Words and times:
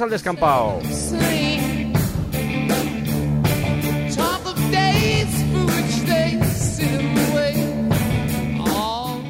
Al 0.00 0.08
Descampado. 0.08 0.80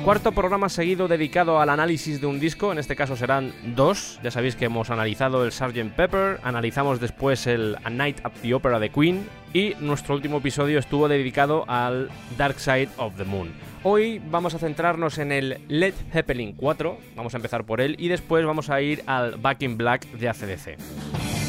Cuarto 0.04 0.32
programa 0.32 0.68
seguido 0.68 1.06
dedicado 1.06 1.60
al 1.60 1.70
análisis 1.70 2.20
de 2.20 2.26
un 2.26 2.40
disco, 2.40 2.72
en 2.72 2.78
este 2.78 2.96
caso 2.96 3.14
serán 3.14 3.52
dos. 3.76 4.18
Ya 4.24 4.32
sabéis 4.32 4.56
que 4.56 4.64
hemos 4.64 4.90
analizado 4.90 5.44
el 5.44 5.52
Sgt. 5.52 5.94
Pepper, 5.94 6.40
analizamos 6.42 6.98
después 6.98 7.46
el 7.46 7.76
A 7.84 7.88
Night 7.88 8.18
at 8.24 8.32
the 8.42 8.52
Opera 8.52 8.80
de 8.80 8.90
Queen 8.90 9.28
y 9.52 9.74
nuestro 9.78 10.16
último 10.16 10.38
episodio 10.38 10.80
estuvo 10.80 11.06
dedicado 11.06 11.64
al 11.68 12.10
Dark 12.36 12.58
Side 12.58 12.88
of 12.96 13.16
the 13.16 13.24
Moon. 13.24 13.52
Hoy 13.84 14.20
vamos 14.28 14.56
a 14.56 14.58
centrarnos 14.58 15.18
en 15.18 15.30
el 15.30 15.60
Led 15.68 15.94
Zeppelin 16.10 16.54
4, 16.54 16.98
vamos 17.14 17.34
a 17.34 17.36
empezar 17.36 17.62
por 17.64 17.80
él 17.80 17.94
y 17.96 18.08
después 18.08 18.44
vamos 18.44 18.70
a 18.70 18.80
ir 18.80 19.04
al 19.06 19.36
Back 19.36 19.62
in 19.62 19.76
Black 19.76 20.04
de 20.10 20.28
ACDC. 20.28 21.41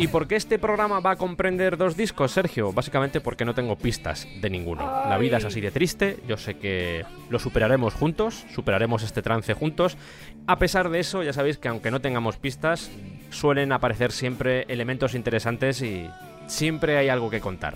¿Y 0.00 0.06
por 0.06 0.28
qué 0.28 0.36
este 0.36 0.60
programa 0.60 1.00
va 1.00 1.10
a 1.10 1.16
comprender 1.16 1.76
dos 1.76 1.96
discos, 1.96 2.30
Sergio? 2.30 2.72
Básicamente 2.72 3.20
porque 3.20 3.44
no 3.44 3.52
tengo 3.52 3.74
pistas 3.74 4.28
de 4.40 4.48
ninguno. 4.48 4.84
La 5.08 5.18
vida 5.18 5.38
es 5.38 5.44
así 5.44 5.60
de 5.60 5.72
triste, 5.72 6.20
yo 6.28 6.36
sé 6.36 6.56
que 6.56 7.04
lo 7.30 7.40
superaremos 7.40 7.94
juntos, 7.94 8.46
superaremos 8.54 9.02
este 9.02 9.22
trance 9.22 9.54
juntos. 9.54 9.96
A 10.46 10.60
pesar 10.60 10.90
de 10.90 11.00
eso, 11.00 11.24
ya 11.24 11.32
sabéis 11.32 11.58
que 11.58 11.66
aunque 11.66 11.90
no 11.90 12.00
tengamos 12.00 12.36
pistas, 12.36 12.92
suelen 13.30 13.72
aparecer 13.72 14.12
siempre 14.12 14.66
elementos 14.68 15.16
interesantes 15.16 15.82
y 15.82 16.08
siempre 16.46 16.96
hay 16.96 17.08
algo 17.08 17.28
que 17.28 17.40
contar. 17.40 17.74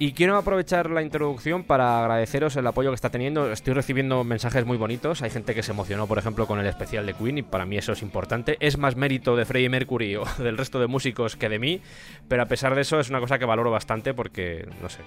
Y 0.00 0.12
quiero 0.12 0.36
aprovechar 0.36 0.90
la 0.90 1.02
introducción 1.02 1.64
para 1.64 1.98
agradeceros 1.98 2.54
el 2.54 2.64
apoyo 2.68 2.90
que 2.90 2.94
está 2.94 3.10
teniendo. 3.10 3.50
Estoy 3.50 3.74
recibiendo 3.74 4.22
mensajes 4.22 4.64
muy 4.64 4.76
bonitos. 4.76 5.22
Hay 5.22 5.30
gente 5.30 5.56
que 5.56 5.64
se 5.64 5.72
emocionó, 5.72 6.06
por 6.06 6.18
ejemplo, 6.18 6.46
con 6.46 6.60
el 6.60 6.66
especial 6.66 7.04
de 7.04 7.14
Queen 7.14 7.38
y 7.38 7.42
para 7.42 7.66
mí 7.66 7.76
eso 7.76 7.92
es 7.92 8.02
importante. 8.02 8.56
Es 8.60 8.78
más 8.78 8.94
mérito 8.94 9.34
de 9.34 9.44
Freddie 9.44 9.68
Mercury 9.68 10.14
o 10.16 10.24
del 10.38 10.56
resto 10.56 10.78
de 10.78 10.86
músicos 10.86 11.34
que 11.34 11.48
de 11.48 11.58
mí, 11.58 11.80
pero 12.28 12.42
a 12.44 12.46
pesar 12.46 12.76
de 12.76 12.82
eso 12.82 13.00
es 13.00 13.10
una 13.10 13.18
cosa 13.18 13.40
que 13.40 13.44
valoro 13.44 13.72
bastante 13.72 14.14
porque, 14.14 14.68
no 14.80 14.88
sé, 14.88 15.00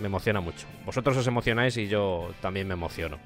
me 0.00 0.06
emociona 0.06 0.40
mucho. 0.40 0.68
Vosotros 0.84 1.16
os 1.16 1.26
emocionáis 1.26 1.76
y 1.76 1.88
yo 1.88 2.30
también 2.40 2.68
me 2.68 2.74
emociono. 2.74 3.18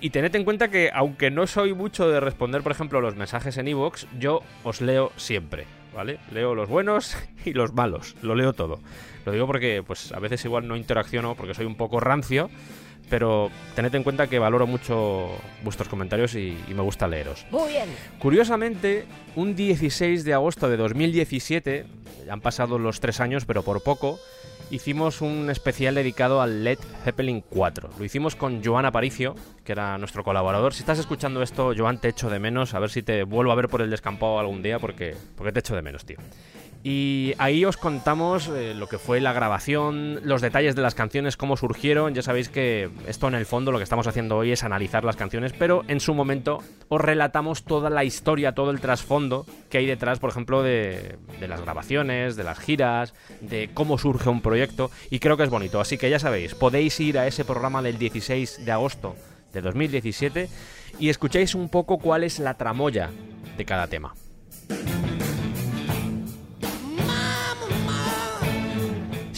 Y 0.00 0.10
tened 0.10 0.34
en 0.34 0.44
cuenta 0.44 0.68
que, 0.68 0.90
aunque 0.94 1.30
no 1.30 1.46
soy 1.46 1.74
mucho 1.74 2.08
de 2.08 2.20
responder, 2.20 2.62
por 2.62 2.72
ejemplo, 2.72 3.02
los 3.02 3.16
mensajes 3.16 3.58
en 3.58 3.68
iVoox, 3.68 4.06
yo 4.18 4.40
os 4.62 4.80
leo 4.80 5.12
siempre, 5.16 5.66
¿vale? 5.94 6.20
Leo 6.32 6.54
los 6.54 6.70
buenos 6.70 7.18
y 7.44 7.52
los 7.52 7.74
malos, 7.74 8.16
lo 8.22 8.34
leo 8.34 8.54
todo. 8.54 8.80
Lo 9.24 9.32
digo 9.32 9.46
porque, 9.46 9.82
pues, 9.86 10.12
a 10.12 10.18
veces 10.18 10.44
igual 10.44 10.68
no 10.68 10.76
interacciono 10.76 11.34
porque 11.34 11.54
soy 11.54 11.66
un 11.66 11.76
poco 11.76 12.00
rancio, 12.00 12.50
pero 13.10 13.50
tened 13.74 13.94
en 13.94 14.02
cuenta 14.02 14.26
que 14.26 14.38
valoro 14.38 14.66
mucho 14.66 15.30
vuestros 15.62 15.88
comentarios 15.88 16.34
y, 16.34 16.56
y 16.68 16.74
me 16.74 16.82
gusta 16.82 17.06
leeros. 17.06 17.46
Muy 17.50 17.70
bien. 17.70 17.88
Curiosamente, 18.18 19.04
un 19.36 19.54
16 19.54 20.24
de 20.24 20.34
agosto 20.34 20.68
de 20.68 20.76
2017, 20.76 21.86
han 22.30 22.40
pasado 22.40 22.78
los 22.78 23.00
tres 23.00 23.20
años, 23.20 23.44
pero 23.44 23.62
por 23.62 23.82
poco, 23.82 24.18
hicimos 24.70 25.20
un 25.20 25.50
especial 25.50 25.94
dedicado 25.94 26.40
al 26.40 26.64
Led 26.64 26.78
Zeppelin 27.04 27.42
4. 27.42 27.90
Lo 27.98 28.04
hicimos 28.04 28.36
con 28.36 28.64
Joan 28.64 28.86
Aparicio, 28.86 29.34
que 29.64 29.72
era 29.72 29.98
nuestro 29.98 30.24
colaborador. 30.24 30.74
Si 30.74 30.80
estás 30.80 30.98
escuchando 30.98 31.42
esto, 31.42 31.72
Joan, 31.76 32.00
te 32.00 32.08
echo 32.08 32.30
de 32.30 32.38
menos. 32.38 32.74
A 32.74 32.78
ver 32.78 32.90
si 32.90 33.02
te 33.02 33.24
vuelvo 33.24 33.52
a 33.52 33.54
ver 33.54 33.68
por 33.68 33.82
el 33.82 33.90
descampado 33.90 34.38
algún 34.38 34.62
día, 34.62 34.78
porque, 34.78 35.14
porque 35.36 35.52
te 35.52 35.60
echo 35.60 35.74
de 35.74 35.82
menos, 35.82 36.04
tío. 36.04 36.18
Y 36.86 37.32
ahí 37.38 37.64
os 37.64 37.78
contamos 37.78 38.48
eh, 38.48 38.74
lo 38.74 38.88
que 38.88 38.98
fue 38.98 39.18
la 39.18 39.32
grabación, 39.32 40.20
los 40.22 40.42
detalles 40.42 40.76
de 40.76 40.82
las 40.82 40.94
canciones, 40.94 41.38
cómo 41.38 41.56
surgieron. 41.56 42.12
Ya 42.12 42.20
sabéis 42.20 42.50
que 42.50 42.90
esto 43.08 43.26
en 43.26 43.34
el 43.34 43.46
fondo 43.46 43.72
lo 43.72 43.78
que 43.78 43.84
estamos 43.84 44.06
haciendo 44.06 44.36
hoy 44.36 44.52
es 44.52 44.64
analizar 44.64 45.02
las 45.02 45.16
canciones, 45.16 45.54
pero 45.54 45.82
en 45.88 45.98
su 45.98 46.12
momento 46.12 46.58
os 46.90 47.00
relatamos 47.00 47.64
toda 47.64 47.88
la 47.88 48.04
historia, 48.04 48.52
todo 48.52 48.70
el 48.70 48.80
trasfondo 48.80 49.46
que 49.70 49.78
hay 49.78 49.86
detrás, 49.86 50.18
por 50.18 50.28
ejemplo, 50.28 50.62
de, 50.62 51.16
de 51.40 51.48
las 51.48 51.62
grabaciones, 51.62 52.36
de 52.36 52.44
las 52.44 52.58
giras, 52.58 53.14
de 53.40 53.70
cómo 53.72 53.96
surge 53.96 54.28
un 54.28 54.42
proyecto. 54.42 54.90
Y 55.08 55.20
creo 55.20 55.38
que 55.38 55.44
es 55.44 55.50
bonito. 55.50 55.80
Así 55.80 55.96
que 55.96 56.10
ya 56.10 56.18
sabéis, 56.18 56.54
podéis 56.54 57.00
ir 57.00 57.18
a 57.18 57.26
ese 57.26 57.46
programa 57.46 57.80
del 57.80 57.96
16 57.96 58.62
de 58.62 58.72
agosto 58.72 59.16
de 59.54 59.62
2017 59.62 60.50
y 60.98 61.08
escucháis 61.08 61.54
un 61.54 61.70
poco 61.70 61.96
cuál 61.96 62.24
es 62.24 62.40
la 62.40 62.58
tramoya 62.58 63.08
de 63.56 63.64
cada 63.64 63.86
tema. 63.86 64.14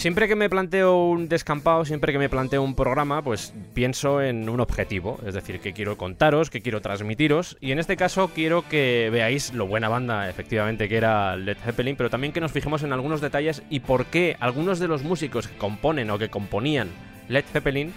Siempre 0.06 0.28
que 0.28 0.37
me 0.37 0.49
planteo 0.49 1.03
un 1.09 1.28
descampado, 1.28 1.84
siempre 1.84 2.12
que 2.12 2.21
me 2.21 2.28
planteo 2.28 2.62
un 2.62 2.77
programa, 2.77 3.22
pues 3.22 3.53
pienso 3.75 4.22
en 4.22 4.49
un 4.49 4.61
objetivo, 4.61 5.19
es 5.27 5.34
decir, 5.34 5.59
que 5.59 5.72
quiero 5.72 5.99
contaros, 5.99 6.49
que 6.49 6.61
quiero 6.61 6.81
transmitiros, 6.81 7.56
y 7.61 7.72
en 7.72 7.81
este 7.81 7.97
caso 7.97 8.31
quiero 8.33 8.62
que 8.69 9.09
veáis 9.11 9.53
lo 9.53 9.66
buena 9.66 9.89
banda 9.89 10.31
efectivamente 10.31 10.89
que 10.89 10.97
era 10.97 11.34
Led 11.34 11.56
Zeppelin, 11.56 11.97
pero 11.97 12.09
también 12.09 12.33
que 12.33 12.41
nos 12.41 12.53
fijemos 12.53 12.84
en 12.84 12.93
algunos 12.93 13.21
detalles 13.21 13.65
y 13.69 13.81
por 13.81 14.06
qué 14.06 14.37
algunos 14.39 14.78
de 14.78 14.87
los 14.87 15.03
músicos 15.03 15.49
que 15.49 15.59
componen 15.59 16.09
o 16.11 16.19
que 16.19 16.28
componían 16.28 16.89
Led 17.28 17.45
Zeppelin 17.53 17.93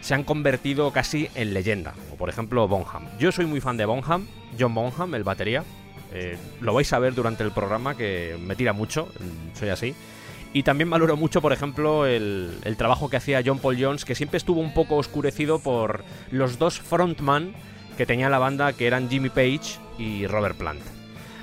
se 0.00 0.14
han 0.14 0.24
convertido 0.24 0.90
casi 0.94 1.28
en 1.34 1.52
leyenda, 1.52 1.92
como 1.92 2.16
por 2.16 2.30
ejemplo 2.30 2.66
Bonham. 2.68 3.06
Yo 3.18 3.32
soy 3.32 3.44
muy 3.44 3.60
fan 3.60 3.76
de 3.76 3.84
Bonham, 3.84 4.26
John 4.58 4.74
Bonham, 4.74 5.14
el 5.14 5.24
batería, 5.24 5.62
eh, 6.14 6.38
lo 6.62 6.72
vais 6.72 6.90
a 6.94 6.98
ver 6.98 7.14
durante 7.14 7.44
el 7.44 7.50
programa 7.50 7.98
que 7.98 8.38
me 8.40 8.56
tira 8.56 8.72
mucho, 8.72 9.08
soy 9.52 9.68
así. 9.68 9.94
Y 10.52 10.64
también 10.64 10.90
valoro 10.90 11.16
mucho, 11.16 11.40
por 11.40 11.52
ejemplo, 11.52 12.06
el, 12.06 12.58
el 12.64 12.76
trabajo 12.76 13.08
que 13.08 13.16
hacía 13.16 13.42
John 13.44 13.60
Paul 13.60 13.76
Jones, 13.80 14.04
que 14.04 14.14
siempre 14.14 14.36
estuvo 14.38 14.60
un 14.60 14.74
poco 14.74 14.96
oscurecido 14.96 15.60
por 15.60 16.02
los 16.30 16.58
dos 16.58 16.80
frontman 16.80 17.52
que 17.96 18.06
tenía 18.06 18.28
la 18.28 18.38
banda, 18.38 18.72
que 18.72 18.86
eran 18.86 19.08
Jimmy 19.08 19.28
Page 19.28 19.78
y 19.98 20.26
Robert 20.26 20.56
Plant. 20.56 20.99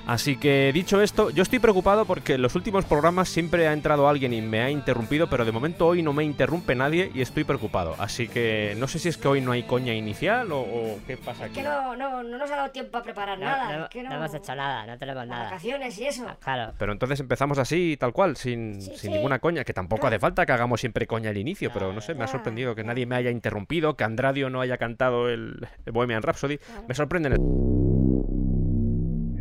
Así 0.08 0.38
que 0.38 0.72
dicho 0.74 1.02
esto, 1.02 1.30
yo 1.32 1.44
estoy 1.44 1.60
preocupado 1.60 2.06
porque 2.06 2.36
en 2.36 2.42
los 2.42 2.56
últimos 2.56 2.86
programas 2.86 3.28
siempre 3.28 3.68
ha 3.68 3.74
entrado 3.74 4.08
alguien 4.08 4.32
y 4.34 4.42
me 4.42 4.62
ha 4.62 4.70
interrumpido, 4.72 5.30
pero 5.30 5.44
de 5.44 5.52
momento 5.52 5.86
hoy 5.86 6.02
no 6.02 6.14
me 6.14 6.24
interrumpe 6.24 6.76
nadie 6.76 7.12
y 7.14 7.22
estoy 7.22 7.44
preocupado. 7.44 7.94
Así 8.00 8.30
que 8.30 8.74
no 8.78 8.88
sé 8.88 9.00
si 9.00 9.10
es 9.10 9.18
que 9.18 9.28
hoy 9.28 9.42
no 9.42 9.52
hay 9.52 9.64
coña 9.64 9.94
inicial 9.94 10.52
o, 10.54 10.62
o 10.62 11.00
qué 11.06 11.18
pasa 11.18 11.46
aquí. 11.46 11.56
Que 11.56 11.64
no, 11.64 11.96
no, 11.98 12.24
no 12.24 12.38
nos 12.38 12.50
ha 12.50 12.56
dado 12.56 12.72
tiempo 12.72 12.98
a 12.98 13.04
preparar 13.04 13.38
No, 13.38 13.46
nada. 13.46 13.78
no, 13.80 13.90
que 13.90 14.02
no 14.02 14.10
no, 14.10 14.16
hemos 14.16 14.34
hecho 14.34 14.56
nada, 14.56 14.86
no 14.86 14.98
tenemos 14.98 15.28
nada. 15.28 15.44
vacaciones 15.46 15.98
y 16.00 16.06
eso. 16.08 16.26
Ah, 16.28 16.38
Claro. 16.42 16.74
Pero 16.80 16.94
entonces 16.94 17.20
empezamos 17.20 17.58
así, 17.58 17.98
tal 18.00 18.14
cual, 18.14 18.38
sin, 18.38 18.82
Sí, 18.82 18.88
sin 18.92 18.98
sí. 18.98 19.10
ninguna 19.10 19.40
coña, 19.40 19.66
que 19.66 19.74
tampoco 19.74 20.08
hace 20.08 20.20
falta 20.20 20.46
que 20.46 20.54
hagamos 20.54 20.80
siempre 20.80 21.06
coña 21.06 21.32
al 21.32 21.38
inicio, 21.38 21.70
pero 21.74 21.92
no 21.92 22.00
sé, 22.00 22.16
me 22.16 22.24
ha 22.24 22.28
sorprendido 22.28 22.76
que 22.76 22.84
nadie 22.86 23.06
me 23.06 23.16
haya 23.18 23.30
interrumpido, 23.30 23.96
que 23.98 24.06
Andradio 24.06 24.50
no 24.50 24.62
haya 24.62 24.78
cantado 24.78 25.28
el, 25.30 25.68
el 25.86 25.92
Bohemian 25.92 26.24
Rhapsody. 26.24 26.60
Me 26.88 26.96
sorprende. 26.96 27.36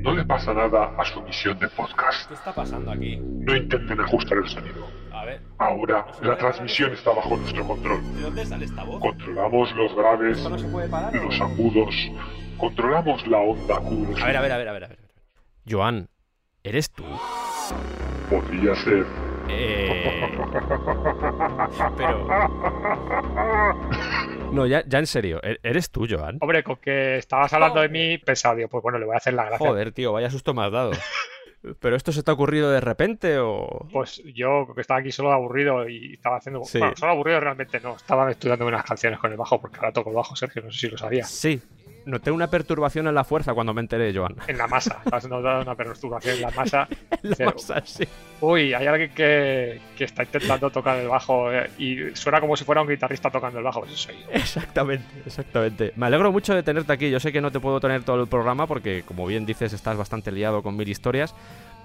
No 0.07 0.15
le 0.15 0.25
pasa 0.25 0.55
nada 0.55 0.93
a 0.97 1.05
su 1.05 1.19
emisión 1.19 1.59
de 1.59 1.69
podcast. 1.69 2.29
¿Qué 2.29 2.35
está 2.35 2.55
pasando 2.55 2.93
aquí? 2.93 3.17
No 3.17 3.57
intenten 3.57 4.01
ajustar 4.01 4.39
el 4.39 4.49
sonido. 4.49 4.87
A 5.13 5.25
ver, 5.25 5.41
Ahora, 5.59 6.07
la 6.23 6.39
transmisión 6.39 6.93
está 6.93 7.11
bajo 7.13 7.37
nuestro 7.37 7.67
control. 7.67 8.01
¿de 8.15 8.23
dónde 8.23 8.47
sale 8.47 8.67
esta 8.67 8.85
voz? 8.85 9.01
Controlamos 9.01 9.75
los 9.75 9.97
graves, 9.97 10.37
¿Esto 10.39 10.51
no 10.51 10.59
se 10.59 10.69
puede 10.69 10.89
parar? 10.89 11.17
o- 11.17 11.25
los 11.25 11.41
agudos, 11.41 11.95
controlamos 12.57 13.27
la 13.27 13.39
onda 13.39 13.81
Q. 13.81 14.15
A 14.23 14.27
ver, 14.27 14.37
a 14.37 14.41
ver, 14.43 14.53
a 14.53 14.57
ver. 14.59 14.69
a 14.69 14.73
ver. 14.89 14.99
Joan, 15.69 16.09
¿eres 16.63 16.89
tú? 16.93 17.03
Podría 18.31 18.77
ser. 18.77 19.05
Eh... 19.49 20.39
Pero... 21.97 22.27
No, 24.53 24.67
ya, 24.67 24.83
ya 24.87 24.99
en 24.99 25.07
serio, 25.07 25.41
¿e- 25.43 25.59
¿eres 25.63 25.91
tú, 25.91 26.07
Joan? 26.09 26.39
Hombre, 26.41 26.63
con 26.63 26.77
que 26.77 27.19
estabas 27.19 27.53
hablando 27.53 27.81
de 27.81 27.89
mí, 27.89 28.19
pensaba, 28.19 28.55
digo, 28.55 28.69
pues 28.69 28.83
bueno, 28.83 28.99
le 28.99 29.07
voy 29.07 29.15
a 29.15 29.19
hacer 29.19 29.35
la 29.35 29.45
gracia. 29.45 29.67
Joder, 29.67 29.93
tío, 29.93 30.13
vaya 30.13 30.31
susto 30.31 30.55
me 30.55 30.65
has 30.65 30.73
dado. 30.73 30.93
¿Pero 31.81 31.97
esto 31.97 32.13
se 32.13 32.23
te 32.23 32.31
ha 32.31 32.35
ocurrido 32.35 32.71
de 32.71 32.81
repente 32.81 33.39
o...? 33.39 33.89
Pues 33.93 34.23
yo, 34.35 34.69
que 34.75 34.81
estaba 34.83 35.01
aquí 35.01 35.11
solo 35.11 35.33
aburrido 35.33 35.89
y 35.89 36.13
estaba 36.15 36.37
haciendo. 36.37 36.63
Sí. 36.65 36.79
Bueno, 36.79 36.95
solo 36.97 37.13
aburrido 37.13 37.41
realmente 37.41 37.81
no. 37.81 37.97
Estaba 37.97 38.31
estudiando 38.31 38.67
unas 38.67 38.85
canciones 38.85 39.19
con 39.19 39.33
el 39.33 39.37
bajo, 39.37 39.61
porque 39.61 39.77
ahora 39.79 39.93
toco 39.93 40.11
el 40.11 40.17
bajo, 40.17 40.37
Sergio, 40.37 40.63
no 40.63 40.71
sé 40.71 40.79
si 40.79 40.89
lo 40.91 40.99
sabías. 40.99 41.29
Sí, 41.29 41.61
Noté 42.07 42.31
una 42.31 42.47
perturbación 42.47 43.09
en 43.09 43.15
la 43.15 43.25
fuerza 43.25 43.53
cuando 43.53 43.75
me 43.75 43.81
enteré, 43.81 44.15
Joan. 44.15 44.37
En 44.47 44.57
la 44.57 44.69
masa. 44.69 45.03
Has 45.11 45.29
notado 45.29 45.63
una 45.63 45.75
perturbación 45.75 46.37
en 46.37 46.43
la 46.43 46.51
masa. 46.53 46.89
La 47.23 47.31
Dice, 47.31 47.45
masa, 47.45 47.83
sí. 47.85 48.05
Uy, 48.41 48.73
hay 48.73 48.87
alguien 48.87 49.11
que, 49.11 49.81
que 49.97 50.05
está 50.05 50.23
intentando 50.23 50.71
tocar 50.71 50.99
el 50.99 51.09
bajo 51.09 51.53
eh, 51.53 51.69
y 51.79 52.15
suena 52.15 52.41
como 52.41 52.57
si 52.57 52.65
fuera 52.65 52.83
un 52.83 52.89
guitarrista 52.89 53.31
tocando 53.31 53.59
el 53.59 53.65
bajo. 53.65 53.81
Pues 53.81 53.93
eso 53.93 54.05
soy 54.05 54.15
yo. 54.21 54.31
Exactamente, 54.31 55.05
exactamente. 55.27 55.93
Me 55.97 56.07
alegro 56.07 56.31
mucho 56.31 56.55
de 56.55 56.63
tenerte 56.63 56.93
aquí. 56.93 57.11
Yo 57.11 57.19
sé 57.19 57.33
que 57.33 57.41
no 57.41 57.51
te 57.51 57.59
puedo 57.59 57.81
tener 57.81 58.05
todo 58.05 58.23
el 58.23 58.29
programa 58.29 58.67
porque, 58.69 59.03
como 59.03 59.27
bien 59.27 59.45
dices, 59.45 59.73
estás 59.73 59.97
bastante 59.97 60.31
liado 60.31 60.63
con 60.63 60.77
mil 60.77 60.89
historias. 60.89 61.35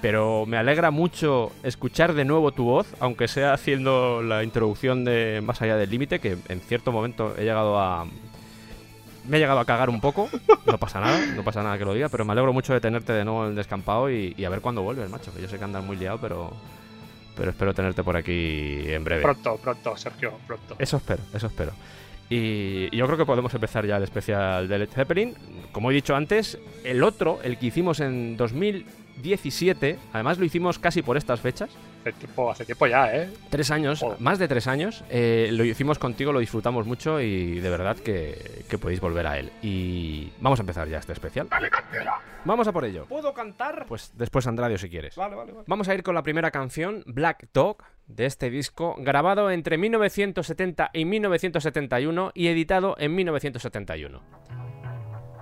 Pero 0.02 0.46
me 0.46 0.58
alegra 0.58 0.92
mucho 0.92 1.52
escuchar 1.64 2.14
de 2.14 2.26
nuevo 2.26 2.52
tu 2.52 2.66
voz, 2.66 2.94
aunque 3.00 3.28
sea 3.28 3.54
haciendo 3.54 4.22
la 4.24 4.44
introducción 4.44 5.06
de 5.06 5.42
Más 5.44 5.62
allá 5.62 5.78
del 5.78 5.90
límite, 5.90 6.20
que 6.20 6.38
en 6.50 6.60
cierto 6.62 6.92
momento 6.92 7.36
he 7.38 7.44
llegado 7.44 7.80
a... 7.80 8.06
Me 9.28 9.38
he 9.38 9.40
llegado 9.40 9.60
a 9.60 9.66
cagar 9.66 9.90
un 9.90 10.02
poco, 10.02 10.30
no 10.66 10.78
pasa 10.78 11.00
nada, 11.00 11.20
no 11.36 11.44
pasa 11.44 11.62
nada 11.62 11.78
que 11.78 11.86
lo 11.86 11.94
diga, 11.94 12.10
pero 12.10 12.26
me 12.26 12.32
alegro 12.32 12.54
mucho 12.54 12.74
de 12.74 12.82
tenerte 12.82 13.14
de 13.14 13.24
nuevo 13.24 13.44
en 13.44 13.52
el 13.52 13.56
descampado 13.56 14.10
y, 14.10 14.34
y 14.38 14.46
a 14.46 14.50
ver 14.50 14.62
cuándo 14.62 14.82
vuelves, 14.82 15.10
macho, 15.10 15.34
que 15.34 15.42
yo 15.42 15.48
sé 15.48 15.58
que 15.58 15.64
andas 15.64 15.84
muy 15.84 15.96
liado, 15.96 16.20
pero, 16.20 16.52
pero 17.36 17.52
espero 17.52 17.74
tenerte 17.74 18.04
por 18.04 18.18
aquí 18.18 18.82
en 18.88 19.04
breve. 19.04 19.22
Pronto, 19.22 19.58
pronto, 19.58 19.96
Sergio, 19.96 20.34
pronto. 20.48 20.76
Eso 20.80 20.98
espero, 20.98 21.22
eso 21.34 21.48
espero. 21.48 21.72
Y 22.30 22.96
yo 22.96 23.06
creo 23.08 23.18
que 23.18 23.26
podemos 23.26 23.54
empezar 23.54 23.86
ya 23.86 23.98
el 23.98 24.04
especial 24.04 24.70
de 24.70 24.80
Led 24.80 24.90
Zeppelin. 24.90 25.36
Como 25.74 25.92
he 25.92 25.94
dicho 25.94 26.16
antes, 26.16 26.58
el 26.86 27.04
otro, 27.04 27.40
el 27.44 27.58
que 27.58 27.66
hicimos 27.66 28.00
en 28.00 28.38
2017, 28.38 30.00
además 30.14 30.38
lo 30.38 30.46
hicimos 30.46 30.80
casi 30.80 31.02
por 31.02 31.18
estas 31.18 31.42
fechas, 31.42 31.70
Hace 32.02 32.14
tiempo, 32.14 32.50
hace 32.50 32.66
tiempo 32.66 32.88
ya, 32.88 33.16
¿eh? 33.16 33.30
tres 33.52 33.70
años, 33.70 34.00
Joder. 34.00 34.20
más 34.20 34.40
de 34.40 34.48
tres 34.48 34.66
años, 34.66 35.04
eh, 35.12 35.50
lo 35.52 35.64
hicimos 35.64 36.00
contigo, 36.00 36.32
lo 36.34 36.40
disfrutamos 36.40 36.88
mucho 36.88 37.22
y 37.22 37.60
de 37.60 37.70
verdad 37.70 37.96
que, 37.96 38.66
que 38.68 38.80
podéis 38.80 39.00
volver 39.00 39.28
a 39.28 39.38
él. 39.38 39.52
Y 39.62 40.32
vamos 40.40 40.60
a 40.60 40.64
empezar 40.64 40.88
ya 40.88 40.98
este 40.98 41.14
especial. 41.14 41.48
Dale 41.48 41.70
candela. 41.70 42.20
Vamos 42.44 42.68
a 42.68 42.72
por 42.72 42.86
ello. 42.86 43.06
¿Puedo 43.06 43.36
cantar? 43.36 43.86
Pues 43.88 44.14
después 44.16 44.48
Andradio 44.48 44.80
si 44.80 44.90
quieres. 44.90 45.16
Vale, 45.16 45.36
vale, 45.36 45.52
vale. 45.52 45.64
Vamos 45.68 45.90
a 45.90 45.94
ir 45.94 46.02
con 46.02 46.16
la 46.16 46.24
primera 46.24 46.50
canción, 46.50 47.04
Black 47.06 47.50
Dog, 47.54 47.84
de 48.08 48.26
este 48.26 48.50
disco, 48.50 48.96
grabado 48.98 49.52
entre 49.52 49.78
1970 49.78 50.90
y 50.94 51.06
1971 51.06 52.32
y 52.34 52.48
editado 52.48 52.96
en 52.98 53.14
1971. 53.14 54.24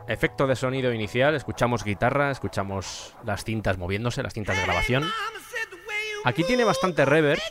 Efecto 0.09 0.47
de 0.47 0.55
sonido 0.55 0.91
inicial, 0.91 1.35
escuchamos 1.35 1.83
guitarra, 1.83 2.31
escuchamos 2.31 3.15
las 3.23 3.44
cintas 3.44 3.77
moviéndose, 3.77 4.23
las 4.23 4.33
cintas 4.33 4.57
de 4.57 4.63
grabación. 4.63 5.03
Aquí 6.25 6.44
tiene 6.44 6.63
bastante 6.63 7.06
reverb 7.06 7.42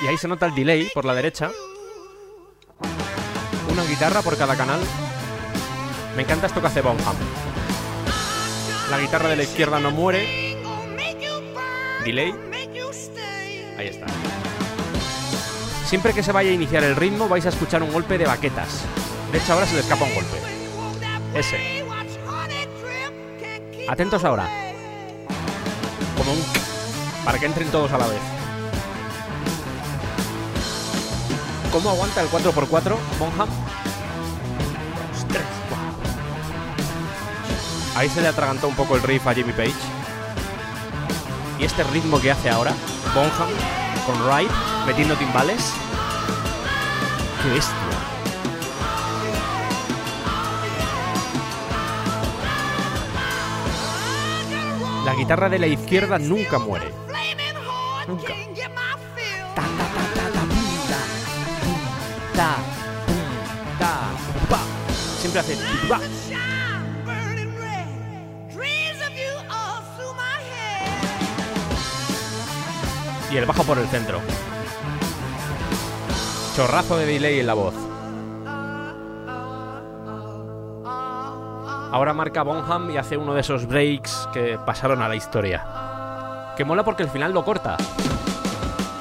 y 0.00 0.06
ahí 0.06 0.18
se 0.18 0.28
nota 0.28 0.46
el 0.46 0.54
delay 0.54 0.90
por 0.92 1.04
la 1.04 1.14
derecha. 1.14 1.50
Una 3.70 3.84
guitarra 3.84 4.22
por 4.22 4.36
cada 4.36 4.56
canal. 4.56 4.80
Me 6.16 6.22
encanta 6.22 6.46
esto 6.46 6.60
que 6.60 6.66
hace 6.66 6.82
Bonham. 6.82 7.16
La 8.90 8.98
guitarra 8.98 9.28
de 9.28 9.36
la 9.36 9.42
izquierda 9.44 9.78
no 9.80 9.90
muere. 9.90 10.58
Delay. 12.04 12.34
Ahí 13.78 13.86
está. 13.86 14.06
Siempre 15.86 16.12
que 16.12 16.22
se 16.22 16.32
vaya 16.32 16.50
a 16.50 16.54
iniciar 16.54 16.84
el 16.84 16.96
ritmo 16.96 17.28
vais 17.28 17.46
a 17.46 17.48
escuchar 17.48 17.82
un 17.82 17.92
golpe 17.92 18.18
de 18.18 18.26
baquetas. 18.26 18.84
De 19.32 19.38
hecho 19.38 19.54
ahora 19.54 19.66
se 19.66 19.74
le 19.74 19.80
escapa 19.80 20.04
un 20.04 20.14
golpe. 20.14 20.36
Ese. 21.34 21.84
Atentos 23.88 24.24
ahora. 24.24 24.48
Como 26.16 26.32
un... 26.32 26.69
Para 27.24 27.38
que 27.38 27.46
entren 27.46 27.70
todos 27.70 27.92
a 27.92 27.98
la 27.98 28.06
vez. 28.06 28.20
¿Cómo 31.72 31.90
aguanta 31.90 32.20
el 32.20 32.28
4x4 32.28 32.96
Bonham? 33.18 33.48
Ahí 37.94 38.08
se 38.08 38.22
le 38.22 38.28
atragantó 38.28 38.66
un 38.66 38.74
poco 38.74 38.96
el 38.96 39.02
riff 39.02 39.26
a 39.26 39.34
Jimmy 39.34 39.52
Page. 39.52 39.74
Y 41.58 41.64
este 41.64 41.84
ritmo 41.84 42.20
que 42.20 42.30
hace 42.30 42.48
ahora, 42.48 42.72
Bonham, 43.14 43.50
con 44.06 44.26
Wright, 44.26 44.50
metiendo 44.86 45.14
timbales. 45.16 45.72
¡Qué 47.42 47.50
bestia! 47.50 47.76
La 55.04 55.14
guitarra 55.14 55.48
de 55.48 55.58
la 55.58 55.66
izquierda 55.66 56.18
nunca 56.18 56.58
muere. 56.58 57.09
Nunca. 58.10 58.34
Ta, 59.54 59.62
ta, 59.62 59.86
ta, 59.94 60.04
ta, 60.14 60.24
ta, 60.34 60.42
pum, 61.62 61.80
ta, 62.34 62.56
pum, 63.06 63.22
ta, 63.78 63.92
pa. 64.48 64.60
Siempre 65.20 65.38
hace 65.38 65.56
pa. 65.88 66.00
Y 73.30 73.36
el 73.36 73.46
bajo 73.46 73.62
por 73.62 73.78
el 73.78 73.86
centro. 73.86 74.20
Chorrazo 76.56 76.96
de 76.96 77.06
delay 77.06 77.38
en 77.38 77.46
la 77.46 77.54
voz. 77.54 77.74
Ahora 81.92 82.12
marca 82.12 82.42
Bonham 82.42 82.90
y 82.90 82.96
hace 82.96 83.16
uno 83.16 83.34
de 83.34 83.42
esos 83.42 83.66
breaks 83.66 84.28
que 84.32 84.58
pasaron 84.66 85.00
a 85.00 85.06
la 85.06 85.14
historia. 85.14 85.89
Que 86.60 86.64
mola 86.66 86.84
porque 86.84 87.02
el 87.02 87.08
final 87.08 87.32
lo 87.32 87.42
corta. 87.42 87.78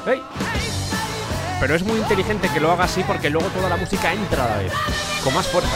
¡Ey! 0.07 0.23
Pero 1.59 1.75
es 1.75 1.83
muy 1.83 1.97
inteligente 1.97 2.47
que 2.47 2.61
lo 2.61 2.71
haga 2.71 2.85
así 2.85 3.03
porque 3.03 3.29
luego 3.29 3.49
toda 3.49 3.67
la 3.67 3.75
música 3.75 4.13
entra 4.13 4.45
a 4.45 4.47
la 4.47 4.57
vez, 4.59 4.71
con 5.25 5.33
más 5.33 5.45
fuerza. 5.45 5.75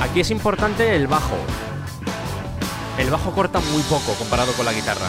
Aquí 0.00 0.18
es 0.18 0.32
importante 0.32 0.96
el 0.96 1.06
bajo. 1.06 1.36
El 2.98 3.08
bajo 3.08 3.30
corta 3.30 3.60
muy 3.60 3.82
poco 3.82 4.14
comparado 4.14 4.52
con 4.54 4.66
la 4.66 4.72
guitarra. 4.72 5.06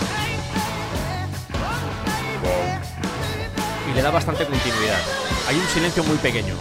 Y 3.90 3.96
le 3.96 4.02
da 4.04 4.12
bastante 4.12 4.46
continuidad. 4.46 5.00
Hay 5.50 5.56
un 5.56 5.66
silencio 5.66 6.04
muy 6.04 6.18
pequeño. 6.18 6.54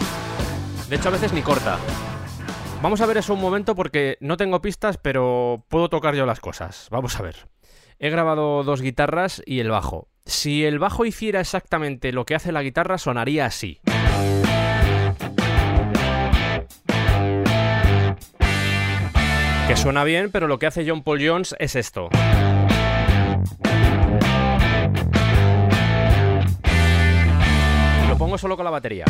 De 0.88 0.97
hecho, 0.97 1.09
a 1.11 1.12
veces 1.12 1.35
ni 1.35 1.43
corta. 1.43 1.76
Vamos 2.81 3.02
a 3.02 3.06
ver 3.06 3.19
eso 3.19 3.35
un 3.35 3.41
momento 3.43 3.75
porque 3.75 4.17
no 4.20 4.38
tengo 4.38 4.62
pistas, 4.62 4.97
pero 4.97 5.62
puedo 5.69 5.91
tocar 5.91 6.14
yo 6.14 6.25
las 6.25 6.41
cosas. 6.41 6.88
Vamos 6.91 7.20
a 7.20 7.23
ver. 7.23 7.49
He 7.99 8.11
grabado 8.11 8.63
dos 8.63 8.83
guitarras 8.83 9.43
y 9.47 9.61
el 9.61 9.71
bajo. 9.71 10.09
Si 10.27 10.65
el 10.65 10.79
bajo 10.79 11.07
hiciera 11.07 11.41
exactamente 11.41 12.13
lo 12.13 12.27
que 12.27 12.35
hace 12.35 12.53
la 12.53 12.63
guitarra, 12.63 12.99
sonaría 12.99 13.47
así. 13.47 13.81
Que 19.67 19.77
suena 19.77 20.05
bien, 20.05 20.31
pero 20.31 20.47
lo 20.47 20.59
que 20.59 20.67
hace 20.67 20.89
John 20.89 21.03
Paul 21.03 21.27
Jones 21.27 21.57
es 21.59 21.75
esto. 21.75 22.11
Lo 28.09 28.19
pongo 28.19 28.37
solo 28.37 28.57
con 28.57 28.65
la 28.65 28.71
batería. 28.71 29.07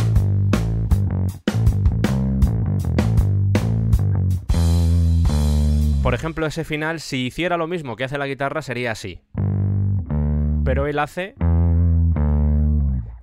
Por 6.06 6.14
ejemplo, 6.14 6.46
ese 6.46 6.62
final, 6.62 7.00
si 7.00 7.26
hiciera 7.26 7.56
lo 7.56 7.66
mismo 7.66 7.96
que 7.96 8.04
hace 8.04 8.16
la 8.16 8.28
guitarra, 8.28 8.62
sería 8.62 8.92
así. 8.92 9.22
Pero 10.64 10.86
él 10.86 11.00
hace... 11.00 11.34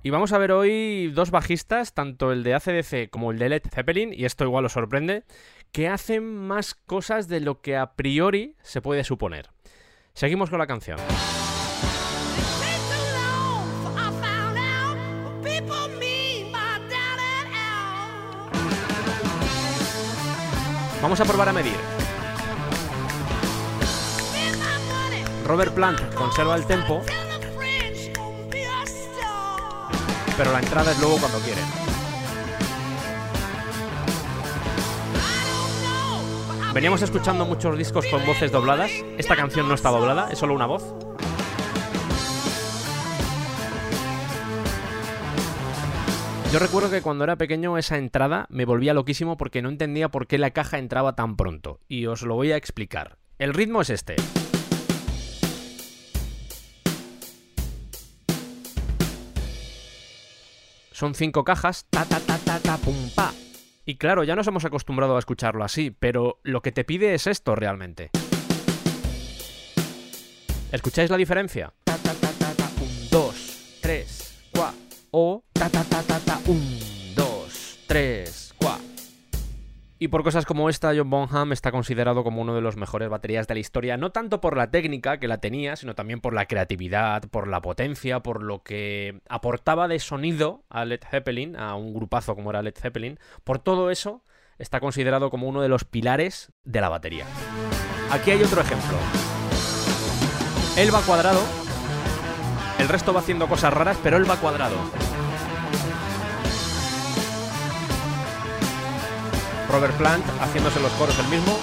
Y 0.02 0.10
vamos 0.10 0.34
a 0.34 0.38
ver 0.38 0.52
hoy 0.52 1.10
dos 1.14 1.30
bajistas, 1.30 1.94
tanto 1.94 2.30
el 2.30 2.42
de 2.42 2.52
ACDC 2.52 3.08
como 3.08 3.30
el 3.30 3.38
de 3.38 3.48
Led 3.48 3.62
Zeppelin, 3.72 4.12
y 4.12 4.26
esto 4.26 4.44
igual 4.44 4.66
os 4.66 4.72
sorprende, 4.72 5.24
que 5.72 5.88
hacen 5.88 6.26
más 6.26 6.74
cosas 6.74 7.26
de 7.26 7.40
lo 7.40 7.62
que 7.62 7.74
a 7.74 7.94
priori 7.94 8.54
se 8.60 8.82
puede 8.82 9.02
suponer. 9.02 9.48
Seguimos 10.12 10.50
con 10.50 10.58
la 10.58 10.66
canción. 10.66 10.98
Vamos 21.00 21.18
a 21.18 21.24
probar 21.24 21.48
a 21.48 21.52
medir. 21.54 22.03
Robert 25.44 25.74
Plant 25.74 26.14
conserva 26.14 26.56
el 26.56 26.66
tempo, 26.66 27.02
pero 30.38 30.52
la 30.52 30.60
entrada 30.60 30.92
es 30.92 31.00
luego 31.00 31.18
cuando 31.18 31.38
quiere. 31.40 31.60
Veníamos 36.72 37.02
escuchando 37.02 37.44
muchos 37.44 37.76
discos 37.76 38.06
con 38.06 38.24
voces 38.24 38.50
dobladas. 38.50 38.90
Esta 39.18 39.36
canción 39.36 39.68
no 39.68 39.74
está 39.74 39.90
doblada, 39.90 40.28
es 40.32 40.38
solo 40.38 40.54
una 40.54 40.66
voz. 40.66 40.82
Yo 46.52 46.58
recuerdo 46.58 46.90
que 46.90 47.02
cuando 47.02 47.24
era 47.24 47.36
pequeño 47.36 47.76
esa 47.76 47.98
entrada 47.98 48.46
me 48.48 48.64
volvía 48.64 48.94
loquísimo 48.94 49.36
porque 49.36 49.60
no 49.60 49.68
entendía 49.68 50.08
por 50.08 50.26
qué 50.26 50.38
la 50.38 50.52
caja 50.52 50.78
entraba 50.78 51.14
tan 51.14 51.36
pronto. 51.36 51.80
Y 51.86 52.06
os 52.06 52.22
lo 52.22 52.34
voy 52.34 52.52
a 52.52 52.56
explicar. 52.56 53.18
El 53.38 53.52
ritmo 53.52 53.82
es 53.82 53.90
este. 53.90 54.16
Son 60.94 61.12
cinco 61.16 61.42
cajas, 61.42 61.86
ta 61.90 62.04
ta 62.04 62.20
ta 62.20 62.38
ta 62.38 62.60
ta. 62.60 63.32
Y 63.84 63.96
claro, 63.96 64.22
ya 64.22 64.36
nos 64.36 64.46
hemos 64.46 64.64
acostumbrado 64.64 65.16
a 65.16 65.18
escucharlo 65.18 65.64
así, 65.64 65.90
pero 65.90 66.38
lo 66.44 66.62
que 66.62 66.70
te 66.70 66.84
pide 66.84 67.14
es 67.14 67.26
esto 67.26 67.56
realmente. 67.56 68.10
¿Escucháis 70.70 71.10
la 71.10 71.16
diferencia? 71.16 71.74
Ta, 71.82 71.96
ta, 71.96 72.14
ta, 72.14 72.30
ta, 72.38 72.54
ta, 72.54 72.70
un, 72.80 73.10
dos, 73.10 73.78
tres, 73.82 74.40
cua. 74.52 74.72
O 75.10 75.42
ta, 75.52 75.68
ta, 75.68 75.82
ta, 75.82 76.00
ta, 76.00 76.20
ta, 76.20 76.38
un, 76.46 76.78
dos, 77.16 77.80
tres. 77.88 78.43
Y 80.04 80.08
por 80.08 80.22
cosas 80.22 80.44
como 80.44 80.68
esta, 80.68 80.92
John 80.94 81.08
Bonham 81.08 81.52
está 81.52 81.72
considerado 81.72 82.24
como 82.24 82.42
uno 82.42 82.54
de 82.54 82.60
los 82.60 82.76
mejores 82.76 83.08
baterías 83.08 83.48
de 83.48 83.54
la 83.54 83.60
historia, 83.60 83.96
no 83.96 84.12
tanto 84.12 84.38
por 84.38 84.54
la 84.54 84.70
técnica 84.70 85.16
que 85.16 85.28
la 85.28 85.38
tenía, 85.38 85.76
sino 85.76 85.94
también 85.94 86.20
por 86.20 86.34
la 86.34 86.44
creatividad, 86.44 87.22
por 87.30 87.48
la 87.48 87.62
potencia, 87.62 88.20
por 88.20 88.42
lo 88.42 88.62
que 88.62 89.22
aportaba 89.30 89.88
de 89.88 89.98
sonido 90.00 90.62
a 90.68 90.84
Led 90.84 91.00
Zeppelin, 91.10 91.56
a 91.56 91.74
un 91.74 91.94
grupazo 91.94 92.34
como 92.34 92.50
era 92.50 92.60
Led 92.60 92.74
Zeppelin. 92.76 93.18
Por 93.44 93.60
todo 93.60 93.88
eso, 93.88 94.22
está 94.58 94.78
considerado 94.78 95.30
como 95.30 95.48
uno 95.48 95.62
de 95.62 95.70
los 95.70 95.86
pilares 95.86 96.52
de 96.64 96.82
la 96.82 96.90
batería. 96.90 97.24
Aquí 98.10 98.30
hay 98.30 98.42
otro 98.42 98.60
ejemplo. 98.60 98.98
Él 100.76 100.94
va 100.94 101.00
cuadrado, 101.00 101.40
el 102.78 102.88
resto 102.90 103.14
va 103.14 103.20
haciendo 103.20 103.48
cosas 103.48 103.72
raras, 103.72 103.96
pero 104.02 104.18
él 104.18 104.30
va 104.30 104.36
cuadrado. 104.36 104.76
Robert 109.74 109.96
Plant 109.96 110.24
haciéndose 110.40 110.78
los 110.78 110.92
coros 110.92 111.18
el 111.18 111.26
mismo. 111.26 111.58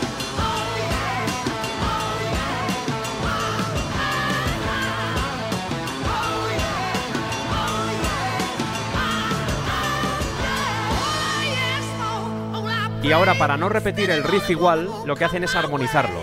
Y 13.01 13.11
ahora 13.13 13.33
para 13.35 13.55
no 13.55 13.69
repetir 13.69 14.11
el 14.11 14.25
riff 14.25 14.49
igual, 14.49 14.89
lo 15.05 15.15
que 15.15 15.23
hacen 15.23 15.45
es 15.45 15.55
armonizarlo. 15.55 16.19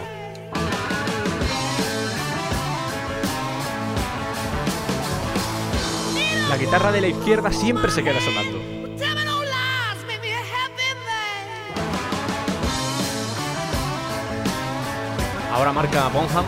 La 6.51 6.59
guitarra 6.59 6.93
de 6.93 7.01
la 7.01 7.09
izquierda 7.09 7.51
siempre 7.51 7.91
se 7.91 8.05
queda 8.05 8.21
sonando. 8.21 8.58
Ahora 15.53 15.73
marca 15.73 16.09
Bonham. 16.09 16.45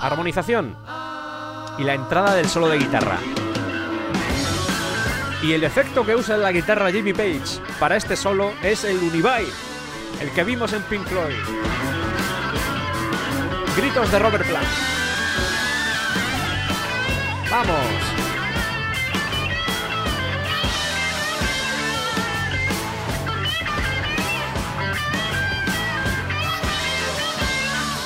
Armonización. 0.00 0.76
Y 1.78 1.84
la 1.84 1.94
entrada 1.94 2.34
del 2.34 2.48
solo 2.48 2.68
de 2.68 2.78
guitarra. 2.78 3.18
Y 5.42 5.52
el 5.52 5.62
efecto 5.62 6.04
que 6.04 6.16
usa 6.16 6.36
la 6.36 6.50
guitarra 6.50 6.90
Jimmy 6.90 7.12
Page 7.12 7.60
para 7.78 7.96
este 7.96 8.16
solo 8.16 8.52
es 8.62 8.82
el 8.84 8.98
Univibe, 8.98 9.46
el 10.20 10.30
que 10.32 10.42
vimos 10.42 10.72
en 10.72 10.82
Pink 10.82 11.06
Floyd. 11.06 11.36
Gritos 13.76 14.10
de 14.10 14.18
Robert 14.18 14.46
Plant. 14.46 14.66
¡Vamos! 17.50 18.07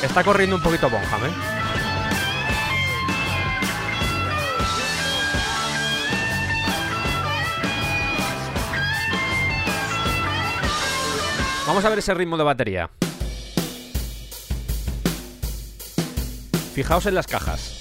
Está 0.03 0.25
corriendo 0.25 0.57
un 0.57 0.63
poquito 0.63 0.91
Bonham, 0.91 1.25
¿eh? 1.25 1.31
Vamos 11.67 11.85
a 11.85 11.89
ver 11.89 12.01
ese 12.01 12.13
ritmo 12.13 12.37
de 12.37 12.43
batería. 12.43 12.91
Fijaos 16.75 17.07
en 17.07 17.15
las 17.15 17.27
cajas. 17.29 17.79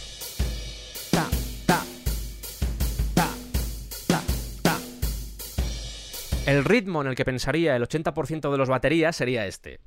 El 6.46 6.66
ritmo 6.66 7.02
en 7.02 7.08
el 7.08 7.16
que 7.16 7.26
pensaría 7.26 7.76
el 7.76 7.84
80% 7.84 8.52
de 8.52 8.58
los 8.58 8.70
baterías 8.70 9.16
sería 9.16 9.48
este. 9.48 9.80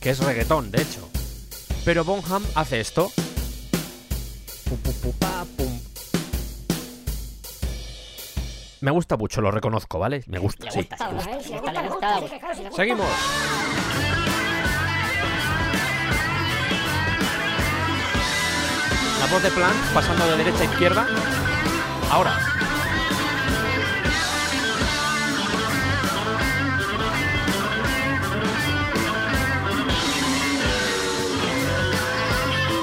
Que 0.00 0.10
es 0.10 0.18
reggaetón, 0.18 0.70
de 0.70 0.82
hecho. 0.82 1.08
Pero 1.84 2.04
Bonham 2.04 2.42
hace 2.54 2.80
esto. 2.80 3.12
Me 8.80 8.90
gusta 8.90 9.18
mucho, 9.18 9.42
lo 9.42 9.50
reconozco, 9.50 9.98
¿vale? 9.98 10.22
Me 10.26 10.38
gusta, 10.38 10.64
Le 10.66 10.72
sí. 10.72 10.88
Seguimos. 12.74 13.06
La 19.20 19.26
voz 19.26 19.42
de 19.42 19.50
Plant 19.50 19.92
pasando 19.92 20.26
de 20.28 20.36
derecha 20.38 20.62
a 20.62 20.64
izquierda. 20.64 21.06
Ahora. 22.10 22.49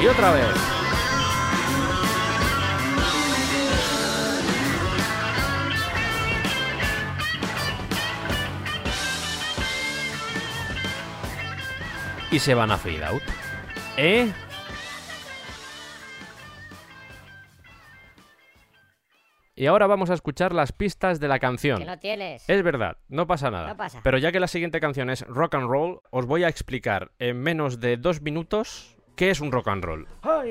Y 0.07 0.09
otra 0.09 0.31
vez. 0.31 0.45
Y 12.31 12.39
se 12.39 12.53
van 12.53 12.71
a 12.71 12.77
fade 12.77 13.03
out. 13.03 13.21
¿Eh? 13.97 14.31
Y 19.55 19.65
ahora 19.65 19.87
vamos 19.87 20.09
a 20.09 20.13
escuchar 20.13 20.53
las 20.53 20.71
pistas 20.71 21.19
de 21.19 21.27
la 21.27 21.39
canción. 21.39 21.79
Que 21.79 21.85
no 21.85 21.99
tienes. 21.99 22.49
Es 22.49 22.63
verdad, 22.63 22.95
no 23.09 23.27
pasa 23.27 23.51
nada. 23.51 23.67
No 23.67 23.75
pasa. 23.75 23.99
Pero 24.05 24.17
ya 24.19 24.31
que 24.31 24.39
la 24.39 24.47
siguiente 24.47 24.79
canción 24.79 25.09
es 25.09 25.27
rock 25.27 25.55
and 25.55 25.69
roll, 25.69 25.99
os 26.11 26.25
voy 26.25 26.45
a 26.45 26.47
explicar 26.47 27.11
en 27.19 27.41
menos 27.41 27.81
de 27.81 27.97
dos 27.97 28.21
minutos 28.21 28.96
qué 29.17 29.31
es 29.31 29.41
un 29.41 29.51
rock 29.51 29.67
and 29.67 29.83
roll. 29.83 30.07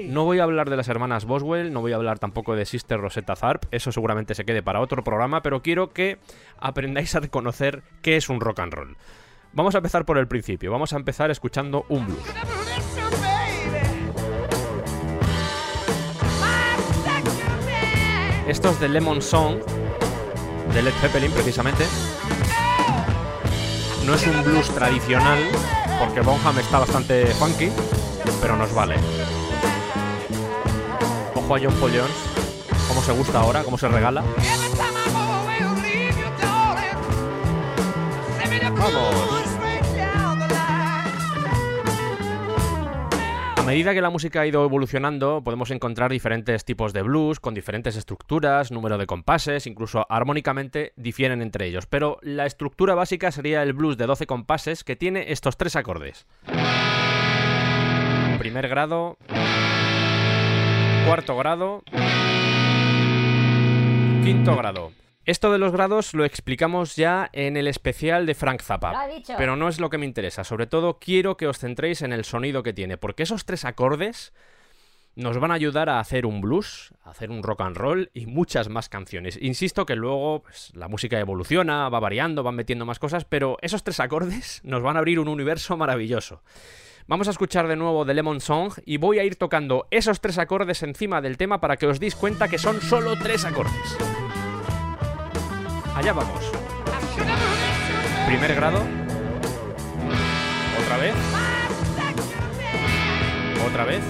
No 0.09 0.25
voy 0.25 0.41
a 0.41 0.43
hablar 0.43 0.69
de 0.69 0.77
las 0.77 0.89
hermanas 0.89 1.25
Boswell, 1.25 1.73
no 1.73 1.81
voy 1.81 1.93
a 1.93 1.97
hablar 1.97 2.19
tampoco 2.19 2.57
de 2.57 2.67
Sister 2.67 3.01
Rosetta 3.01 3.37
Tharp, 3.37 3.65
eso 3.71 3.93
seguramente 3.93 4.35
se 4.35 4.45
quede 4.45 4.63
para 4.63 4.81
otro 4.81 5.03
programa, 5.05 5.41
pero 5.41 5.63
quiero 5.63 5.91
que 5.91 6.19
aprendáis 6.59 7.15
a 7.15 7.21
reconocer 7.21 7.85
qué 8.03 8.17
es 8.17 8.29
un 8.29 8.41
rock 8.41 8.59
and 8.59 8.75
roll. 8.75 8.97
Vamos 9.53 9.75
a 9.77 9.79
empezar 9.79 10.05
por 10.05 10.19
el 10.19 10.27
principio, 10.27 10.73
vamos 10.73 10.93
a 10.93 10.97
empezar 10.97 11.31
escuchando 11.31 11.87
un 11.89 12.07
blues. 12.07 12.35
Esto 18.49 18.71
es 18.71 18.81
de 18.81 18.89
Lemon 18.89 19.23
Song, 19.23 19.59
de 20.75 20.83
Led 20.83 20.93
Zeppelin 21.01 21.31
precisamente. 21.31 21.85
No 24.05 24.15
es 24.15 24.27
un 24.27 24.43
blues 24.43 24.69
tradicional, 24.71 25.39
porque 26.01 26.21
Bonham 26.21 26.59
está 26.59 26.81
bastante 26.81 27.27
funky, 27.27 27.71
pero 28.41 28.57
nos 28.57 28.75
vale. 28.75 28.97
Ojo 31.35 31.55
a 31.55 31.59
John 31.61 31.75
Paul 31.75 31.93
Jones, 31.93 32.17
cómo 32.89 33.03
se 33.03 33.13
gusta 33.13 33.41
ahora, 33.41 33.63
cómo 33.63 33.79
se 33.79 33.89
regala. 33.89 34.25
Vamos. 38.79 39.37
A 43.57 43.63
medida 43.69 43.95
que 43.95 44.01
la 44.01 44.11
música 44.11 44.43
ha 44.43 44.47
ido 44.47 44.65
evolucionando, 44.65 45.43
podemos 45.43 45.73
encontrar 45.73 46.13
diferentes 46.13 46.65
tipos 46.65 46.93
de 46.93 47.03
blues 47.03 47.41
con 47.41 47.53
diferentes 47.53 47.97
estructuras, 47.97 48.71
número 48.71 48.97
de 48.97 49.07
compases, 49.07 49.67
incluso 49.67 50.07
armónicamente 50.09 50.93
difieren 50.95 51.43
entre 51.43 51.67
ellos. 51.67 51.87
Pero 51.87 52.19
la 52.23 52.47
estructura 52.47 52.95
básica 52.95 53.33
sería 53.33 53.65
el 53.65 53.73
blues 53.73 53.97
de 53.97 54.07
12 54.07 54.29
compases 54.29 54.85
que 54.85 54.95
tiene 54.95 55.33
estos 55.33 55.57
tres 55.57 55.75
acordes. 55.75 56.27
Primer 58.57 58.71
grado, 58.71 59.19
cuarto 61.07 61.37
grado, 61.37 61.83
quinto 64.25 64.57
grado. 64.57 64.93
Esto 65.27 65.53
de 65.53 65.59
los 65.59 65.73
grados 65.73 66.15
lo 66.15 66.25
explicamos 66.25 66.97
ya 66.97 67.29
en 67.35 67.59
el 67.59 67.69
especial 67.69 68.25
de 68.25 68.35
Frank 68.35 68.63
Zappa. 68.63 69.09
Pero 69.37 69.57
no 69.57 69.69
es 69.69 69.79
lo 69.79 69.91
que 69.91 69.99
me 69.99 70.07
interesa. 70.07 70.43
Sobre 70.43 70.67
todo 70.67 70.99
quiero 70.99 71.37
que 71.37 71.47
os 71.47 71.59
centréis 71.59 72.01
en 72.01 72.15
el 72.15 72.25
sonido 72.25 72.63
que 72.63 72.73
tiene. 72.73 72.97
Porque 72.97 73.25
esos 73.25 73.45
tres 73.45 73.67
acordes 73.67 74.33
nos 75.17 75.39
van 75.39 75.51
a 75.51 75.55
ayudar 75.55 75.91
a 75.91 76.01
hacer 76.01 76.25
un 76.25 76.41
blues, 76.41 76.95
a 77.05 77.11
hacer 77.11 77.31
un 77.31 77.43
rock 77.43 77.61
and 77.61 77.77
roll 77.77 78.11
y 78.15 78.25
muchas 78.25 78.71
más 78.71 78.89
canciones. 78.89 79.39
Insisto 79.39 79.85
que 79.85 79.97
luego 79.97 80.45
pues, 80.45 80.73
la 80.75 80.89
música 80.89 81.21
evoluciona, 81.21 81.91
va 81.91 82.01
variando, 82.01 82.43
van 82.43 82.55
metiendo 82.55 82.87
más 82.87 82.99
cosas, 82.99 83.27
pero 83.27 83.59
esos 83.61 83.85
tres 83.85 84.01
acordes 84.01 84.63
nos 84.65 84.83
van 84.83 84.97
a 84.97 85.01
abrir 85.01 85.19
un 85.19 85.29
universo 85.29 85.77
maravilloso. 85.77 86.43
Vamos 87.09 87.29
a 87.29 87.31
escuchar 87.31 87.69
de 87.69 87.77
nuevo 87.77 88.05
The 88.05 88.15
Lemon 88.15 88.41
Song 88.41 88.73
y 88.85 88.97
voy 88.97 89.21
a 89.21 89.25
ir 89.25 89.37
tocando 89.37 89.87
esos 89.93 90.21
tres 90.21 90.39
acordes 90.39 90.83
encima 90.83 91.21
del 91.21 91.37
tema 91.37 91.61
para 91.61 91.77
que 91.77 91.87
os 91.87 92.01
deis 92.01 92.17
cuenta 92.17 92.49
que 92.49 92.59
son 92.59 92.81
solo 92.81 93.15
tres 93.17 93.45
acordes. 93.45 93.97
Allá 95.95 96.13
vamos. 96.13 96.51
Primer 98.27 98.57
grado. 98.57 98.81
Otra 100.83 100.97
vez. 100.97 101.15
Otra 103.69 103.85
vez. 103.85 104.03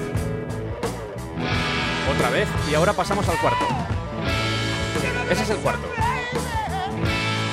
Otra 2.15 2.31
vez. 2.31 2.49
Y 2.71 2.75
ahora 2.76 2.95
pasamos 2.95 3.29
al 3.29 3.38
cuarto. 3.38 3.67
Ese 5.31 5.43
es 5.43 5.50
el 5.50 5.59
cuarto. 5.59 5.87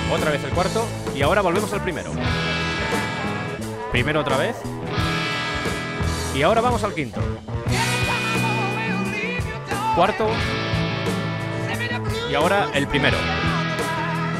Otra 0.09 0.31
vez 0.31 0.41
el 0.41 0.51
cuarto. 0.51 0.87
Y 1.13 1.21
ahora 1.21 1.41
volvemos 1.41 1.73
al 1.73 1.83
primero. 1.83 2.11
Primero 3.91 4.21
otra 4.21 4.37
vez. 4.37 4.55
Y 6.35 6.41
ahora 6.41 6.61
vamos 6.61 6.83
al 6.83 6.95
quinto. 6.95 7.21
Cuarto. 9.95 10.27
Y 12.29 12.33
ahora 12.33 12.69
el 12.73 12.87
primero. 12.87 13.17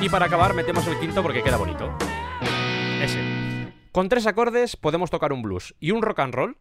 Y 0.02 0.10
para 0.10 0.26
acabar 0.26 0.56
metemos 0.56 0.88
el 0.88 1.00
quinto 1.00 1.22
porque 1.22 1.44
queda 1.44 1.58
bonito. 1.58 1.96
Ese. 3.00 3.20
Con 3.92 4.10
tres 4.10 4.26
acordes 4.26 4.76
podemos 4.76 5.12
tocar 5.12 5.34
un 5.34 5.44
blues 5.44 5.76
y 5.80 5.92
un 5.92 6.02
rock 6.02 6.20
and 6.22 6.34
roll. 6.34 6.58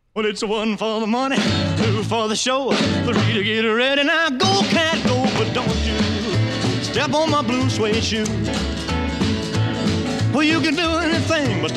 Well, 10.35 10.47
you 10.47 10.61
can 10.61 10.75
do 10.75 10.99
anything 10.99 11.63
but. 11.63 11.73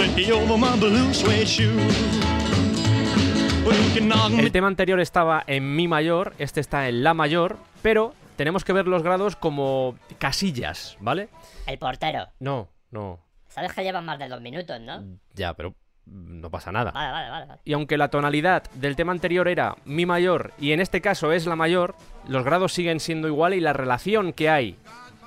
El 3.66 4.52
tema 4.52 4.68
anterior 4.68 5.00
estaba 5.00 5.44
en 5.48 5.76
mi 5.76 5.88
mayor, 5.88 6.34
este 6.38 6.60
está 6.60 6.88
en 6.88 7.04
la 7.04 7.16
mayor, 7.16 7.58
pero 7.82 8.14
tenemos 8.36 8.64
que 8.64 8.74
ver 8.74 8.88
los 8.88 9.02
grados 9.02 9.36
como 9.36 9.96
casillas, 10.20 10.98
¿vale? 11.00 11.30
El 11.66 11.80
portero. 11.80 12.28
No, 12.40 12.70
no, 12.92 13.20
Sabes 13.48 13.74
que 13.74 13.84
llevan 13.84 14.06
más 14.06 14.20
de 14.20 14.28
dos 14.28 14.42
minutos, 14.42 14.80
¿no? 14.82 15.04
ya, 15.34 15.54
pero 15.56 15.74
no 16.06 16.52
pasa 16.52 16.72
nada. 16.72 16.92
Vale, 16.92 17.12
vale, 17.12 17.30
vale. 17.48 17.62
Y 17.64 17.74
aunque 17.74 17.98
la 17.98 18.10
tonalidad 18.10 18.70
del 18.74 18.96
tema 18.96 19.14
anterior 19.14 19.48
era 19.48 19.76
mi 19.86 20.06
mayor 20.06 20.54
y 20.60 20.74
en 20.74 20.80
este 20.80 21.02
caso 21.02 21.32
es 21.32 21.48
la 21.48 21.56
mayor, 21.56 21.96
los 22.28 22.44
grados 22.44 22.74
siguen 22.74 23.00
siendo 23.00 23.28
igual 23.28 23.54
y 23.54 23.62
la 23.62 23.74
relación 23.74 24.34
que 24.34 24.50
hay 24.50 24.78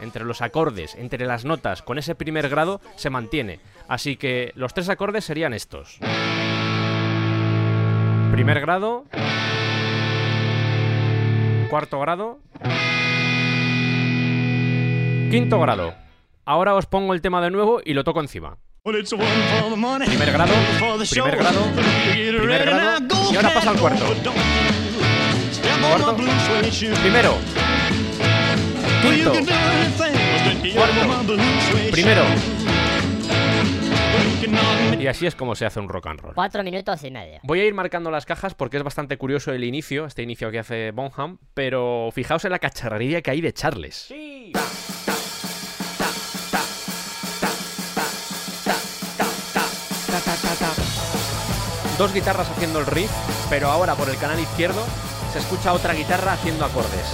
entre 0.01 0.25
los 0.25 0.43
acordes, 0.43 0.95
entre 0.95 1.27
las 1.27 1.45
notas 1.45 1.83
con 1.83 1.99
ese 1.99 2.15
primer 2.15 2.49
grado 2.49 2.81
se 2.95 3.11
mantiene. 3.11 3.59
Así 3.89 4.17
que 4.17 4.53
los 4.55 4.75
tres 4.75 4.89
acordes 4.91 5.25
serían 5.25 5.55
estos. 5.55 5.99
Primer 8.33 8.61
grado. 8.61 9.05
Cuarto 11.71 12.01
grado. 12.01 12.39
Quinto 15.31 15.61
grado. 15.61 15.95
Ahora 16.45 16.75
os 16.75 16.87
pongo 16.87 17.13
el 17.13 17.21
tema 17.21 17.43
de 17.43 17.51
nuevo 17.51 17.81
y 17.85 17.93
lo 17.93 18.05
toco 18.05 18.21
encima. 18.21 18.57
Primer 18.83 19.05
grado, 20.33 20.51
primer 22.39 22.65
grado, 22.65 22.99
y 23.31 23.37
ahora 23.37 23.53
pasa 23.53 23.71
al 23.71 23.79
cuarto. 23.79 24.05
Cuarto, 25.81 26.17
primero, 27.03 27.35
quinto, 29.03 29.33
cuarto, 30.75 31.37
primero, 31.91 32.23
y 34.99 35.07
así 35.07 35.27
es 35.27 35.35
como 35.35 35.55
se 35.55 35.67
hace 35.67 35.81
un 35.81 35.89
rock 35.89 36.07
and 36.07 36.21
roll. 36.21 36.35
Cuatro 36.35 36.63
minutos 36.63 37.03
y 37.05 37.11
medio. 37.11 37.41
Voy 37.43 37.61
a 37.61 37.65
ir 37.65 37.75
marcando 37.75 38.11
las 38.11 38.27
cajas 38.27 38.55
porque 38.55 38.77
es 38.77 38.83
bastante 38.83 39.17
curioso 39.17 39.53
el 39.53 39.65
inicio, 39.65 40.07
este 40.07 40.23
inicio 40.23 40.51
que 40.51 40.59
hace 40.59 40.91
Bonham, 40.91 41.39
pero 41.55 42.11
fijaos 42.13 42.45
en 42.45 42.53
la 42.53 42.59
cacharrería 42.59 43.23
que 43.23 43.31
hay 43.31 43.41
de 43.41 43.53
Charles. 43.53 44.13
Dos 51.99 52.15
guitarras 52.15 52.49
haciendo 52.49 52.79
el 52.79 52.87
riff, 52.87 53.11
pero 53.51 53.69
ahora 53.69 53.97
por 53.97 54.09
el 54.09 54.17
canal 54.19 54.39
izquierdo 54.39 54.85
se 55.33 55.41
escucha 55.41 55.73
otra 55.73 55.95
guitarra 55.95 56.35
haciendo 56.35 56.65
acordes. 56.65 57.09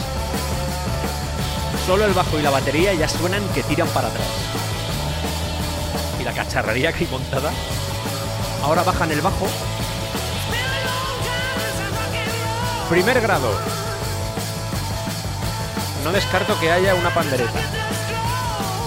Solo 1.87 2.05
el 2.05 2.13
bajo 2.13 2.39
y 2.39 2.43
la 2.43 2.51
batería 2.51 2.93
ya 2.95 3.09
suenan 3.09 3.43
que 3.55 3.63
tiran 3.63 3.89
para 3.89 4.09
atrás. 4.09 4.64
Cacharrería 6.35 6.91
hay 6.91 7.07
montada. 7.07 7.51
Ahora 8.63 8.83
bajan 8.83 9.11
el 9.13 9.21
bajo. 9.21 9.47
Primer 12.89 13.21
grado. 13.21 13.51
No 16.03 16.13
descarto 16.13 16.59
que 16.61 16.71
haya 16.71 16.95
una 16.95 17.13
pandereta. 17.15 17.61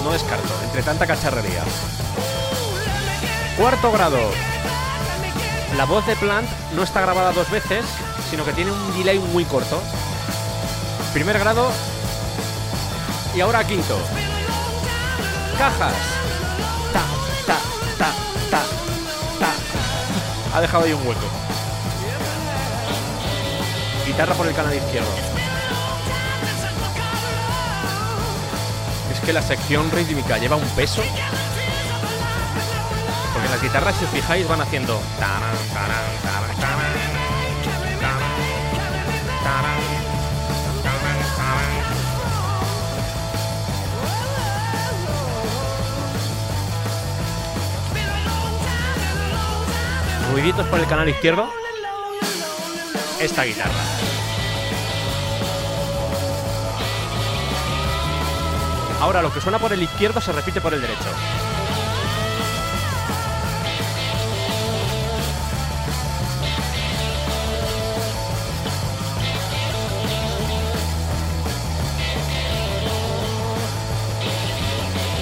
No 0.04 0.12
descarto, 0.12 0.54
entre 0.66 0.84
tanta 0.84 1.08
cacharrería. 1.08 1.64
Cuarto 3.58 3.92
grado. 3.92 4.20
La 5.78 5.86
voz 5.86 6.06
de 6.06 6.16
Plant 6.16 6.50
no 6.76 6.84
está 6.84 7.02
grabada 7.02 7.32
dos 7.32 7.50
veces, 7.50 7.86
sino 8.30 8.46
que 8.46 8.54
tiene 8.54 8.72
un 8.72 8.98
delay 8.98 9.20
muy 9.20 9.46
corto. 9.46 9.82
Primer 11.14 11.40
grado. 11.40 11.72
Y 13.36 13.42
ahora 13.42 13.66
quinto. 13.66 13.98
Cajas. 15.58 16.17
Ha 20.58 20.62
dejado 20.62 20.86
ahí 20.86 20.94
un 20.94 21.08
hueco. 21.08 21.22
Guitarra 24.08 24.34
por 24.34 24.48
el 24.48 24.56
canal 24.56 24.74
izquierdo. 24.74 25.08
Es 29.14 29.20
que 29.20 29.34
la 29.34 29.44
sección 29.44 29.92
rítmica 29.92 30.40
lleva 30.40 30.56
un 30.56 30.68
peso. 30.70 31.04
Porque 33.34 33.50
las 33.50 33.62
guitarras, 33.62 33.98
si 33.98 34.06
os 34.06 34.10
fijáis, 34.10 34.48
van 34.48 34.62
haciendo. 34.62 35.00
Ruiditos 50.32 50.68
por 50.68 50.80
el 50.80 50.88
canal 50.88 51.10
izquierdo. 51.10 51.50
Esta 53.20 53.44
guitarra. 53.44 53.74
Ahora 59.00 59.22
lo 59.22 59.34
que 59.34 59.40
suena 59.40 59.60
por 59.60 59.72
el 59.72 59.82
izquierdo 59.82 60.20
se 60.20 60.32
repite 60.32 60.60
por 60.60 60.74
el 60.74 60.82
derecho. 60.82 61.10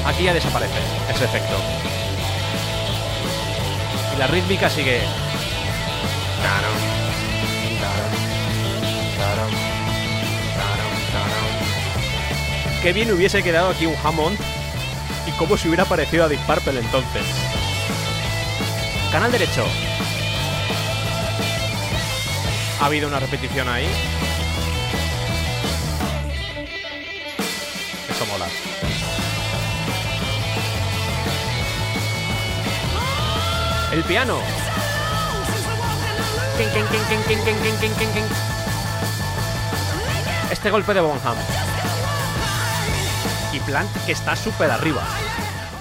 Aquí 0.06 0.24
ya 0.24 0.34
desaparece 0.34 0.80
ese 1.10 1.26
efecto. 1.26 1.95
Y 4.16 4.20
la 4.20 4.28
rítmica 4.28 4.70
sigue. 4.70 5.02
Qué 12.82 12.94
bien 12.94 13.12
hubiese 13.12 13.42
quedado 13.42 13.70
aquí 13.70 13.88
un 13.88 13.96
Hammond 14.04 14.38
y 15.26 15.32
cómo 15.32 15.58
se 15.58 15.68
hubiera 15.68 15.86
parecido 15.86 16.26
a 16.26 16.28
Deep 16.28 16.40
Purple 16.42 16.80
entonces. 16.80 17.24
Canal 19.12 19.32
derecho. 19.32 19.66
Ha 22.80 22.86
habido 22.86 23.08
una 23.08 23.20
repetición 23.20 23.68
ahí. 23.68 23.88
Quin, 37.96 38.12
quin. 38.12 38.24
Este 40.52 40.70
golpe 40.70 40.94
de 40.94 41.00
Bonham. 41.00 41.38
Y 43.54 43.60
Plant 43.62 43.90
que 44.06 44.12
está 44.12 44.36
súper 44.36 44.70
arriba. 44.70 45.02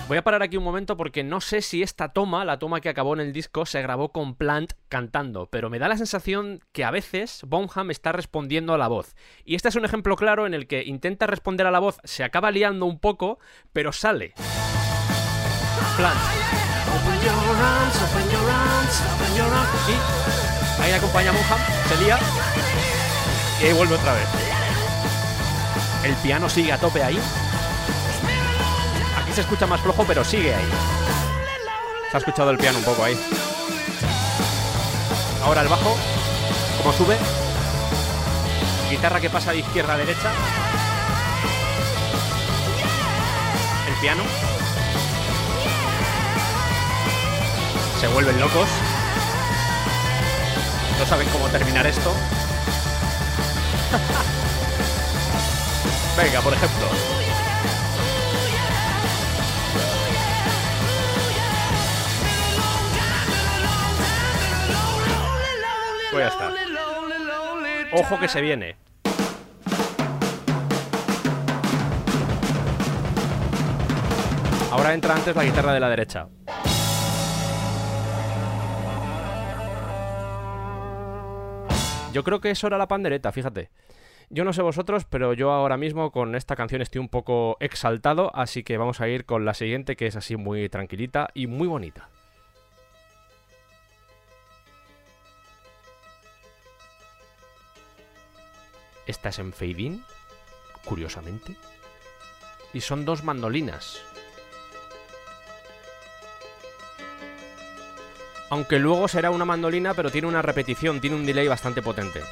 Voy 0.06 0.18
a 0.18 0.22
parar 0.22 0.44
aquí 0.44 0.56
un 0.56 0.62
momento 0.62 0.96
porque 0.96 1.24
no 1.24 1.40
sé 1.40 1.60
si 1.60 1.82
esta 1.82 2.10
toma, 2.10 2.44
la 2.44 2.60
toma 2.60 2.80
que 2.80 2.88
acabó 2.88 3.14
en 3.14 3.20
el 3.20 3.32
disco, 3.32 3.66
se 3.66 3.82
grabó 3.82 4.12
con 4.12 4.36
Plant 4.36 4.74
cantando, 4.88 5.48
pero 5.50 5.68
me 5.68 5.80
da 5.80 5.88
la 5.88 5.96
sensación 5.96 6.60
que 6.70 6.84
a 6.84 6.92
veces 6.92 7.40
Bonham 7.44 7.90
está 7.90 8.12
respondiendo 8.12 8.74
a 8.74 8.78
la 8.78 8.86
voz. 8.86 9.16
Y 9.44 9.56
este 9.56 9.70
es 9.70 9.74
un 9.74 9.84
ejemplo 9.84 10.14
claro 10.14 10.46
en 10.46 10.54
el 10.54 10.68
que 10.68 10.84
intenta 10.84 11.26
responder 11.26 11.66
a 11.66 11.72
la 11.72 11.80
voz, 11.80 11.98
se 12.04 12.22
acaba 12.22 12.52
liando 12.52 12.86
un 12.86 13.00
poco, 13.00 13.40
pero 13.72 13.90
sale. 13.92 14.34
Plant. 15.96 16.73
Open 16.94 17.20
your. 17.22 17.44
Y 20.78 20.82
ahí 20.82 20.92
acompaña 20.92 21.32
Monham, 21.32 21.58
se 21.88 21.96
lía 21.96 22.18
y 23.60 23.72
vuelve 23.72 23.94
otra 23.94 24.12
vez. 24.12 24.28
El 26.02 26.14
piano 26.16 26.48
sigue 26.48 26.72
a 26.72 26.78
tope 26.78 27.02
ahí. 27.02 27.18
Aquí 29.18 29.32
se 29.32 29.40
escucha 29.40 29.66
más 29.66 29.80
flojo, 29.80 30.04
pero 30.06 30.24
sigue 30.24 30.54
ahí. 30.54 30.68
Se 32.10 32.16
ha 32.16 32.18
escuchado 32.18 32.50
el 32.50 32.58
piano 32.58 32.78
un 32.78 32.84
poco 32.84 33.04
ahí. 33.04 33.18
Ahora 35.44 35.62
el 35.62 35.68
bajo, 35.68 35.96
como 36.78 36.92
sube. 36.92 37.16
Guitarra 38.90 39.20
que 39.20 39.30
pasa 39.30 39.52
de 39.52 39.58
izquierda 39.58 39.94
a 39.94 39.98
derecha. 39.98 40.30
El 43.88 43.94
piano. 44.00 44.53
Se 48.04 48.12
vuelven 48.12 48.38
locos. 48.38 48.68
No 50.98 51.06
saben 51.06 51.26
cómo 51.30 51.48
terminar 51.48 51.86
esto. 51.86 52.12
Venga, 56.14 56.42
por 56.42 56.52
ejemplo. 56.52 56.86
Pues 66.12 66.22
ya 66.22 66.28
está. 66.28 66.52
Ojo 68.02 68.20
que 68.20 68.28
se 68.28 68.42
viene. 68.42 68.76
Ahora 74.70 74.92
entra 74.92 75.14
antes 75.14 75.34
la 75.34 75.44
guitarra 75.44 75.72
de 75.72 75.80
la 75.80 75.88
derecha. 75.88 76.26
Yo 82.14 82.22
creo 82.22 82.40
que 82.40 82.52
eso 82.52 82.68
era 82.68 82.78
la 82.78 82.86
pandereta, 82.86 83.32
fíjate. 83.32 83.70
Yo 84.30 84.44
no 84.44 84.52
sé 84.52 84.62
vosotros, 84.62 85.04
pero 85.04 85.32
yo 85.32 85.50
ahora 85.50 85.76
mismo 85.76 86.12
con 86.12 86.36
esta 86.36 86.54
canción 86.54 86.80
estoy 86.80 87.00
un 87.00 87.08
poco 87.08 87.56
exaltado, 87.58 88.30
así 88.36 88.62
que 88.62 88.78
vamos 88.78 89.00
a 89.00 89.08
ir 89.08 89.24
con 89.24 89.44
la 89.44 89.52
siguiente 89.52 89.96
que 89.96 90.06
es 90.06 90.14
así 90.14 90.36
muy 90.36 90.68
tranquilita 90.68 91.30
y 91.34 91.48
muy 91.48 91.66
bonita. 91.66 92.08
Esta 99.08 99.30
es 99.30 99.40
en 99.40 99.52
fade 99.52 99.98
curiosamente. 100.84 101.56
Y 102.72 102.80
son 102.80 103.04
dos 103.04 103.24
mandolinas. 103.24 104.00
Aunque 108.54 108.78
luego 108.78 109.08
será 109.08 109.32
una 109.32 109.44
mandolina, 109.44 109.94
pero 109.94 110.12
tiene 110.12 110.28
una 110.28 110.40
repetición, 110.40 111.00
tiene 111.00 111.16
un 111.16 111.26
delay 111.26 111.48
bastante 111.48 111.82
potente. 111.82 112.22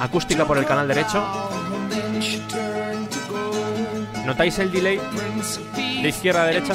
Acústica 0.00 0.46
por 0.46 0.56
el 0.56 0.64
canal 0.64 0.88
derecho. 0.88 1.22
¿Notáis 4.24 4.58
el 4.58 4.72
delay 4.72 4.98
de 6.00 6.08
izquierda 6.08 6.44
a 6.44 6.46
derecha? 6.46 6.74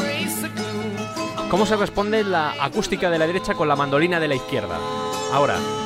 ¿Cómo 1.49 1.65
se 1.65 1.77
responde 1.77 2.23
la 2.23 2.63
acústica 2.63 3.09
de 3.09 3.17
la 3.17 3.25
derecha 3.25 3.55
con 3.55 3.67
la 3.67 3.75
mandolina 3.75 4.19
de 4.19 4.27
la 4.27 4.35
izquierda? 4.35 4.77
Ahora. 5.33 5.80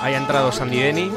Ahí 0.00 0.14
ha 0.14 0.18
entrado 0.18 0.50
Sandy 0.50 0.80
Denny. 0.80 1.12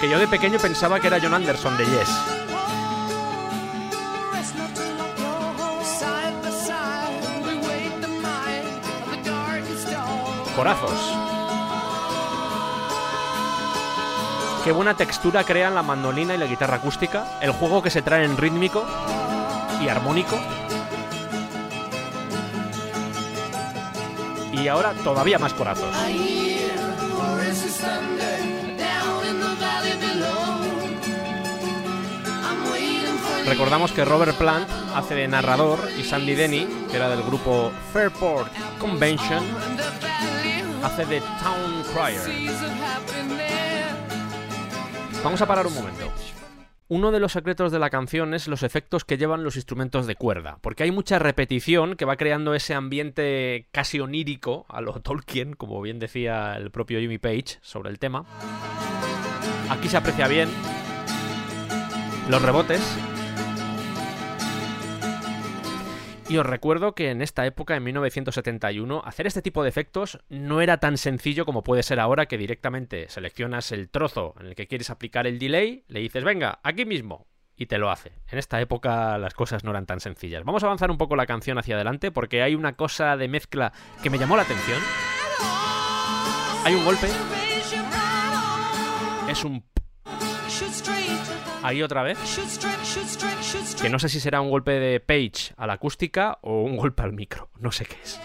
Que 0.00 0.08
yo 0.08 0.18
de 0.18 0.28
pequeño 0.28 0.58
pensaba 0.58 1.00
que 1.00 1.08
era 1.08 1.18
John 1.20 1.34
Anderson 1.34 1.76
de 1.76 1.84
Yes. 1.84 2.08
Corazos. 10.54 11.14
Qué 14.62 14.70
buena 14.72 14.94
textura 14.94 15.42
crean 15.44 15.74
la 15.74 15.82
mandolina 15.82 16.34
y 16.34 16.38
la 16.38 16.46
guitarra 16.46 16.76
acústica. 16.76 17.38
El 17.40 17.50
juego 17.50 17.82
que 17.82 17.90
se 17.90 18.00
trae 18.02 18.24
en 18.24 18.36
rítmico 18.36 18.86
y 19.82 19.88
armónico. 19.88 20.38
Y 24.64 24.68
ahora 24.68 24.94
todavía 24.94 25.38
más 25.38 25.52
corazos. 25.52 25.94
Recordamos 33.44 33.92
que 33.92 34.06
Robert 34.06 34.34
Plant 34.38 34.66
hace 34.94 35.16
de 35.16 35.28
narrador 35.28 35.90
y 35.98 36.02
Sandy 36.02 36.34
Denny, 36.34 36.66
que 36.90 36.96
era 36.96 37.10
del 37.10 37.22
grupo 37.24 37.72
Fairport 37.92 38.50
Convention, 38.78 39.44
hace 40.82 41.04
de 41.04 41.20
Town 41.20 41.84
Crier. 41.92 42.56
Vamos 45.22 45.42
a 45.42 45.46
parar 45.46 45.66
un 45.66 45.74
momento. 45.74 46.10
Uno 46.86 47.12
de 47.12 47.18
los 47.18 47.32
secretos 47.32 47.72
de 47.72 47.78
la 47.78 47.88
canción 47.88 48.34
es 48.34 48.46
los 48.46 48.62
efectos 48.62 49.06
que 49.06 49.16
llevan 49.16 49.42
los 49.42 49.56
instrumentos 49.56 50.06
de 50.06 50.16
cuerda, 50.16 50.58
porque 50.60 50.82
hay 50.82 50.90
mucha 50.90 51.18
repetición 51.18 51.96
que 51.96 52.04
va 52.04 52.16
creando 52.16 52.52
ese 52.54 52.74
ambiente 52.74 53.68
casi 53.72 54.00
onírico 54.00 54.66
a 54.68 54.82
lo 54.82 54.92
Tolkien, 55.00 55.54
como 55.54 55.80
bien 55.80 55.98
decía 55.98 56.56
el 56.56 56.70
propio 56.70 57.00
Jimmy 57.00 57.16
Page 57.16 57.58
sobre 57.62 57.88
el 57.88 57.98
tema. 57.98 58.26
Aquí 59.70 59.88
se 59.88 59.96
aprecia 59.96 60.28
bien 60.28 60.50
los 62.28 62.42
rebotes. 62.42 62.82
Y 66.28 66.38
os 66.38 66.46
recuerdo 66.46 66.94
que 66.94 67.10
en 67.10 67.20
esta 67.20 67.44
época, 67.44 67.76
en 67.76 67.84
1971, 67.84 69.02
hacer 69.04 69.26
este 69.26 69.42
tipo 69.42 69.62
de 69.62 69.68
efectos 69.68 70.18
no 70.30 70.62
era 70.62 70.78
tan 70.78 70.96
sencillo 70.96 71.44
como 71.44 71.62
puede 71.62 71.82
ser 71.82 72.00
ahora 72.00 72.26
que 72.26 72.38
directamente 72.38 73.08
seleccionas 73.10 73.72
el 73.72 73.90
trozo 73.90 74.34
en 74.40 74.46
el 74.46 74.54
que 74.54 74.66
quieres 74.66 74.88
aplicar 74.88 75.26
el 75.26 75.38
delay, 75.38 75.84
le 75.86 76.00
dices, 76.00 76.24
venga, 76.24 76.60
aquí 76.62 76.86
mismo, 76.86 77.26
y 77.56 77.66
te 77.66 77.78
lo 77.78 77.90
hace. 77.90 78.12
En 78.28 78.38
esta 78.38 78.60
época 78.60 79.18
las 79.18 79.34
cosas 79.34 79.64
no 79.64 79.70
eran 79.70 79.86
tan 79.86 80.00
sencillas. 80.00 80.44
Vamos 80.44 80.62
a 80.62 80.66
avanzar 80.66 80.90
un 80.90 80.98
poco 80.98 81.14
la 81.14 81.26
canción 81.26 81.58
hacia 81.58 81.76
adelante 81.76 82.10
porque 82.10 82.42
hay 82.42 82.54
una 82.54 82.74
cosa 82.74 83.16
de 83.16 83.28
mezcla 83.28 83.72
que 84.02 84.10
me 84.10 84.18
llamó 84.18 84.36
la 84.36 84.42
atención. 84.42 84.80
Hay 86.64 86.74
un 86.74 86.84
golpe. 86.84 87.06
Es 89.28 89.44
un... 89.44 89.62
Ahí 91.64 91.82
otra 91.82 92.02
vez. 92.02 92.18
Que 93.80 93.88
no 93.88 93.98
sé 93.98 94.10
si 94.10 94.20
será 94.20 94.42
un 94.42 94.50
golpe 94.50 94.72
de 94.72 95.00
Page 95.00 95.54
a 95.56 95.66
la 95.66 95.72
acústica 95.72 96.36
o 96.42 96.60
un 96.60 96.76
golpe 96.76 97.02
al 97.02 97.14
micro. 97.14 97.48
No 97.58 97.72
sé 97.72 97.86
qué 97.86 97.96
es. 98.04 98.20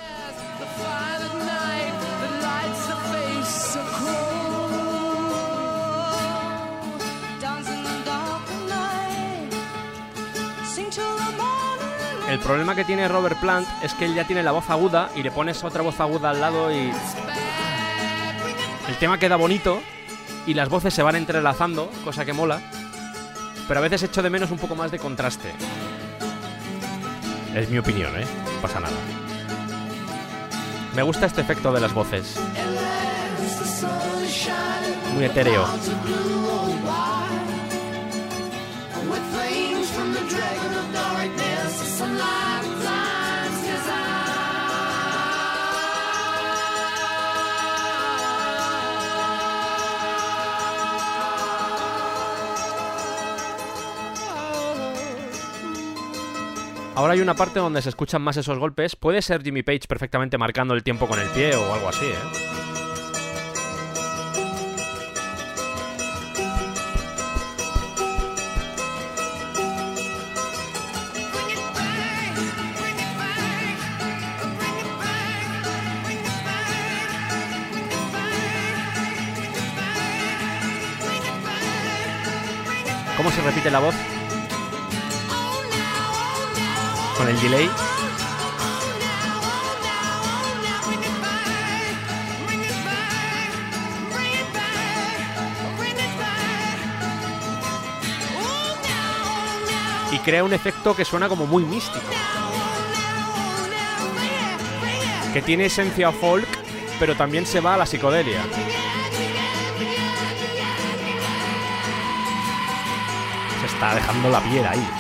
El 12.30 12.40
problema 12.40 12.76
que 12.76 12.84
tiene 12.84 13.08
Robert 13.08 13.40
Plant 13.40 13.66
es 13.82 13.94
que 13.94 14.04
él 14.04 14.16
ya 14.16 14.28
tiene 14.28 14.44
la 14.44 14.52
voz 14.52 14.70
aguda 14.70 15.12
y 15.16 15.24
le 15.24 15.32
pones 15.32 15.64
otra 15.64 15.82
voz 15.82 15.98
aguda 16.02 16.32
al 16.32 16.42
lado 16.42 16.74
y... 16.74 16.92
El 18.90 18.96
tema 19.00 19.18
queda 19.18 19.38
bonito 19.38 19.80
y 20.46 20.56
las 20.56 20.68
voces 20.68 20.94
se 20.94 21.04
van 21.04 21.16
entrelazando, 21.16 21.90
cosa 22.04 22.26
que 22.26 22.34
mola. 22.34 22.62
Pero 23.70 23.82
a 23.82 23.84
veces 23.84 24.02
echo 24.02 24.24
de 24.24 24.32
menos 24.32 24.50
un 24.50 24.58
poco 24.58 24.76
más 24.76 24.90
de 24.90 24.98
contraste. 24.98 25.54
Es 27.54 27.70
mi 27.70 27.78
opinión, 27.78 28.20
¿eh? 28.20 28.26
No 28.56 28.62
pasa 28.64 28.80
nada. 28.80 28.96
Me 30.96 31.04
gusta 31.04 31.28
este 31.28 31.42
efecto 31.42 31.72
de 31.72 31.80
las 31.80 31.94
voces. 31.94 32.40
Muy 35.14 35.26
etéreo. 35.26 35.68
Ahora 57.00 57.14
hay 57.14 57.22
una 57.22 57.34
parte 57.34 57.60
donde 57.60 57.82
se 57.82 57.88
escuchan 57.88 58.22
más 58.22 58.36
esos 58.36 58.60
golpes. 58.60 58.98
Puede 58.98 59.22
ser 59.22 59.42
Jimmy 59.42 59.64
Page 59.64 59.88
perfectamente 59.88 60.38
marcando 60.38 60.74
el 60.74 60.84
tiempo 60.84 61.08
con 61.08 61.18
el 61.18 61.30
pie 61.30 61.56
o 61.56 61.74
algo 61.74 61.88
así, 61.88 62.08
¿eh? 62.08 62.16
¿Cómo 83.16 83.32
se 83.32 83.42
repite 83.42 83.72
la 83.72 83.80
voz? 83.80 83.96
Con 87.20 87.28
el 87.28 87.42
delay. 87.42 87.70
Y 100.14 100.20
crea 100.20 100.46
un 100.46 100.54
efecto 100.54 100.96
que 100.96 101.04
suena 101.04 101.28
como 101.28 101.46
muy 101.46 101.66
místico. 101.66 102.00
Que 105.34 105.42
tiene 105.42 105.66
esencia 105.66 106.14
folk, 106.14 106.48
pero 107.02 107.18
también 107.18 107.46
se 107.46 107.60
va 107.60 107.74
a 107.74 107.78
la 107.80 107.86
psicodelia. 107.86 108.42
Se 113.60 113.66
está 113.66 113.94
dejando 113.96 114.30
la 114.30 114.40
piel 114.40 114.66
ahí. 114.66 114.99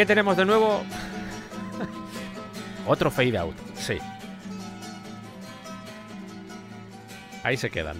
Qué 0.00 0.06
tenemos 0.06 0.34
de 0.34 0.46
nuevo? 0.46 0.82
Otro 2.86 3.10
fade 3.10 3.36
out, 3.36 3.54
sí. 3.74 3.98
Ahí 7.42 7.58
se 7.58 7.68
quedan. 7.68 7.98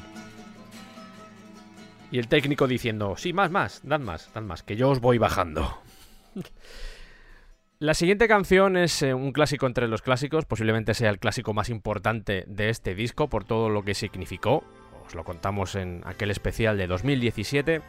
Y 2.10 2.18
el 2.18 2.26
técnico 2.26 2.66
diciendo, 2.66 3.16
sí, 3.18 3.34
más, 3.34 3.50
más, 3.50 3.82
dad 3.84 4.00
más, 4.00 4.32
dad 4.32 4.40
más, 4.40 4.62
que 4.62 4.76
yo 4.76 4.88
os 4.88 5.00
voy 5.00 5.18
bajando. 5.18 5.78
La 7.78 7.92
siguiente 7.92 8.28
canción 8.28 8.78
es 8.78 9.02
eh, 9.02 9.12
un 9.12 9.32
clásico 9.32 9.66
entre 9.66 9.86
los 9.86 10.00
clásicos, 10.00 10.46
posiblemente 10.46 10.94
sea 10.94 11.10
el 11.10 11.18
clásico 11.18 11.52
más 11.52 11.68
importante 11.68 12.44
de 12.46 12.70
este 12.70 12.94
disco 12.94 13.28
por 13.28 13.44
todo 13.44 13.68
lo 13.68 13.82
que 13.84 13.92
significó. 13.92 14.64
Os 15.06 15.14
lo 15.14 15.24
contamos 15.24 15.74
en 15.74 16.00
aquel 16.06 16.30
especial 16.30 16.78
de 16.78 16.86
2017. 16.86 17.82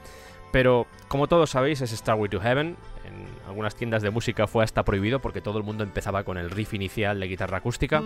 Pero 0.52 0.88
como 1.08 1.28
todos 1.28 1.50
sabéis 1.52 1.82
es 1.82 1.92
Starway 1.92 2.30
to 2.30 2.40
Heaven. 2.40 2.76
En 3.06 3.48
algunas 3.48 3.76
tiendas 3.76 4.02
de 4.02 4.10
música 4.12 4.48
fue 4.48 4.64
hasta 4.64 4.84
prohibido 4.84 5.20
porque 5.20 5.42
todo 5.42 5.58
el 5.58 5.64
mundo 5.64 5.84
empezaba 5.84 6.24
con 6.24 6.38
el 6.38 6.50
riff 6.50 6.74
inicial 6.74 7.20
de 7.20 7.28
guitarra 7.28 7.58
acústica. 7.58 8.02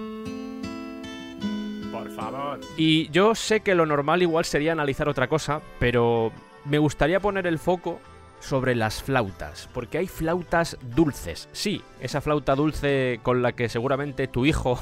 Por 1.91 2.11
favor. 2.11 2.59
Y 2.77 3.09
yo 3.09 3.35
sé 3.35 3.61
que 3.61 3.75
lo 3.75 3.85
normal 3.85 4.21
igual 4.21 4.45
sería 4.45 4.71
analizar 4.71 5.09
otra 5.09 5.27
cosa, 5.27 5.61
pero 5.79 6.31
me 6.65 6.77
gustaría 6.77 7.19
poner 7.19 7.47
el 7.47 7.59
foco 7.59 7.99
sobre 8.39 8.75
las 8.75 9.01
flautas, 9.01 9.69
porque 9.73 9.97
hay 9.97 10.07
flautas 10.07 10.77
dulces. 10.81 11.49
Sí, 11.51 11.81
esa 11.99 12.21
flauta 12.21 12.55
dulce 12.55 13.19
con 13.23 13.41
la 13.41 13.53
que 13.53 13.69
seguramente 13.69 14.27
tu 14.27 14.45
hijo 14.45 14.79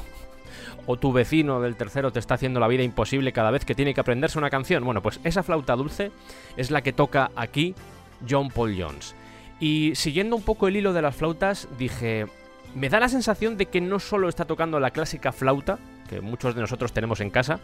o 0.86 0.96
tu 0.96 1.12
vecino 1.12 1.60
del 1.60 1.76
tercero 1.76 2.12
te 2.12 2.18
está 2.18 2.34
haciendo 2.34 2.60
la 2.60 2.68
vida 2.68 2.82
imposible 2.82 3.32
cada 3.32 3.50
vez 3.50 3.64
que 3.64 3.74
tiene 3.74 3.94
que 3.94 4.00
aprenderse 4.00 4.38
una 4.38 4.50
canción. 4.50 4.84
Bueno, 4.84 5.02
pues 5.02 5.20
esa 5.24 5.42
flauta 5.42 5.76
dulce 5.76 6.10
es 6.56 6.70
la 6.70 6.82
que 6.82 6.92
toca 6.92 7.30
aquí 7.36 7.74
John 8.28 8.48
Paul 8.48 8.74
Jones. 8.78 9.14
Y 9.60 9.92
siguiendo 9.94 10.36
un 10.36 10.42
poco 10.42 10.68
el 10.68 10.76
hilo 10.76 10.92
de 10.92 11.02
las 11.02 11.16
flautas, 11.16 11.68
dije, 11.78 12.26
me 12.74 12.88
da 12.88 13.00
la 13.00 13.08
sensación 13.08 13.56
de 13.56 13.66
que 13.66 13.80
no 13.80 13.98
solo 13.98 14.28
está 14.28 14.44
tocando 14.44 14.80
la 14.80 14.90
clásica 14.90 15.32
flauta, 15.32 15.78
que 16.08 16.20
muchos 16.20 16.54
de 16.54 16.60
nosotros 16.60 16.92
tenemos 16.92 17.20
en 17.20 17.30
casa, 17.30 17.60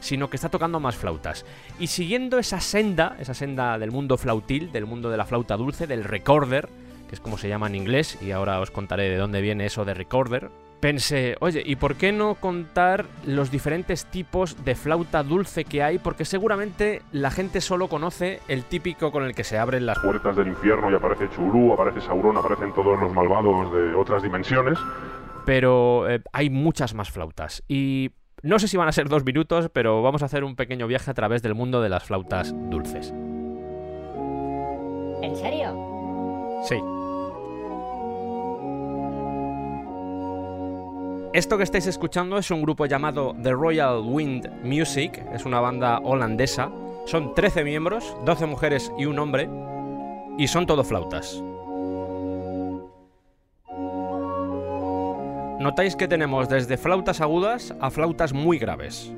sino 0.00 0.30
que 0.30 0.36
está 0.36 0.48
tocando 0.48 0.80
más 0.80 0.96
flautas. 0.96 1.44
Y 1.78 1.88
siguiendo 1.88 2.38
esa 2.38 2.60
senda, 2.60 3.16
esa 3.20 3.34
senda 3.34 3.78
del 3.78 3.92
mundo 3.92 4.16
flautil, 4.16 4.72
del 4.72 4.86
mundo 4.86 5.10
de 5.10 5.16
la 5.16 5.26
flauta 5.26 5.56
dulce, 5.56 5.86
del 5.86 6.04
recorder, 6.04 6.68
que 7.08 7.14
es 7.14 7.20
como 7.20 7.38
se 7.38 7.48
llama 7.48 7.66
en 7.66 7.74
inglés, 7.74 8.18
y 8.20 8.30
ahora 8.30 8.58
os 8.60 8.70
contaré 8.70 9.10
de 9.10 9.16
dónde 9.16 9.42
viene 9.42 9.66
eso 9.66 9.84
de 9.84 9.94
recorder, 9.94 10.50
pensé, 10.80 11.36
oye, 11.40 11.62
¿y 11.64 11.76
por 11.76 11.96
qué 11.96 12.12
no 12.12 12.34
contar 12.34 13.06
los 13.24 13.50
diferentes 13.50 14.04
tipos 14.06 14.64
de 14.64 14.74
flauta 14.74 15.22
dulce 15.22 15.64
que 15.64 15.82
hay? 15.82 15.98
Porque 15.98 16.24
seguramente 16.24 17.02
la 17.12 17.30
gente 17.30 17.60
solo 17.60 17.88
conoce 17.88 18.40
el 18.48 18.64
típico 18.64 19.10
con 19.10 19.24
el 19.24 19.34
que 19.34 19.44
se 19.44 19.58
abren 19.58 19.86
las 19.86 19.98
Puertas 19.98 20.36
del 20.36 20.48
infierno 20.48 20.90
y 20.90 20.94
aparece 20.94 21.28
Chulú, 21.34 21.72
aparece 21.72 22.00
Sauron, 22.02 22.36
aparecen 22.36 22.72
todos 22.74 23.00
los 23.00 23.12
malvados 23.12 23.72
de 23.72 23.94
otras 23.94 24.22
dimensiones. 24.22 24.78
pero 25.46 26.08
eh, 26.08 26.22
hay 26.32 26.50
muchas 26.50 26.94
más 26.94 27.10
flautas. 27.10 27.62
Y 27.68 28.10
no 28.42 28.58
sé 28.58 28.68
si 28.68 28.76
van 28.76 28.88
a 28.88 28.92
ser 28.92 29.08
dos 29.08 29.24
minutos, 29.24 29.70
pero 29.72 30.02
vamos 30.02 30.22
a 30.22 30.26
hacer 30.26 30.44
un 30.44 30.54
pequeño 30.56 30.86
viaje 30.86 31.10
a 31.10 31.14
través 31.14 31.42
del 31.42 31.54
mundo 31.54 31.80
de 31.80 31.88
las 31.88 32.04
flautas 32.04 32.54
dulces. 32.70 33.12
¿En 35.22 35.34
serio? 35.36 36.60
Sí. 36.64 36.76
Esto 41.34 41.58
que 41.58 41.64
estáis 41.64 41.88
escuchando 41.88 42.38
es 42.38 42.52
un 42.52 42.62
grupo 42.62 42.86
llamado 42.86 43.34
The 43.42 43.50
Royal 43.50 44.02
Wind 44.06 44.48
Music, 44.62 45.20
es 45.34 45.44
una 45.44 45.58
banda 45.58 45.98
holandesa. 45.98 46.70
Son 47.06 47.34
13 47.34 47.64
miembros, 47.64 48.16
12 48.24 48.46
mujeres 48.46 48.92
y 48.96 49.06
un 49.06 49.18
hombre, 49.18 49.50
y 50.38 50.46
son 50.46 50.64
todo 50.64 50.84
flautas. 50.84 51.42
Notáis 55.58 55.96
que 55.96 56.06
tenemos 56.06 56.48
desde 56.48 56.76
flautas 56.76 57.20
agudas 57.20 57.74
a 57.80 57.90
flautas 57.90 58.32
muy 58.32 58.60
graves. 58.60 59.12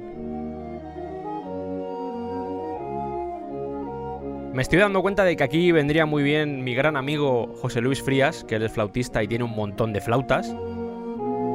Me 4.54 4.62
estoy 4.62 4.78
dando 4.78 5.02
cuenta 5.02 5.22
de 5.24 5.36
que 5.36 5.44
aquí 5.44 5.70
vendría 5.70 6.06
muy 6.06 6.22
bien 6.22 6.64
mi 6.64 6.74
gran 6.74 6.96
amigo 6.96 7.54
José 7.60 7.82
Luis 7.82 8.02
Frías, 8.02 8.42
que 8.44 8.56
es 8.56 8.72
flautista 8.72 9.22
y 9.22 9.28
tiene 9.28 9.44
un 9.44 9.54
montón 9.54 9.92
de 9.92 10.00
flautas. 10.00 10.56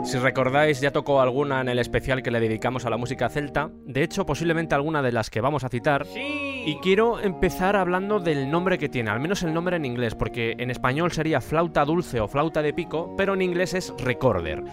Si 0.04 0.18
recordáis, 0.18 0.82
ya 0.82 0.92
tocó 0.92 1.22
alguna 1.22 1.62
en 1.62 1.70
el 1.70 1.78
especial 1.78 2.24
que 2.24 2.32
le 2.32 2.40
dedicamos 2.40 2.86
a 2.86 2.90
la 2.90 2.98
música 2.98 3.30
celta. 3.30 3.70
De 3.86 4.04
hecho, 4.04 4.26
posiblemente 4.26 4.74
alguna 4.74 5.02
de 5.02 5.12
las 5.12 5.30
que 5.30 5.42
vamos 5.42 5.64
a 5.64 5.70
citar. 5.70 6.06
Y 6.16 6.76
quiero 6.82 7.20
empezar 7.20 7.76
hablando 7.76 8.20
del 8.20 8.50
nombre 8.50 8.78
que 8.78 8.90
tiene, 8.90 9.12
al 9.12 9.20
menos 9.20 9.44
el 9.44 9.54
nombre 9.54 9.78
en 9.78 9.86
inglés, 9.86 10.16
porque 10.16 10.56
en 10.58 10.72
español 10.72 11.12
sería 11.12 11.40
flauta 11.40 11.86
dulce 11.86 12.20
o 12.20 12.28
flauta 12.28 12.62
de 12.62 12.74
pico, 12.74 13.14
pero 13.16 13.36
en 13.36 13.42
inglés 13.42 13.74
es 13.74 13.94
recorder. 14.00 14.64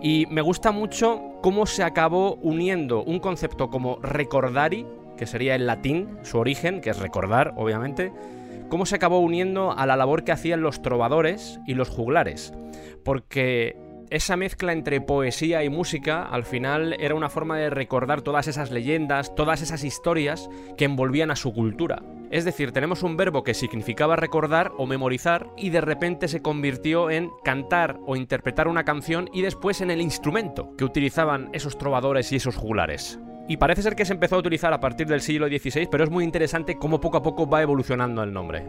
Y 0.00 0.26
me 0.30 0.40
gusta 0.40 0.70
mucho 0.70 1.20
cómo 1.42 1.66
se 1.66 1.82
acabó 1.82 2.36
uniendo 2.36 3.02
un 3.02 3.18
concepto 3.18 3.68
como 3.68 3.98
recordari, 4.02 4.86
que 5.16 5.26
sería 5.26 5.56
el 5.56 5.66
latín, 5.66 6.18
su 6.22 6.38
origen, 6.38 6.80
que 6.80 6.90
es 6.90 6.98
recordar, 6.98 7.54
obviamente, 7.56 8.12
cómo 8.68 8.86
se 8.86 8.96
acabó 8.96 9.18
uniendo 9.18 9.72
a 9.72 9.84
la 9.86 9.96
labor 9.96 10.24
que 10.24 10.32
hacían 10.32 10.62
los 10.62 10.80
trovadores 10.80 11.60
y 11.66 11.74
los 11.74 11.88
juglares. 11.88 12.52
Porque 13.04 13.76
esa 14.10 14.36
mezcla 14.36 14.72
entre 14.72 15.00
poesía 15.00 15.64
y 15.64 15.68
música 15.68 16.22
al 16.22 16.44
final 16.44 16.96
era 16.98 17.14
una 17.14 17.28
forma 17.28 17.56
de 17.58 17.70
recordar 17.70 18.22
todas 18.22 18.48
esas 18.48 18.70
leyendas, 18.70 19.34
todas 19.34 19.62
esas 19.62 19.84
historias 19.84 20.48
que 20.76 20.84
envolvían 20.84 21.30
a 21.30 21.36
su 21.36 21.52
cultura. 21.52 22.02
Es 22.30 22.44
decir, 22.44 22.72
tenemos 22.72 23.02
un 23.02 23.16
verbo 23.16 23.44
que 23.44 23.54
significaba 23.54 24.16
recordar 24.16 24.72
o 24.78 24.86
memorizar 24.86 25.48
y 25.56 25.70
de 25.70 25.80
repente 25.80 26.28
se 26.28 26.42
convirtió 26.42 27.10
en 27.10 27.30
cantar 27.44 27.98
o 28.06 28.16
interpretar 28.16 28.68
una 28.68 28.84
canción 28.84 29.28
y 29.32 29.42
después 29.42 29.80
en 29.80 29.90
el 29.90 30.00
instrumento 30.00 30.74
que 30.76 30.84
utilizaban 30.84 31.50
esos 31.52 31.78
trovadores 31.78 32.32
y 32.32 32.36
esos 32.36 32.56
juglares. 32.56 33.18
Y 33.48 33.58
parece 33.58 33.82
ser 33.82 33.94
que 33.94 34.04
se 34.04 34.12
empezó 34.12 34.36
a 34.36 34.40
utilizar 34.40 34.72
a 34.72 34.80
partir 34.80 35.06
del 35.06 35.20
siglo 35.20 35.46
XVI, 35.46 35.86
pero 35.88 36.02
es 36.02 36.10
muy 36.10 36.24
interesante 36.24 36.78
cómo 36.78 37.00
poco 37.00 37.18
a 37.18 37.22
poco 37.22 37.48
va 37.48 37.62
evolucionando 37.62 38.22
el 38.24 38.32
nombre. 38.32 38.64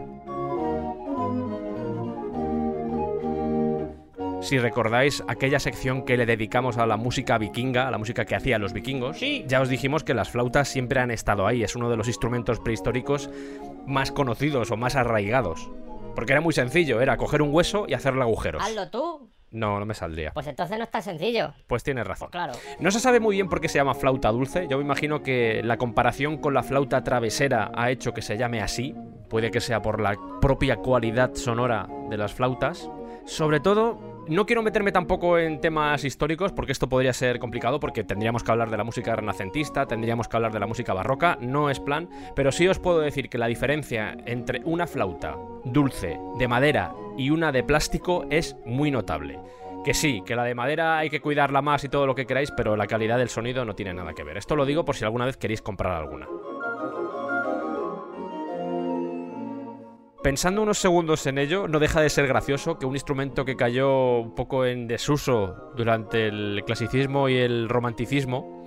Si 4.40 4.58
recordáis 4.58 5.22
aquella 5.26 5.58
sección 5.58 6.04
que 6.04 6.16
le 6.16 6.24
dedicamos 6.24 6.78
a 6.78 6.86
la 6.86 6.96
música 6.96 7.38
vikinga, 7.38 7.88
a 7.88 7.90
la 7.90 7.98
música 7.98 8.24
que 8.24 8.36
hacían 8.36 8.60
los 8.60 8.72
vikingos, 8.72 9.18
ya 9.46 9.60
os 9.60 9.68
dijimos 9.68 10.04
que 10.04 10.14
las 10.14 10.30
flautas 10.30 10.68
siempre 10.68 11.00
han 11.00 11.10
estado 11.10 11.46
ahí, 11.46 11.62
es 11.62 11.74
uno 11.74 11.90
de 11.90 11.96
los 11.96 12.06
instrumentos 12.06 12.60
prehistóricos 12.60 13.30
más 13.86 14.12
conocidos 14.12 14.70
o 14.70 14.76
más 14.76 14.94
arraigados. 14.96 15.68
Porque 16.14 16.32
era 16.32 16.40
muy 16.40 16.52
sencillo, 16.52 17.00
era 17.00 17.16
coger 17.16 17.42
un 17.42 17.52
hueso 17.52 17.86
y 17.88 17.94
hacerle 17.94 18.22
agujeros. 18.22 18.62
Hazlo 18.62 18.90
tú. 18.90 19.28
No, 19.50 19.78
no 19.80 19.86
me 19.86 19.94
saldría. 19.94 20.32
Pues 20.32 20.46
entonces 20.46 20.76
no 20.76 20.84
está 20.84 21.00
sencillo. 21.00 21.54
Pues 21.66 21.82
tienes 21.82 22.06
razón. 22.06 22.28
Claro. 22.30 22.52
No 22.80 22.90
se 22.90 23.00
sabe 23.00 23.18
muy 23.18 23.36
bien 23.36 23.48
por 23.48 23.60
qué 23.60 23.68
se 23.68 23.78
llama 23.78 23.94
flauta 23.94 24.30
dulce. 24.30 24.66
Yo 24.68 24.76
me 24.76 24.84
imagino 24.84 25.22
que 25.22 25.62
la 25.64 25.78
comparación 25.78 26.36
con 26.36 26.54
la 26.54 26.62
flauta 26.62 27.02
travesera 27.02 27.70
ha 27.74 27.90
hecho 27.90 28.12
que 28.12 28.22
se 28.22 28.36
llame 28.36 28.60
así. 28.60 28.94
Puede 29.30 29.50
que 29.50 29.60
sea 29.60 29.80
por 29.80 30.00
la 30.00 30.16
propia 30.40 30.76
cualidad 30.76 31.34
sonora 31.34 31.88
de 32.10 32.18
las 32.18 32.34
flautas. 32.34 32.90
Sobre 33.24 33.60
todo, 33.60 34.17
no 34.28 34.46
quiero 34.46 34.62
meterme 34.62 34.92
tampoco 34.92 35.38
en 35.38 35.60
temas 35.60 36.04
históricos 36.04 36.52
porque 36.52 36.72
esto 36.72 36.88
podría 36.88 37.12
ser 37.12 37.38
complicado 37.38 37.80
porque 37.80 38.04
tendríamos 38.04 38.42
que 38.42 38.50
hablar 38.50 38.70
de 38.70 38.76
la 38.76 38.84
música 38.84 39.16
renacentista, 39.16 39.86
tendríamos 39.86 40.28
que 40.28 40.36
hablar 40.36 40.52
de 40.52 40.60
la 40.60 40.66
música 40.66 40.92
barroca, 40.92 41.38
no 41.40 41.70
es 41.70 41.80
plan, 41.80 42.08
pero 42.34 42.52
sí 42.52 42.68
os 42.68 42.78
puedo 42.78 43.00
decir 43.00 43.28
que 43.28 43.38
la 43.38 43.46
diferencia 43.46 44.16
entre 44.26 44.60
una 44.64 44.86
flauta 44.86 45.36
dulce 45.64 46.18
de 46.38 46.48
madera 46.48 46.92
y 47.16 47.30
una 47.30 47.52
de 47.52 47.62
plástico 47.62 48.26
es 48.30 48.56
muy 48.64 48.90
notable. 48.90 49.38
Que 49.84 49.94
sí, 49.94 50.22
que 50.26 50.36
la 50.36 50.44
de 50.44 50.54
madera 50.54 50.98
hay 50.98 51.08
que 51.08 51.20
cuidarla 51.20 51.62
más 51.62 51.84
y 51.84 51.88
todo 51.88 52.06
lo 52.06 52.14
que 52.14 52.26
queráis, 52.26 52.50
pero 52.50 52.76
la 52.76 52.86
calidad 52.86 53.16
del 53.16 53.28
sonido 53.28 53.64
no 53.64 53.74
tiene 53.74 53.94
nada 53.94 54.12
que 54.12 54.24
ver. 54.24 54.36
Esto 54.36 54.56
lo 54.56 54.66
digo 54.66 54.84
por 54.84 54.96
si 54.96 55.04
alguna 55.04 55.24
vez 55.24 55.36
queréis 55.36 55.62
comprar 55.62 55.94
alguna. 55.94 56.26
Pensando 60.22 60.62
unos 60.62 60.78
segundos 60.78 61.26
en 61.28 61.38
ello, 61.38 61.68
no 61.68 61.78
deja 61.78 62.00
de 62.00 62.10
ser 62.10 62.26
gracioso 62.26 62.76
que 62.76 62.86
un 62.86 62.96
instrumento 62.96 63.44
que 63.44 63.54
cayó 63.54 64.18
un 64.18 64.34
poco 64.34 64.64
en 64.66 64.88
desuso 64.88 65.72
durante 65.76 66.26
el 66.26 66.64
clasicismo 66.66 67.28
y 67.28 67.36
el 67.36 67.68
romanticismo, 67.68 68.57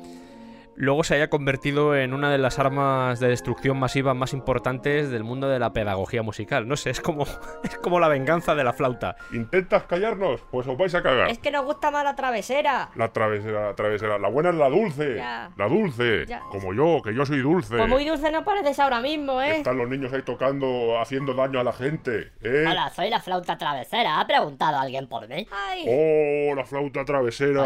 luego 0.75 1.03
se 1.03 1.15
haya 1.15 1.29
convertido 1.29 1.95
en 1.95 2.13
una 2.13 2.31
de 2.31 2.37
las 2.37 2.59
armas 2.59 3.19
de 3.19 3.27
destrucción 3.27 3.77
masiva 3.77 4.13
más 4.13 4.33
importantes 4.33 5.11
del 5.11 5.23
mundo 5.23 5.47
de 5.49 5.59
la 5.59 5.73
pedagogía 5.73 6.21
musical. 6.23 6.67
No 6.67 6.77
sé, 6.77 6.89
es 6.89 7.01
como, 7.01 7.25
es 7.63 7.77
como 7.77 7.99
la 7.99 8.07
venganza 8.07 8.55
de 8.55 8.63
la 8.63 8.73
flauta. 8.73 9.15
¿Intentas 9.33 9.83
callarnos? 9.83 10.41
Pues 10.49 10.67
os 10.67 10.77
vais 10.77 10.93
a 10.95 11.03
cagar. 11.03 11.29
Es 11.29 11.39
que 11.39 11.51
nos 11.51 11.65
gusta 11.65 11.91
más 11.91 12.03
la 12.03 12.15
travesera. 12.15 12.89
La 12.95 13.09
travesera, 13.09 13.67
la 13.67 13.75
travesera. 13.75 14.17
La 14.17 14.29
buena 14.29 14.49
es 14.49 14.55
la 14.55 14.69
dulce. 14.69 15.15
Ya. 15.17 15.51
La 15.57 15.67
dulce. 15.67 16.25
Ya. 16.25 16.39
Como 16.51 16.73
yo, 16.73 17.01
que 17.03 17.13
yo 17.13 17.25
soy 17.25 17.39
dulce. 17.41 17.77
Pues 17.77 17.89
muy 17.89 18.05
dulce 18.05 18.31
no 18.31 18.43
pareces 18.43 18.79
ahora 18.79 19.01
mismo, 19.01 19.41
¿eh? 19.41 19.57
Están 19.57 19.77
los 19.77 19.89
niños 19.89 20.11
ahí 20.13 20.21
tocando, 20.23 20.99
haciendo 20.99 21.33
daño 21.33 21.59
a 21.59 21.63
la 21.63 21.73
gente. 21.73 22.31
¿eh? 22.41 22.65
Hola, 22.69 22.89
soy 22.89 23.09
la 23.09 23.19
flauta 23.19 23.57
travesera. 23.57 24.19
¿Ha 24.19 24.25
preguntado 24.25 24.79
alguien 24.79 25.07
por 25.07 25.27
mí? 25.27 25.47
Ay, 25.51 25.85
Oh, 25.87 26.55
la 26.55 26.65
flauta 26.65 27.03
travesera. 27.05 27.63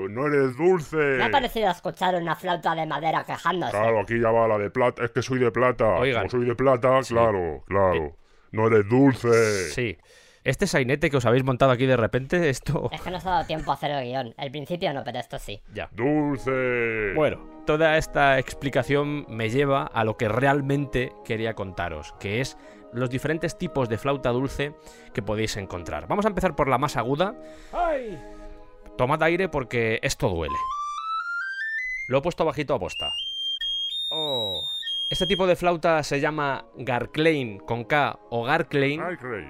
Pues 0.00 0.10
No 0.10 0.26
eres 0.26 0.56
dulce. 0.56 0.96
Me 0.96 1.24
ha 1.24 1.30
parecido 1.30 1.70
escuchar 1.70 2.14
una 2.16 2.34
flauta 2.34 2.57
de 2.60 2.86
madera 2.86 3.24
quejándose. 3.24 3.72
Claro, 3.72 4.00
aquí 4.00 4.20
ya 4.20 4.30
va 4.30 4.48
la 4.48 4.58
de 4.58 4.70
plata. 4.70 5.04
Es 5.04 5.10
que 5.10 5.22
soy 5.22 5.38
de 5.38 5.50
plata. 5.50 5.96
Oigan. 5.96 6.28
Como 6.28 6.30
soy 6.30 6.48
de 6.48 6.54
plata, 6.54 7.00
claro, 7.08 7.62
claro. 7.66 8.16
No 8.52 8.66
eres 8.66 8.88
dulce. 8.88 9.70
Sí. 9.70 9.98
Este 10.44 10.66
sainete 10.66 11.10
que 11.10 11.18
os 11.18 11.26
habéis 11.26 11.44
montado 11.44 11.72
aquí 11.72 11.84
de 11.84 11.96
repente, 11.96 12.48
esto... 12.48 12.88
Es 12.90 13.02
que 13.02 13.10
no 13.10 13.20
se 13.20 13.28
ha 13.28 13.32
dado 13.32 13.46
tiempo 13.46 13.70
a 13.70 13.74
hacer 13.74 13.90
el 13.90 14.04
guion. 14.04 14.34
El 14.38 14.50
principio 14.50 14.94
no, 14.94 15.04
pero 15.04 15.18
esto 15.18 15.38
sí. 15.38 15.60
Ya. 15.74 15.90
Dulce. 15.92 17.12
Bueno, 17.14 17.38
toda 17.66 17.98
esta 17.98 18.38
explicación 18.38 19.26
me 19.28 19.50
lleva 19.50 19.82
a 19.82 20.04
lo 20.04 20.16
que 20.16 20.28
realmente 20.28 21.12
quería 21.24 21.52
contaros, 21.54 22.14
que 22.18 22.40
es 22.40 22.56
los 22.94 23.10
diferentes 23.10 23.58
tipos 23.58 23.90
de 23.90 23.98
flauta 23.98 24.30
dulce 24.30 24.72
que 25.12 25.20
podéis 25.20 25.58
encontrar. 25.58 26.06
Vamos 26.08 26.24
a 26.24 26.28
empezar 26.28 26.56
por 26.56 26.68
la 26.68 26.78
más 26.78 26.96
aguda. 26.96 27.34
Tomad 28.96 29.22
aire 29.24 29.50
porque 29.50 29.98
esto 30.02 30.30
duele. 30.30 30.56
Lo 32.08 32.18
he 32.18 32.22
puesto 32.22 32.44
bajito 32.44 32.74
a 32.74 32.80
posta. 32.80 33.14
Oh. 34.08 34.68
Este 35.10 35.26
tipo 35.26 35.46
de 35.46 35.56
flauta 35.56 36.02
se 36.02 36.20
llama 36.20 36.64
Garclein 36.76 37.58
con 37.58 37.84
K 37.84 38.18
o 38.30 38.44
Garclein. 38.44 39.02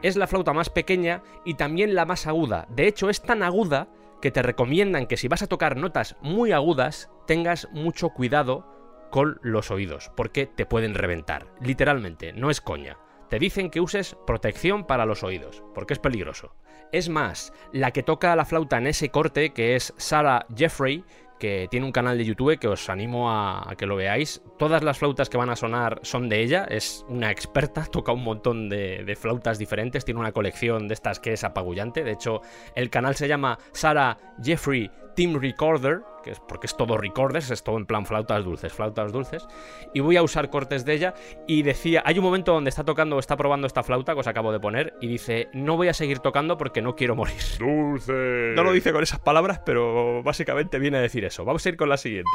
Es 0.03 0.17
la 0.17 0.27
flauta 0.27 0.53
más 0.53 0.69
pequeña 0.69 1.23
y 1.45 1.55
también 1.55 1.95
la 1.95 2.05
más 2.05 2.27
aguda. 2.27 2.67
De 2.71 2.89
hecho, 2.89 3.11
es 3.11 3.23
tan 3.23 3.45
aguda 3.45 3.89
que 4.21 4.33
te 4.33 4.43
recomiendan 4.43 5.07
que 5.07 5.17
si 5.17 5.29
vas 5.29 5.43
a 5.43 5.47
tocar 5.47 5.77
notas 5.77 6.17
muy 6.21 6.51
agudas, 6.51 7.09
tengas 7.27 7.69
mucho 7.73 8.11
cuidado 8.11 8.67
con 9.11 9.39
los 9.43 9.71
oídos, 9.71 10.11
porque 10.17 10.47
te 10.47 10.67
pueden 10.67 10.95
reventar. 10.95 11.47
Literalmente, 11.61 12.33
no 12.33 12.51
es 12.51 12.61
coña. 12.61 12.99
Te 13.31 13.39
dicen 13.39 13.71
que 13.71 13.81
uses 13.81 14.17
protección 14.27 14.85
para 14.85 15.07
los 15.07 15.23
oídos, 15.23 15.63
porque 15.75 15.95
es 15.95 16.01
peligroso. 16.01 16.55
Es 16.93 17.09
más, 17.09 17.53
la 17.73 17.91
que 17.91 18.03
toca 18.03 18.35
la 18.35 18.45
flauta 18.45 18.79
en 18.79 18.87
ese 18.87 19.11
corte, 19.11 19.51
que 19.51 19.77
es 19.77 19.93
Sarah 19.97 20.47
Jeffrey, 20.57 21.05
que 21.39 21.69
tiene 21.71 21.87
un 21.87 21.93
canal 21.93 22.19
de 22.19 22.25
YouTube 22.25 22.59
que 22.59 22.69
os 22.69 22.89
animo 22.89 23.31
a, 23.31 23.75
que 23.77 23.87
lo 23.87 23.97
veáis. 23.97 24.43
Todas 24.59 24.83
las 24.83 24.99
flautas 24.99 25.29
que 25.29 25.37
van 25.37 25.51
a 25.51 25.57
sonar 25.57 26.01
son 26.03 26.29
de 26.29 26.43
ella, 26.43 26.67
es 26.69 27.05
una 27.09 27.31
experta, 27.31 27.85
toca 27.93 28.13
un 28.13 28.25
montón 28.25 28.69
de, 28.69 29.17
flautas 29.19 29.59
diferentes, 29.59 30.05
tiene 30.05 30.21
una 30.21 30.33
colección 30.33 30.89
de 30.89 30.95
estas 30.95 31.21
que 31.21 31.33
es 31.33 31.45
apabullante. 31.45 32.05
De 32.05 32.13
hecho, 32.13 32.43
el 32.75 32.91
canal 32.91 33.15
se 33.17 33.29
llama 33.29 33.59
Sarah 33.73 34.19
Jeffrey 34.43 34.91
Team 35.19 35.35
Recorder, 35.35 36.03
que 36.23 36.31
es 36.31 36.39
porque 36.39 36.69
es 36.69 36.77
todo 36.77 36.97
recorders, 36.97 37.51
es 37.51 37.65
todo 37.65 37.77
en 37.77 37.87
plan 37.87 38.07
flautas 38.07 38.45
dulces, 38.45 38.73
flautas 38.73 39.11
dulces. 39.11 39.49
Y 39.93 39.99
voy 39.99 40.17
a 40.17 40.23
usar 40.23 40.49
cortes 40.49 40.85
de 40.85 40.95
ella. 40.95 41.15
Y 41.49 41.63
decía, 41.63 42.05
hay 42.07 42.21
un 42.21 42.25
momento 42.25 42.53
donde 42.53 42.71
está 42.71 42.85
tocando, 42.85 43.19
está 43.19 43.37
probando 43.37 43.67
esta 43.67 43.83
flauta 43.83 44.15
que 44.15 44.21
os 44.21 44.29
acabo 44.29 44.53
de 44.53 44.61
poner, 44.61 44.95
y 45.01 45.09
dice, 45.09 45.49
no 45.53 45.77
voy 45.77 45.89
a 45.89 45.93
seguir 45.93 46.21
tocando 46.21 46.57
porque 46.57 46.83
no 46.83 46.95
quiero 46.95 47.17
morir. 47.17 47.35
Dulce. 47.59 48.53
No 48.55 48.63
lo 48.63 48.71
dice 48.71 48.93
con 48.93 49.03
esas 49.03 49.19
palabras, 49.19 49.61
pero 49.67 50.23
básicamente 50.23 50.79
viene 50.79 50.99
a 50.99 51.01
decir 51.01 51.25
eso. 51.25 51.45
Vamos 51.45 51.67
a 51.67 51.69
ir 51.69 51.77
con 51.77 51.89
la 51.89 51.97
siguiente. 51.97 52.31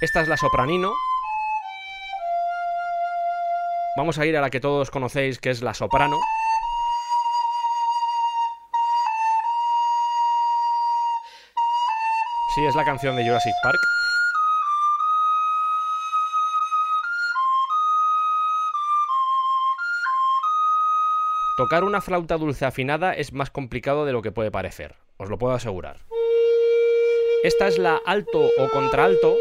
Esta 0.00 0.22
es 0.22 0.28
la 0.28 0.38
sopranino. 0.38 0.90
Vamos 3.98 4.18
a 4.18 4.24
ir 4.24 4.34
a 4.38 4.40
la 4.40 4.48
que 4.48 4.60
todos 4.60 4.90
conocéis, 4.90 5.38
que 5.38 5.50
es 5.50 5.60
la 5.60 5.74
soprano. 5.74 6.16
Sí, 12.56 12.64
es 12.64 12.74
la 12.74 12.86
canción 12.86 13.14
de 13.16 13.22
Jurassic 13.22 13.52
Park. 13.62 13.78
Tocar 21.58 21.84
una 21.84 22.00
flauta 22.00 22.38
dulce 22.38 22.64
afinada 22.64 23.12
es 23.12 23.34
más 23.34 23.50
complicado 23.50 24.06
de 24.06 24.12
lo 24.12 24.22
que 24.22 24.32
puede 24.32 24.50
parecer, 24.50 24.94
os 25.18 25.28
lo 25.28 25.36
puedo 25.36 25.52
asegurar. 25.52 25.98
Esta 27.42 27.68
es 27.68 27.76
la 27.76 28.00
alto 28.06 28.50
o 28.56 28.70
contralto, 28.70 29.36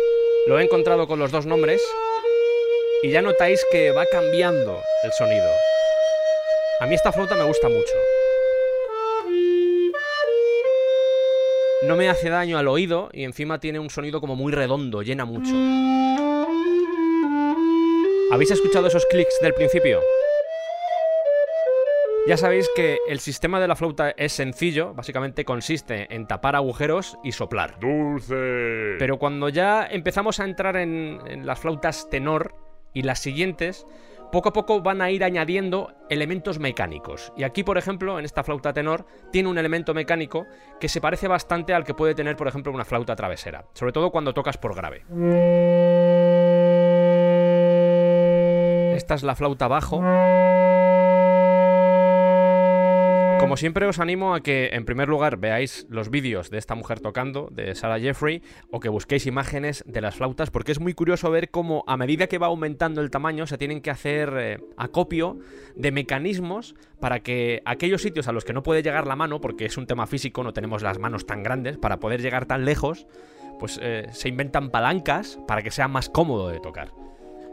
lo 0.48 0.60
he 0.60 0.64
encontrado 0.66 1.08
con 1.08 1.18
los 1.18 1.32
dos 1.32 1.46
nombres, 1.46 1.82
y 3.02 3.12
ya 3.12 3.22
notáis 3.22 3.66
que 3.72 3.92
va 3.92 4.06
cambiando 4.08 4.84
el 5.04 5.14
sonido. 5.14 5.50
A 6.82 6.86
mí 6.86 6.96
esta 6.96 7.14
flauta 7.14 7.36
me 7.36 7.46
gusta 7.46 7.70
mucho. 7.70 7.94
No 11.88 11.96
me 11.96 12.10
hace 12.10 12.30
daño 12.30 12.58
al 12.58 12.68
oído 12.68 13.10
y 13.14 13.24
encima 13.24 13.60
tiene 13.60 13.78
un 13.80 13.92
sonido 13.92 14.20
como 14.20 14.36
muy 14.36 14.52
redondo, 14.52 15.04
llena 15.04 15.26
mucho. 15.26 15.54
¿Habéis 18.32 18.52
escuchado 18.52 18.88
esos 18.88 19.06
clics 19.06 19.38
del 19.42 19.54
principio? 19.54 20.02
Ya 22.28 22.38
sabéis 22.38 22.68
que 22.76 22.98
el 23.08 23.20
sistema 23.20 23.60
de 23.60 23.68
la 23.68 23.76
flauta 23.76 24.10
es 24.18 24.34
sencillo, 24.34 24.96
básicamente 24.96 25.46
consiste 25.46 26.08
en 26.14 26.26
tapar 26.26 26.56
agujeros 26.56 27.20
y 27.24 27.34
soplar. 27.34 27.80
Dulce. 27.80 28.96
Pero 28.98 29.20
cuando 29.20 29.50
ya 29.50 29.86
empezamos 29.86 30.40
a 30.40 30.46
entrar 30.46 30.78
en, 30.78 31.20
en 31.28 31.46
las 31.46 31.60
flautas 31.60 32.10
tenor 32.10 32.56
y 32.96 33.04
las 33.04 33.20
siguientes, 33.20 33.86
poco 34.32 34.50
a 34.50 34.54
poco 34.54 34.82
van 34.82 35.02
a 35.02 35.10
ir 35.12 35.24
añadiendo 35.24 35.94
elementos 36.10 36.60
mecánicos. 36.60 37.32
Y 37.38 37.44
aquí, 37.44 37.64
por 37.64 37.78
ejemplo, 37.78 38.20
en 38.20 38.26
esta 38.26 38.44
flauta 38.44 38.74
tenor, 38.74 39.06
tiene 39.32 39.50
un 39.50 39.58
elemento 39.58 39.94
mecánico 39.94 40.46
que 40.80 40.90
se 40.90 41.02
parece 41.02 41.28
bastante 41.28 41.74
al 41.74 41.84
que 41.84 41.94
puede 41.94 42.16
tener, 42.16 42.36
por 42.36 42.48
ejemplo, 42.48 42.72
una 42.72 42.86
flauta 42.86 43.16
travesera. 43.16 43.66
Sobre 43.74 43.92
todo 43.92 44.12
cuando 44.12 44.34
tocas 44.34 44.58
por 44.58 44.76
grave. 44.76 45.04
Esta 48.96 49.16
es 49.16 49.24
la 49.24 49.36
flauta 49.36 49.68
bajo. 49.68 50.02
Como 53.40 53.58
siempre 53.58 53.86
os 53.86 54.00
animo 54.00 54.34
a 54.34 54.42
que 54.42 54.70
en 54.74 54.86
primer 54.86 55.08
lugar 55.08 55.38
veáis 55.38 55.86
los 55.90 56.10
vídeos 56.10 56.50
de 56.50 56.58
esta 56.58 56.74
mujer 56.74 57.00
tocando, 57.00 57.50
de 57.52 57.76
Sarah 57.76 58.00
Jeffrey, 58.00 58.42
o 58.72 58.80
que 58.80 58.90
busquéis 58.90 59.28
imágenes 59.28 59.84
de 59.86 60.02
las 60.02 60.16
flautas, 60.16 60.50
porque 60.50 60.72
es 60.72 60.80
muy 60.80 60.94
curioso 60.94 61.30
ver 61.30 61.52
cómo 61.52 61.84
a 61.86 61.98
medida 61.98 62.28
que 62.28 62.38
va 62.38 62.48
aumentando 62.48 63.02
el 63.02 63.12
tamaño 63.12 63.46
se 63.46 63.58
tienen 63.58 63.82
que 63.82 63.92
hacer 63.92 64.34
eh, 64.38 64.60
acopio 64.78 65.38
de 65.76 65.92
mecanismos 65.92 66.76
para 67.00 67.20
que 67.20 67.62
aquellos 67.66 68.02
sitios 68.02 68.28
a 68.28 68.32
los 68.32 68.46
que 68.46 68.54
no 68.54 68.64
puede 68.64 68.82
llegar 68.82 69.06
la 69.06 69.16
mano, 69.16 69.42
porque 69.42 69.66
es 69.66 69.78
un 69.78 69.86
tema 69.86 70.08
físico, 70.08 70.44
no 70.44 70.54
tenemos 70.54 70.82
las 70.82 70.98
manos 70.98 71.26
tan 71.26 71.44
grandes, 71.44 71.78
para 71.78 72.00
poder 72.00 72.22
llegar 72.22 72.46
tan 72.46 72.66
lejos, 72.66 73.06
pues 73.60 73.80
eh, 73.82 74.08
se 74.12 74.30
inventan 74.30 74.72
palancas 74.72 75.40
para 75.48 75.62
que 75.62 75.72
sea 75.72 75.88
más 75.88 76.10
cómodo 76.10 76.50
de 76.50 76.60
tocar. 76.60 76.94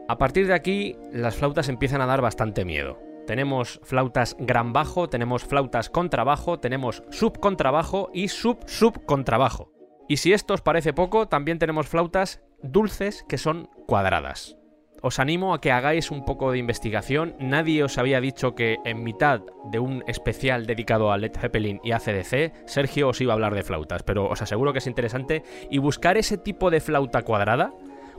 A 0.09 0.17
partir 0.17 0.47
de 0.47 0.55
aquí, 0.55 0.97
las 1.13 1.37
flautas 1.37 1.69
empiezan 1.69 2.01
a 2.01 2.07
dar 2.07 2.23
bastante 2.23 2.65
miedo. 2.65 3.12
Tenemos 3.27 3.81
flautas 3.85 4.37
gran 4.39 4.73
bajo, 4.73 5.09
tenemos 5.09 5.45
flautas 5.45 5.91
contrabajo, 5.91 6.59
tenemos 6.59 7.03
sub 7.11 7.39
contrabajo 7.39 8.11
y 8.13 8.29
sub 8.29 8.59
sub 8.67 9.05
contrabajo. 9.05 9.73
Y 10.09 10.17
si 10.19 10.33
esto 10.33 10.55
os 10.55 10.61
parece 10.61 10.93
poco, 10.93 11.29
también 11.29 11.59
tenemos 11.59 11.89
flautas 11.89 12.43
dulces 12.63 13.25
que 13.29 13.39
son 13.39 13.69
cuadradas. 13.87 14.57
Os 15.05 15.19
animo 15.19 15.53
a 15.53 15.61
que 15.61 15.73
hagáis 15.73 16.13
un 16.13 16.25
poco 16.25 16.53
de 16.53 16.59
investigación. 16.59 17.35
Nadie 17.41 17.83
os 17.83 17.99
había 17.99 18.21
dicho 18.21 18.55
que 18.55 18.79
en 18.85 19.03
mitad 19.03 19.41
de 19.65 19.81
un 19.81 20.05
especial 20.07 20.65
dedicado 20.65 21.11
a 21.11 21.19
Led 21.19 21.33
Zeppelin 21.37 21.81
y 21.83 21.91
ACDC, 21.91 22.67
Sergio 22.67 23.09
os 23.09 23.21
iba 23.21 23.33
a 23.33 23.35
hablar 23.35 23.55
de 23.55 23.65
flautas, 23.65 24.05
pero 24.05 24.29
os 24.29 24.43
aseguro 24.43 24.73
que 24.73 24.79
es 24.79 24.87
interesante. 24.87 25.43
Y 25.71 25.79
buscar 25.79 26.19
ese 26.19 26.39
tipo 26.39 26.71
de 26.71 26.81
flauta 26.81 27.23
cuadrada, 27.23 27.75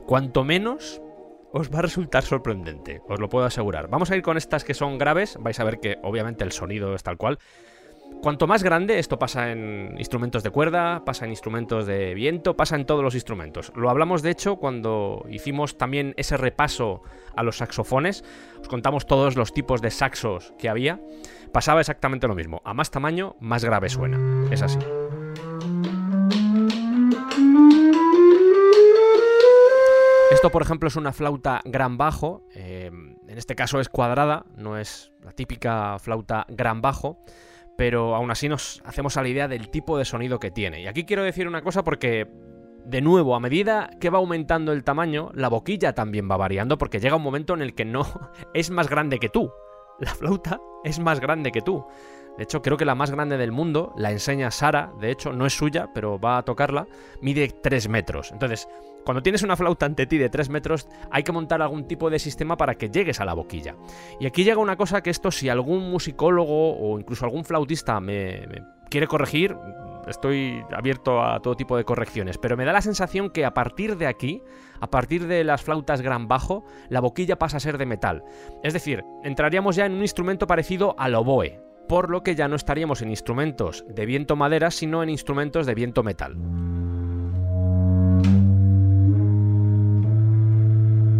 cuanto 0.06 0.44
menos 0.44 1.00
os 1.54 1.70
va 1.72 1.78
a 1.78 1.82
resultar 1.82 2.24
sorprendente, 2.24 3.00
os 3.08 3.20
lo 3.20 3.28
puedo 3.28 3.46
asegurar. 3.46 3.88
Vamos 3.88 4.10
a 4.10 4.16
ir 4.16 4.22
con 4.22 4.36
estas 4.36 4.64
que 4.64 4.74
son 4.74 4.98
graves, 4.98 5.38
vais 5.40 5.58
a 5.60 5.64
ver 5.64 5.78
que 5.78 5.98
obviamente 6.02 6.42
el 6.42 6.50
sonido 6.50 6.94
es 6.94 7.04
tal 7.04 7.16
cual. 7.16 7.38
Cuanto 8.20 8.46
más 8.46 8.62
grande, 8.62 8.98
esto 8.98 9.18
pasa 9.18 9.52
en 9.52 9.94
instrumentos 9.98 10.42
de 10.42 10.50
cuerda, 10.50 11.04
pasa 11.04 11.24
en 11.24 11.30
instrumentos 11.30 11.86
de 11.86 12.12
viento, 12.14 12.56
pasa 12.56 12.74
en 12.74 12.86
todos 12.86 13.04
los 13.04 13.14
instrumentos. 13.14 13.72
Lo 13.76 13.88
hablamos 13.88 14.22
de 14.22 14.30
hecho 14.30 14.56
cuando 14.56 15.24
hicimos 15.30 15.78
también 15.78 16.12
ese 16.16 16.36
repaso 16.36 17.02
a 17.36 17.44
los 17.44 17.58
saxofones, 17.58 18.24
os 18.60 18.68
contamos 18.68 19.06
todos 19.06 19.36
los 19.36 19.52
tipos 19.52 19.80
de 19.80 19.90
saxos 19.90 20.54
que 20.58 20.68
había. 20.68 21.00
Pasaba 21.52 21.80
exactamente 21.80 22.26
lo 22.26 22.34
mismo, 22.34 22.62
a 22.64 22.74
más 22.74 22.90
tamaño, 22.90 23.36
más 23.38 23.64
grave 23.64 23.88
suena. 23.88 24.18
Es 24.50 24.62
así. 24.62 24.78
Esto 30.44 30.52
por 30.52 30.60
ejemplo, 30.60 30.88
es 30.88 30.96
una 30.96 31.14
flauta 31.14 31.62
gran 31.64 31.96
bajo. 31.96 32.42
eh, 32.54 32.90
en 33.28 33.38
este 33.38 33.54
caso 33.54 33.80
es 33.80 33.88
cuadrada, 33.88 34.44
no 34.58 34.76
es 34.76 35.10
la 35.22 35.32
típica 35.32 35.98
flauta 35.98 36.44
gran 36.50 36.82
bajo. 36.82 37.16
Pero 37.78 38.14
aún 38.14 38.30
así 38.30 38.50
nos 38.50 38.82
hacemos 38.84 39.16
a 39.16 39.22
la 39.22 39.28
idea 39.28 39.48
del 39.48 39.70
tipo 39.70 39.96
de 39.96 40.04
sonido 40.04 40.38
que 40.38 40.50
tiene. 40.50 40.82
Y 40.82 40.86
aquí 40.86 41.04
quiero 41.04 41.24
decir 41.24 41.48
una 41.48 41.62
cosa 41.62 41.82
porque, 41.82 42.28
de 42.84 43.00
nuevo, 43.00 43.34
a 43.34 43.40
medida 43.40 43.88
que 43.98 44.10
va 44.10 44.18
aumentando 44.18 44.72
el 44.72 44.84
tamaño, 44.84 45.30
la 45.32 45.48
boquilla 45.48 45.94
también 45.94 46.30
va 46.30 46.36
variando 46.36 46.76
porque 46.76 47.00
llega 47.00 47.16
un 47.16 47.22
momento 47.22 47.54
en 47.54 47.62
el 47.62 47.74
que 47.74 47.86
no 47.86 48.04
es 48.52 48.68
más 48.68 48.90
grande 48.90 49.18
que 49.18 49.30
tú. 49.30 49.50
La 49.98 50.14
flauta 50.14 50.60
es 50.84 50.98
más 50.98 51.20
grande 51.20 51.52
que 51.52 51.62
tú. 51.62 51.86
De 52.36 52.42
hecho, 52.42 52.62
creo 52.62 52.76
que 52.76 52.84
la 52.84 52.94
más 52.94 53.10
grande 53.10 53.36
del 53.36 53.52
mundo 53.52 53.92
la 53.96 54.10
enseña 54.10 54.50
Sara. 54.50 54.92
De 55.00 55.10
hecho, 55.10 55.32
no 55.32 55.46
es 55.46 55.56
suya, 55.56 55.90
pero 55.94 56.18
va 56.18 56.38
a 56.38 56.42
tocarla. 56.42 56.86
Mide 57.20 57.48
3 57.48 57.88
metros. 57.88 58.32
Entonces, 58.32 58.68
cuando 59.04 59.22
tienes 59.22 59.42
una 59.42 59.56
flauta 59.56 59.86
ante 59.86 60.06
ti 60.06 60.18
de 60.18 60.30
3 60.30 60.48
metros, 60.48 60.88
hay 61.10 61.22
que 61.22 61.32
montar 61.32 61.62
algún 61.62 61.86
tipo 61.86 62.10
de 62.10 62.18
sistema 62.18 62.56
para 62.56 62.74
que 62.74 62.90
llegues 62.90 63.20
a 63.20 63.24
la 63.24 63.34
boquilla. 63.34 63.76
Y 64.18 64.26
aquí 64.26 64.44
llega 64.44 64.58
una 64.58 64.76
cosa 64.76 65.02
que 65.02 65.10
esto, 65.10 65.30
si 65.30 65.48
algún 65.48 65.90
musicólogo 65.90 66.76
o 66.76 66.98
incluso 66.98 67.24
algún 67.24 67.44
flautista 67.44 68.00
me, 68.00 68.46
me 68.48 68.62
quiere 68.90 69.06
corregir, 69.06 69.56
estoy 70.08 70.64
abierto 70.72 71.22
a 71.22 71.40
todo 71.40 71.54
tipo 71.54 71.76
de 71.76 71.84
correcciones. 71.84 72.38
Pero 72.38 72.56
me 72.56 72.64
da 72.64 72.72
la 72.72 72.82
sensación 72.82 73.30
que 73.30 73.44
a 73.44 73.54
partir 73.54 73.96
de 73.96 74.08
aquí, 74.08 74.42
a 74.80 74.88
partir 74.88 75.26
de 75.26 75.44
las 75.44 75.62
flautas 75.62 76.00
gran 76.00 76.26
bajo, 76.26 76.64
la 76.88 77.00
boquilla 77.00 77.38
pasa 77.38 77.58
a 77.58 77.60
ser 77.60 77.78
de 77.78 77.86
metal. 77.86 78.24
Es 78.62 78.72
decir, 78.72 79.04
entraríamos 79.22 79.76
ya 79.76 79.86
en 79.86 79.92
un 79.92 80.02
instrumento 80.02 80.46
parecido 80.48 80.96
al 80.98 81.14
oboe 81.14 81.73
por 81.88 82.10
lo 82.10 82.22
que 82.22 82.34
ya 82.34 82.48
no 82.48 82.56
estaríamos 82.56 83.02
en 83.02 83.10
instrumentos 83.10 83.84
de 83.88 84.06
viento 84.06 84.36
madera, 84.36 84.70
sino 84.70 85.02
en 85.02 85.10
instrumentos 85.10 85.66
de 85.66 85.74
viento 85.74 86.02
metal. 86.02 86.36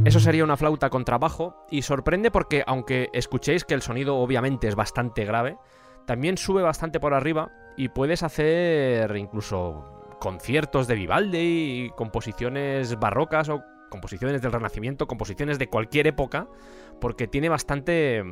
Eso 0.04 0.20
sería 0.20 0.44
una 0.44 0.58
flauta 0.58 0.90
con 0.90 1.04
trabajo 1.04 1.64
y 1.70 1.82
sorprende 1.82 2.30
porque 2.30 2.62
aunque 2.66 3.08
escuchéis 3.14 3.64
que 3.64 3.72
el 3.72 3.80
sonido 3.80 4.16
obviamente 4.16 4.68
es 4.68 4.74
bastante 4.74 5.24
grave, 5.24 5.56
también 6.06 6.36
sube 6.36 6.62
bastante 6.62 7.00
por 7.00 7.14
arriba 7.14 7.50
y 7.76 7.88
puedes 7.88 8.22
hacer 8.22 9.16
incluso 9.16 10.16
conciertos 10.20 10.86
de 10.86 10.94
Vivaldi 10.94 11.38
y 11.38 11.90
composiciones 11.96 12.98
barrocas 12.98 13.48
o 13.48 13.62
composiciones 13.88 14.42
del 14.42 14.52
Renacimiento, 14.52 15.06
composiciones 15.06 15.58
de 15.58 15.68
cualquier 15.68 16.06
época, 16.06 16.48
porque 17.00 17.26
tiene 17.26 17.48
bastante 17.48 18.22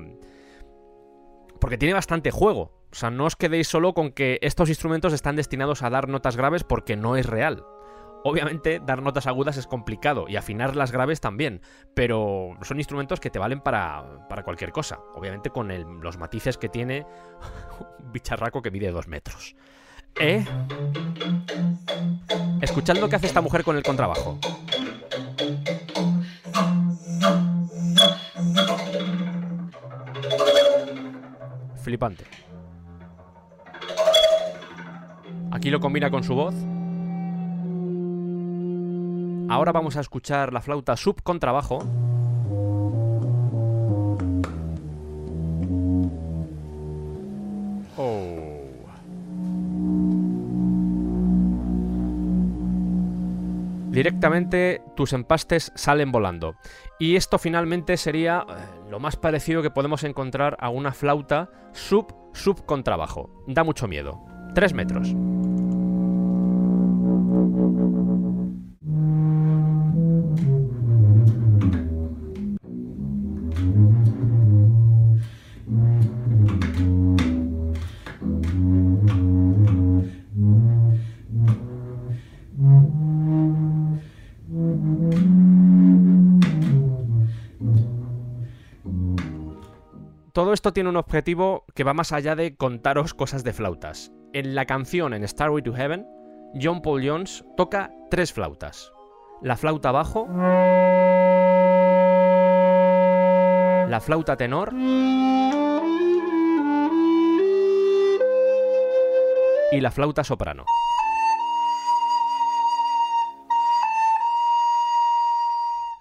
porque 1.62 1.78
tiene 1.78 1.94
bastante 1.94 2.32
juego. 2.32 2.72
O 2.90 2.94
sea, 2.94 3.10
no 3.10 3.24
os 3.24 3.36
quedéis 3.36 3.68
solo 3.68 3.94
con 3.94 4.10
que 4.10 4.40
estos 4.42 4.68
instrumentos 4.68 5.12
están 5.12 5.36
destinados 5.36 5.82
a 5.84 5.90
dar 5.90 6.08
notas 6.08 6.36
graves 6.36 6.64
porque 6.64 6.96
no 6.96 7.14
es 7.16 7.24
real. 7.24 7.64
Obviamente, 8.24 8.80
dar 8.84 9.00
notas 9.00 9.28
agudas 9.28 9.56
es 9.56 9.68
complicado 9.68 10.26
y 10.28 10.34
afinar 10.36 10.74
las 10.74 10.90
graves 10.90 11.20
también, 11.20 11.60
pero 11.94 12.56
son 12.62 12.78
instrumentos 12.78 13.20
que 13.20 13.30
te 13.30 13.38
valen 13.38 13.60
para, 13.60 14.26
para 14.28 14.42
cualquier 14.42 14.72
cosa. 14.72 14.98
Obviamente, 15.14 15.50
con 15.50 15.70
el- 15.70 15.86
los 16.00 16.18
matices 16.18 16.58
que 16.58 16.68
tiene 16.68 17.06
un 18.00 18.12
bicharraco 18.12 18.60
que 18.60 18.72
mide 18.72 18.90
dos 18.90 19.06
metros. 19.06 19.54
¿Eh? 20.20 20.44
Escuchad 22.60 22.96
lo 22.96 23.08
que 23.08 23.16
hace 23.16 23.26
esta 23.26 23.40
mujer 23.40 23.62
con 23.64 23.76
el 23.76 23.82
contrabajo. 23.84 24.38
Flipante. 31.82 32.24
Aquí 35.50 35.70
lo 35.70 35.80
combina 35.80 36.10
con 36.10 36.24
su 36.24 36.34
voz. 36.34 36.54
Ahora 39.50 39.72
vamos 39.72 39.96
a 39.96 40.00
escuchar 40.00 40.52
la 40.52 40.60
flauta 40.60 40.96
sub 40.96 41.22
contrabajo. 41.22 41.78
Oh. 47.98 48.62
Directamente 53.90 54.81
tus 54.96 55.12
empastes 55.12 55.72
salen 55.74 56.12
volando. 56.12 56.56
Y 56.98 57.16
esto 57.16 57.38
finalmente 57.38 57.96
sería 57.96 58.46
eh, 58.48 58.90
lo 58.90 59.00
más 59.00 59.16
parecido 59.16 59.62
que 59.62 59.70
podemos 59.70 60.04
encontrar 60.04 60.56
a 60.60 60.68
una 60.68 60.92
flauta 60.92 61.50
sub 61.72 62.14
sub 62.32 62.64
contrabajo. 62.64 63.30
Da 63.46 63.64
mucho 63.64 63.88
miedo. 63.88 64.20
3 64.54 64.74
metros. 64.74 65.14
Tiene 90.72 90.88
un 90.88 90.96
objetivo 90.96 91.66
que 91.74 91.84
va 91.84 91.92
más 91.92 92.12
allá 92.12 92.34
de 92.34 92.56
contaros 92.56 93.12
cosas 93.12 93.44
de 93.44 93.52
flautas. 93.52 94.10
En 94.32 94.54
la 94.54 94.64
canción 94.64 95.12
en 95.12 95.26
Starway 95.28 95.62
to 95.62 95.74
Heaven, 95.74 96.06
John 96.60 96.80
Paul 96.80 97.06
Jones 97.06 97.44
toca 97.58 97.92
tres 98.10 98.32
flautas. 98.32 98.90
La 99.42 99.58
flauta 99.58 99.92
bajo, 99.92 100.26
la 103.86 104.00
flauta 104.00 104.36
tenor 104.38 104.72
y 109.72 109.80
la 109.80 109.90
flauta 109.90 110.24
soprano. 110.24 110.64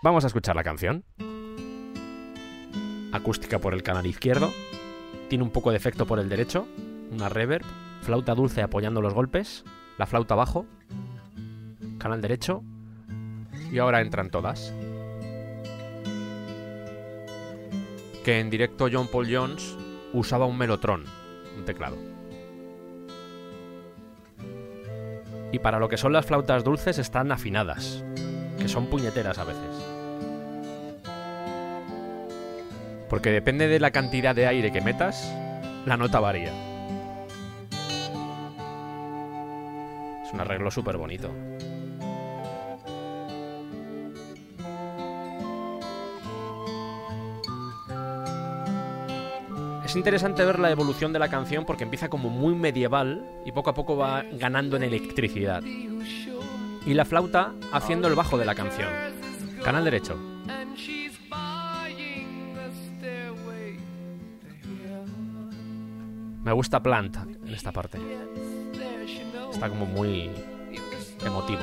Vamos 0.01 0.23
a 0.23 0.27
escuchar 0.27 0.55
la 0.55 0.63
canción 0.63 1.03
acústica 3.21 3.59
por 3.59 3.73
el 3.75 3.83
canal 3.83 4.07
izquierdo, 4.07 4.51
tiene 5.29 5.43
un 5.43 5.51
poco 5.51 5.69
de 5.71 5.77
efecto 5.77 6.05
por 6.05 6.19
el 6.19 6.27
derecho, 6.27 6.67
una 7.11 7.29
reverb, 7.29 7.65
flauta 8.01 8.33
dulce 8.33 8.63
apoyando 8.63 8.99
los 8.99 9.13
golpes, 9.13 9.63
la 9.97 10.07
flauta 10.07 10.33
bajo, 10.33 10.65
canal 11.99 12.19
derecho, 12.19 12.63
y 13.71 13.77
ahora 13.77 14.01
entran 14.01 14.31
todas. 14.31 14.73
Que 18.25 18.39
en 18.39 18.49
directo 18.49 18.87
John 18.91 19.07
Paul 19.07 19.27
Jones 19.31 19.77
usaba 20.13 20.47
un 20.47 20.57
melotron, 20.57 21.05
un 21.57 21.65
teclado. 21.65 21.97
Y 25.51 25.59
para 25.59 25.79
lo 25.79 25.89
que 25.89 25.97
son 25.97 26.11
las 26.13 26.25
flautas 26.25 26.63
dulces 26.63 26.97
están 26.97 27.31
afinadas, 27.31 28.03
que 28.57 28.67
son 28.67 28.87
puñeteras 28.87 29.37
a 29.37 29.43
veces. 29.43 29.70
Porque 33.11 33.29
depende 33.29 33.67
de 33.67 33.81
la 33.81 33.91
cantidad 33.91 34.33
de 34.33 34.47
aire 34.47 34.71
que 34.71 34.79
metas, 34.79 35.29
la 35.85 35.97
nota 35.97 36.21
varía. 36.21 36.53
Es 40.25 40.33
un 40.33 40.39
arreglo 40.39 40.71
súper 40.71 40.95
bonito. 40.95 41.29
Es 49.83 49.93
interesante 49.97 50.45
ver 50.45 50.57
la 50.59 50.71
evolución 50.71 51.11
de 51.11 51.19
la 51.19 51.27
canción 51.27 51.65
porque 51.65 51.83
empieza 51.83 52.07
como 52.07 52.29
muy 52.29 52.55
medieval 52.55 53.25
y 53.45 53.51
poco 53.51 53.71
a 53.71 53.73
poco 53.73 53.97
va 53.97 54.23
ganando 54.31 54.77
en 54.77 54.83
electricidad. 54.83 55.61
Y 55.63 56.93
la 56.93 57.03
flauta 57.03 57.51
haciendo 57.73 58.07
el 58.07 58.15
bajo 58.15 58.37
de 58.37 58.45
la 58.45 58.55
canción. 58.55 58.89
Canal 59.61 59.83
derecho. 59.83 60.30
Me 66.43 66.51
gusta 66.51 66.81
Plant 66.81 67.17
en 67.17 67.53
esta 67.53 67.71
parte. 67.71 67.99
Está 69.51 69.69
como 69.69 69.85
muy 69.85 70.31
emotivo. 71.23 71.61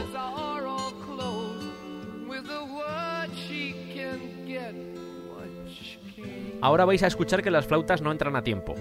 Ahora 6.61 6.85
vais 6.85 7.03
a 7.03 7.07
escuchar 7.07 7.43
que 7.43 7.51
las 7.51 7.67
flautas 7.67 8.03
no 8.03 8.13
entran 8.13 8.37
a 8.37 8.43
tiempo. 8.43 8.75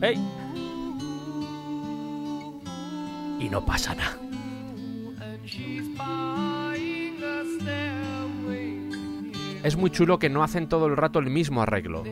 ¡Ey! 0.00 0.16
Y 3.38 3.48
no 3.48 3.64
pasa 3.64 3.94
nada. 3.94 4.18
Es 9.62 9.76
muy 9.76 9.90
chulo 9.90 10.18
que 10.18 10.28
no 10.28 10.42
hacen 10.42 10.68
todo 10.68 10.86
el 10.86 10.96
rato 10.96 11.18
el 11.18 11.30
mismo 11.30 11.62
arreglo. 11.62 12.02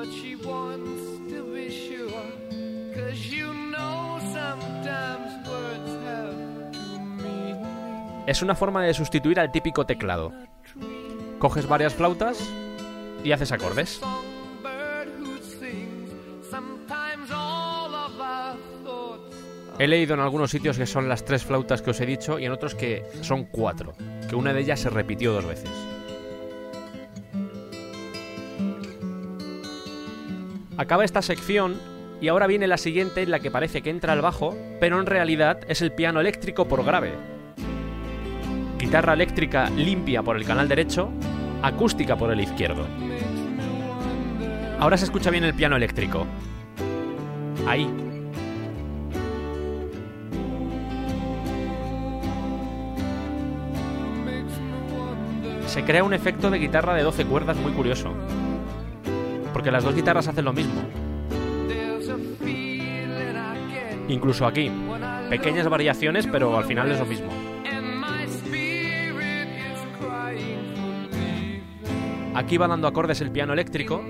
But 0.00 0.08
she 0.10 0.34
wants 0.34 1.02
to 1.28 1.44
be 1.52 1.68
sure. 1.68 2.24
Cause 2.94 3.18
you 3.26 3.52
know 3.52 4.18
sometimes 4.32 5.46
words 5.46 5.90
have 6.06 6.72
two 6.72 7.00
meanings. 7.22 7.66
Es 8.26 8.40
una 8.42 8.54
forma 8.54 8.82
de 8.82 8.94
sustituir 8.94 9.38
al 9.38 9.52
típico 9.52 9.84
teclado. 9.84 10.32
Coges 11.38 11.66
varias 11.66 11.94
flautas 11.94 12.38
y 13.22 13.32
haces 13.32 13.52
acordes. 13.52 14.00
He 19.78 19.86
leído 19.86 20.12
en 20.12 20.20
algunos 20.20 20.50
sitios 20.50 20.76
que 20.76 20.86
son 20.86 21.08
las 21.08 21.24
tres 21.24 21.44
flautas 21.44 21.80
que 21.80 21.90
os 21.90 22.00
he 22.00 22.06
dicho 22.06 22.38
y 22.38 22.44
en 22.44 22.52
otros 22.52 22.74
que 22.74 23.02
son 23.22 23.44
cuatro, 23.44 23.94
que 24.28 24.36
una 24.36 24.52
de 24.52 24.60
ellas 24.60 24.80
se 24.80 24.90
repitió 24.90 25.32
dos 25.32 25.46
veces. 25.46 25.89
Acaba 30.80 31.04
esta 31.04 31.20
sección 31.20 31.78
y 32.22 32.28
ahora 32.28 32.46
viene 32.46 32.66
la 32.66 32.78
siguiente 32.78 33.20
en 33.20 33.30
la 33.30 33.40
que 33.40 33.50
parece 33.50 33.82
que 33.82 33.90
entra 33.90 34.14
el 34.14 34.22
bajo, 34.22 34.56
pero 34.80 34.98
en 34.98 35.04
realidad 35.04 35.60
es 35.68 35.82
el 35.82 35.92
piano 35.92 36.20
eléctrico 36.20 36.68
por 36.68 36.82
grave. 36.82 37.12
Guitarra 38.78 39.12
eléctrica 39.12 39.68
limpia 39.68 40.22
por 40.22 40.38
el 40.38 40.46
canal 40.46 40.68
derecho, 40.68 41.10
acústica 41.60 42.16
por 42.16 42.32
el 42.32 42.40
izquierdo. 42.40 42.86
Ahora 44.78 44.96
se 44.96 45.04
escucha 45.04 45.28
bien 45.28 45.44
el 45.44 45.52
piano 45.52 45.76
eléctrico. 45.76 46.26
Ahí, 47.68 47.86
se 55.66 55.84
crea 55.84 56.04
un 56.04 56.14
efecto 56.14 56.50
de 56.50 56.58
guitarra 56.58 56.94
de 56.94 57.02
12 57.02 57.26
cuerdas 57.26 57.58
muy 57.58 57.72
curioso. 57.72 58.14
Porque 59.52 59.70
las 59.70 59.84
dos 59.84 59.94
guitarras 59.94 60.28
hacen 60.28 60.44
lo 60.44 60.52
mismo. 60.52 60.82
Incluso 64.08 64.46
aquí. 64.46 64.70
Pequeñas 65.28 65.68
variaciones, 65.68 66.26
pero 66.26 66.56
al 66.56 66.64
final 66.64 66.90
es 66.90 66.98
lo 66.98 67.06
mismo. 67.06 67.28
Aquí 72.34 72.56
va 72.56 72.68
dando 72.68 72.88
acordes 72.88 73.20
el 73.20 73.30
piano 73.30 73.52
eléctrico. 73.52 74.02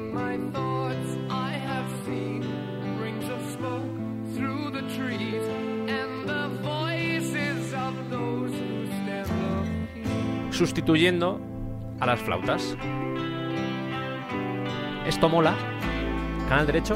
Sustituyendo 10.50 11.40
a 11.98 12.06
las 12.06 12.20
flautas. 12.20 12.76
Esto 15.10 15.28
mola. 15.28 15.56
Canal 16.48 16.66
derecho. 16.66 16.94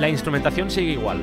La 0.00 0.08
instrumentación 0.08 0.68
sigue 0.68 0.90
igual. 0.90 1.20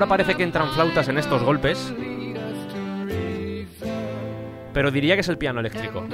Ahora 0.00 0.08
parece 0.08 0.34
que 0.34 0.42
entran 0.42 0.70
flautas 0.70 1.08
en 1.08 1.18
estos 1.18 1.42
golpes, 1.42 1.92
pero 4.72 4.90
diría 4.90 5.14
que 5.14 5.20
es 5.20 5.28
el 5.28 5.36
piano 5.36 5.60
eléctrico. 5.60 6.06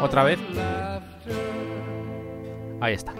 Otra 0.00 0.22
vez. 0.22 0.38
Ahí 2.80 2.94
está. 2.94 3.12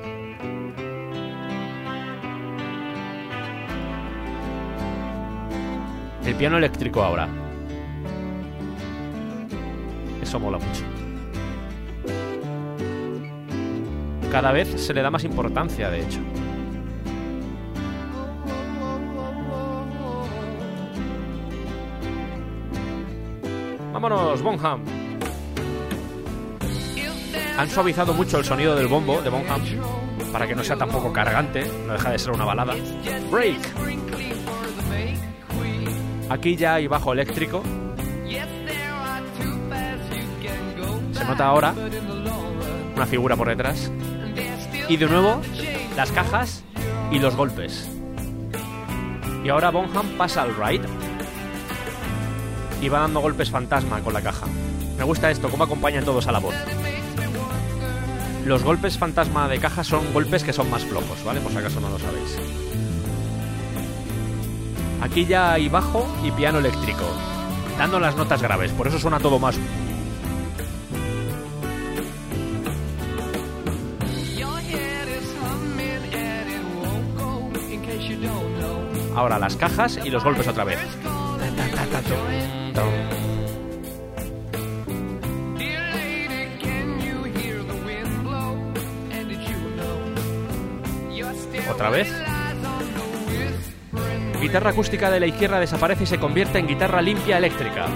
El 6.24 6.34
piano 6.36 6.58
eléctrico 6.58 7.02
ahora. 7.02 7.26
Eso 10.22 10.38
mola 10.38 10.58
mucho. 10.58 10.93
Cada 14.34 14.50
vez 14.50 14.68
se 14.84 14.92
le 14.92 15.00
da 15.00 15.12
más 15.12 15.22
importancia, 15.22 15.88
de 15.90 16.00
hecho. 16.00 16.18
Vámonos, 23.92 24.42
Bonham. 24.42 24.82
Han 27.56 27.70
suavizado 27.70 28.12
mucho 28.12 28.38
el 28.38 28.44
sonido 28.44 28.74
del 28.74 28.88
bombo 28.88 29.22
de 29.22 29.30
Bonham 29.30 29.62
para 30.32 30.48
que 30.48 30.56
no 30.56 30.64
sea 30.64 30.74
tampoco 30.74 31.12
cargante, 31.12 31.70
no 31.86 31.92
deja 31.92 32.10
de 32.10 32.18
ser 32.18 32.32
una 32.32 32.44
balada. 32.44 32.74
Break. 33.30 33.60
Aquí 36.28 36.56
ya 36.56 36.74
hay 36.74 36.88
bajo 36.88 37.12
eléctrico. 37.12 37.62
Se 41.12 41.24
nota 41.24 41.46
ahora 41.46 41.72
una 42.96 43.06
figura 43.06 43.36
por 43.36 43.48
detrás. 43.48 43.92
Y 44.88 44.96
de 44.96 45.06
nuevo 45.06 45.40
las 45.96 46.12
cajas 46.12 46.62
y 47.10 47.18
los 47.18 47.36
golpes. 47.36 47.88
Y 49.42 49.48
ahora 49.48 49.70
Bonham 49.70 50.06
pasa 50.18 50.42
al 50.42 50.54
right 50.56 50.82
y 52.80 52.88
va 52.88 53.00
dando 53.00 53.20
golpes 53.20 53.50
fantasma 53.50 54.00
con 54.00 54.12
la 54.12 54.20
caja. 54.20 54.46
Me 54.98 55.04
gusta 55.04 55.30
esto, 55.30 55.48
cómo 55.48 55.64
acompañan 55.64 56.04
todos 56.04 56.26
a 56.26 56.32
la 56.32 56.38
voz. 56.38 56.54
Los 58.44 58.62
golpes 58.62 58.98
fantasma 58.98 59.48
de 59.48 59.58
caja 59.58 59.84
son 59.84 60.12
golpes 60.12 60.44
que 60.44 60.52
son 60.52 60.68
más 60.70 60.84
flojos, 60.84 61.24
¿vale? 61.24 61.40
Por 61.40 61.50
si 61.50 61.58
acaso 61.58 61.80
no 61.80 61.88
lo 61.88 61.98
sabéis. 61.98 62.36
Aquí 65.00 65.24
ya 65.24 65.52
hay 65.54 65.68
bajo 65.68 66.06
y 66.24 66.30
piano 66.30 66.58
eléctrico, 66.58 67.04
dando 67.78 67.98
las 68.00 68.16
notas 68.16 68.42
graves, 68.42 68.72
por 68.72 68.86
eso 68.88 68.98
suena 68.98 69.18
todo 69.18 69.38
más. 69.38 69.56
Ahora 79.14 79.38
las 79.38 79.56
cajas 79.56 79.98
y 80.04 80.10
los 80.10 80.24
golpes 80.24 80.48
otra 80.48 80.64
vez. 80.64 80.78
Otra 91.70 91.90
vez. 91.90 92.12
Guitarra 94.40 94.70
acústica 94.70 95.10
de 95.10 95.20
la 95.20 95.26
izquierda 95.26 95.58
desaparece 95.58 96.04
y 96.04 96.06
se 96.06 96.18
convierte 96.18 96.58
en 96.58 96.66
guitarra 96.66 97.00
limpia 97.00 97.38
eléctrica. 97.38 97.86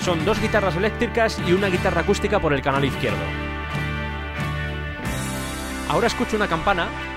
Son 0.00 0.24
dos 0.24 0.40
guitarras 0.40 0.76
eléctricas 0.76 1.38
y 1.46 1.52
una 1.52 1.68
guitarra 1.68 2.00
acústica 2.00 2.40
por 2.40 2.52
el 2.52 2.62
canal 2.62 2.84
izquierdo. 2.84 3.18
Ahora 5.88 6.06
escucho 6.06 6.36
una 6.36 6.48
campana. 6.48 7.09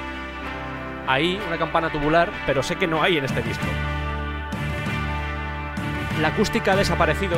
Ahí, 1.08 1.42
una 1.48 1.58
campana 1.58 1.92
tubular, 1.92 2.32
pero 2.46 2.64
sé 2.64 2.76
que 2.78 2.88
no 2.88 3.04
hay 3.04 3.18
en 3.18 3.26
este 3.26 3.42
disco. 3.42 3.66
La 6.22 6.30
acústica 6.30 6.74
ha 6.74 6.76
desaparecido. 6.76 7.38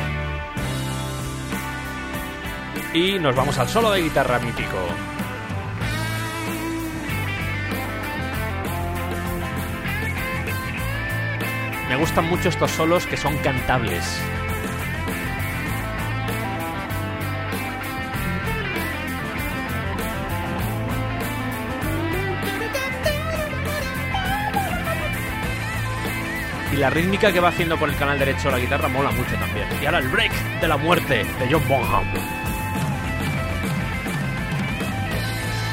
Y 2.94 3.20
nos 3.20 3.36
vamos 3.36 3.58
al 3.58 3.68
solo 3.68 3.92
de 3.92 4.02
guitarra 4.02 4.40
mítico. 4.40 4.78
Me 11.90 11.96
gustan 11.96 12.26
mucho 12.26 12.50
estos 12.50 12.72
solos 12.72 13.06
que 13.06 13.18
son 13.18 13.38
cantables. 13.38 14.22
Y 26.76 26.78
la 26.78 26.90
rítmica 26.90 27.32
que 27.32 27.40
va 27.40 27.48
haciendo 27.48 27.78
por 27.78 27.88
el 27.88 27.96
canal 27.96 28.20
derecho 28.20 28.52
la 28.52 28.60
guitarra 28.60 28.90
mola 28.90 29.10
mucho 29.12 29.34
también. 29.36 29.66
Y 29.82 29.86
ahora 29.86 30.00
el 30.00 30.10
break 30.10 30.60
de 30.60 30.68
la 30.68 30.76
muerte 30.76 31.24
de 31.24 31.48
John 31.50 31.66
Bonham. 31.70 32.04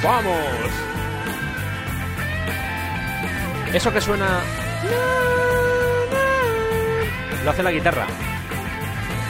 ¡Vamos! 0.05 0.71
Eso 3.73 3.93
que 3.93 4.01
suena 4.01 4.43
lo 7.45 7.51
hace 7.51 7.65
la 7.65 7.73
guitarra. 7.73 8.07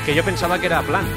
Que 0.04 0.14
yo 0.14 0.22
pensaba 0.22 0.58
que 0.58 0.66
era 0.66 0.82
Plant. 0.82 1.08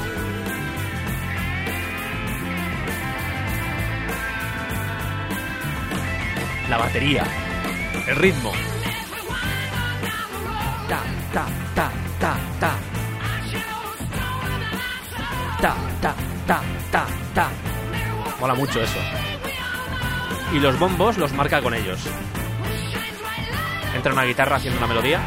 La 6.70 6.78
batería. 6.78 7.24
El 8.08 8.16
ritmo. 8.16 8.52
Ta, 11.36 11.44
ta, 11.74 11.90
ta, 12.18 12.34
ta. 12.60 12.72
Ta, 15.60 15.74
ta, 16.00 16.14
ta, 16.46 16.62
ta, 16.90 17.06
ta. 17.34 17.50
Mola 18.40 18.54
mucho 18.54 18.80
eso. 18.80 18.98
Y 20.54 20.60
los 20.60 20.78
bombos 20.78 21.18
los 21.18 21.34
marca 21.34 21.60
con 21.60 21.74
ellos. 21.74 22.00
Entra 23.94 24.14
una 24.14 24.22
guitarra 24.22 24.56
haciendo 24.56 24.78
una 24.78 24.86
melodía. 24.86 25.20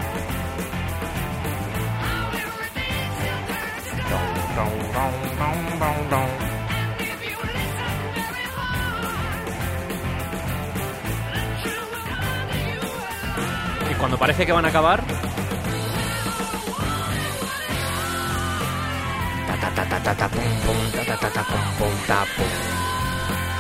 Y 13.92 13.94
cuando 13.94 14.18
parece 14.18 14.48
que 14.48 14.52
van 14.52 14.66
a 14.66 14.70
acabar. 14.70 15.19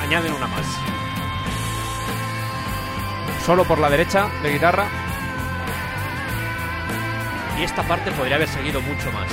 Añaden 0.02 0.34
una 0.34 0.47
más. 0.47 0.66
Solo 3.45 3.66
por 3.66 3.78
la 3.78 3.88
derecha 3.89 4.30
de 4.41 4.54
guitarra. 4.54 4.88
Y 7.60 7.64
esta 7.64 7.84
parte 7.84 8.12
podría 8.12 8.38
haber 8.38 8.47
seguido 8.47 8.82
mucho 8.82 9.12
más. 9.12 9.30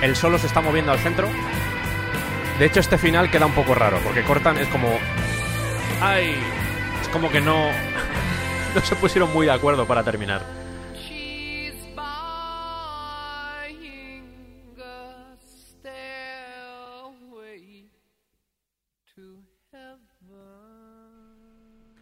El 0.00 0.16
solo 0.16 0.38
se 0.38 0.46
está 0.46 0.62
moviendo 0.62 0.92
al 0.92 0.98
centro. 0.98 1.28
De 2.58 2.64
hecho, 2.64 2.80
este 2.80 2.96
final 2.96 3.30
queda 3.30 3.44
un 3.44 3.52
poco 3.52 3.74
raro, 3.74 3.98
porque 4.02 4.22
cortan, 4.22 4.56
es 4.56 4.68
como. 4.68 4.88
¡Ay! 6.00 6.36
Es 7.02 7.08
como 7.08 7.30
que 7.30 7.40
no. 7.40 7.56
No 8.74 8.82
se 8.82 8.94
pusieron 8.94 9.32
muy 9.32 9.46
de 9.46 9.52
acuerdo 9.52 9.86
para 9.86 10.02
terminar. 10.02 10.55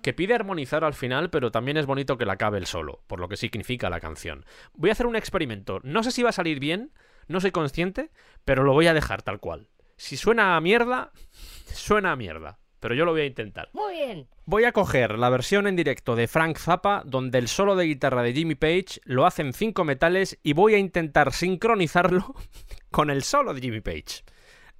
Que 0.04 0.12
pide 0.12 0.34
armonizar 0.34 0.84
al 0.84 0.92
final, 0.92 1.30
pero 1.30 1.50
también 1.50 1.78
es 1.78 1.86
bonito 1.86 2.18
que 2.18 2.26
la 2.26 2.34
acabe 2.34 2.58
el 2.58 2.66
solo, 2.66 3.00
por 3.06 3.20
lo 3.20 3.28
que 3.28 3.38
significa 3.38 3.88
la 3.88 4.00
canción. 4.00 4.44
Voy 4.74 4.90
a 4.90 4.92
hacer 4.92 5.06
un 5.06 5.16
experimento. 5.16 5.80
No 5.82 6.02
sé 6.02 6.10
si 6.10 6.22
va 6.22 6.28
a 6.28 6.32
salir 6.32 6.60
bien, 6.60 6.92
no 7.26 7.40
soy 7.40 7.52
consciente, 7.52 8.10
pero 8.44 8.64
lo 8.64 8.74
voy 8.74 8.86
a 8.86 8.92
dejar 8.92 9.22
tal 9.22 9.40
cual. 9.40 9.70
Si 9.96 10.18
suena 10.18 10.56
a 10.56 10.60
mierda, 10.60 11.10
suena 11.72 12.12
a 12.12 12.16
mierda. 12.16 12.58
Pero 12.80 12.94
yo 12.94 13.06
lo 13.06 13.12
voy 13.12 13.22
a 13.22 13.26
intentar. 13.26 13.70
Muy 13.72 13.94
bien. 13.94 14.28
Voy 14.44 14.64
a 14.64 14.72
coger 14.72 15.18
la 15.18 15.30
versión 15.30 15.66
en 15.66 15.74
directo 15.74 16.16
de 16.16 16.28
Frank 16.28 16.58
Zappa, 16.58 17.02
donde 17.06 17.38
el 17.38 17.48
solo 17.48 17.74
de 17.74 17.86
guitarra 17.86 18.22
de 18.22 18.34
Jimmy 18.34 18.56
Page 18.56 19.00
lo 19.04 19.24
hacen 19.24 19.54
cinco 19.54 19.84
metales, 19.84 20.38
y 20.42 20.52
voy 20.52 20.74
a 20.74 20.78
intentar 20.78 21.32
sincronizarlo 21.32 22.34
con 22.90 23.08
el 23.08 23.22
solo 23.22 23.54
de 23.54 23.62
Jimmy 23.62 23.80
Page. 23.80 24.22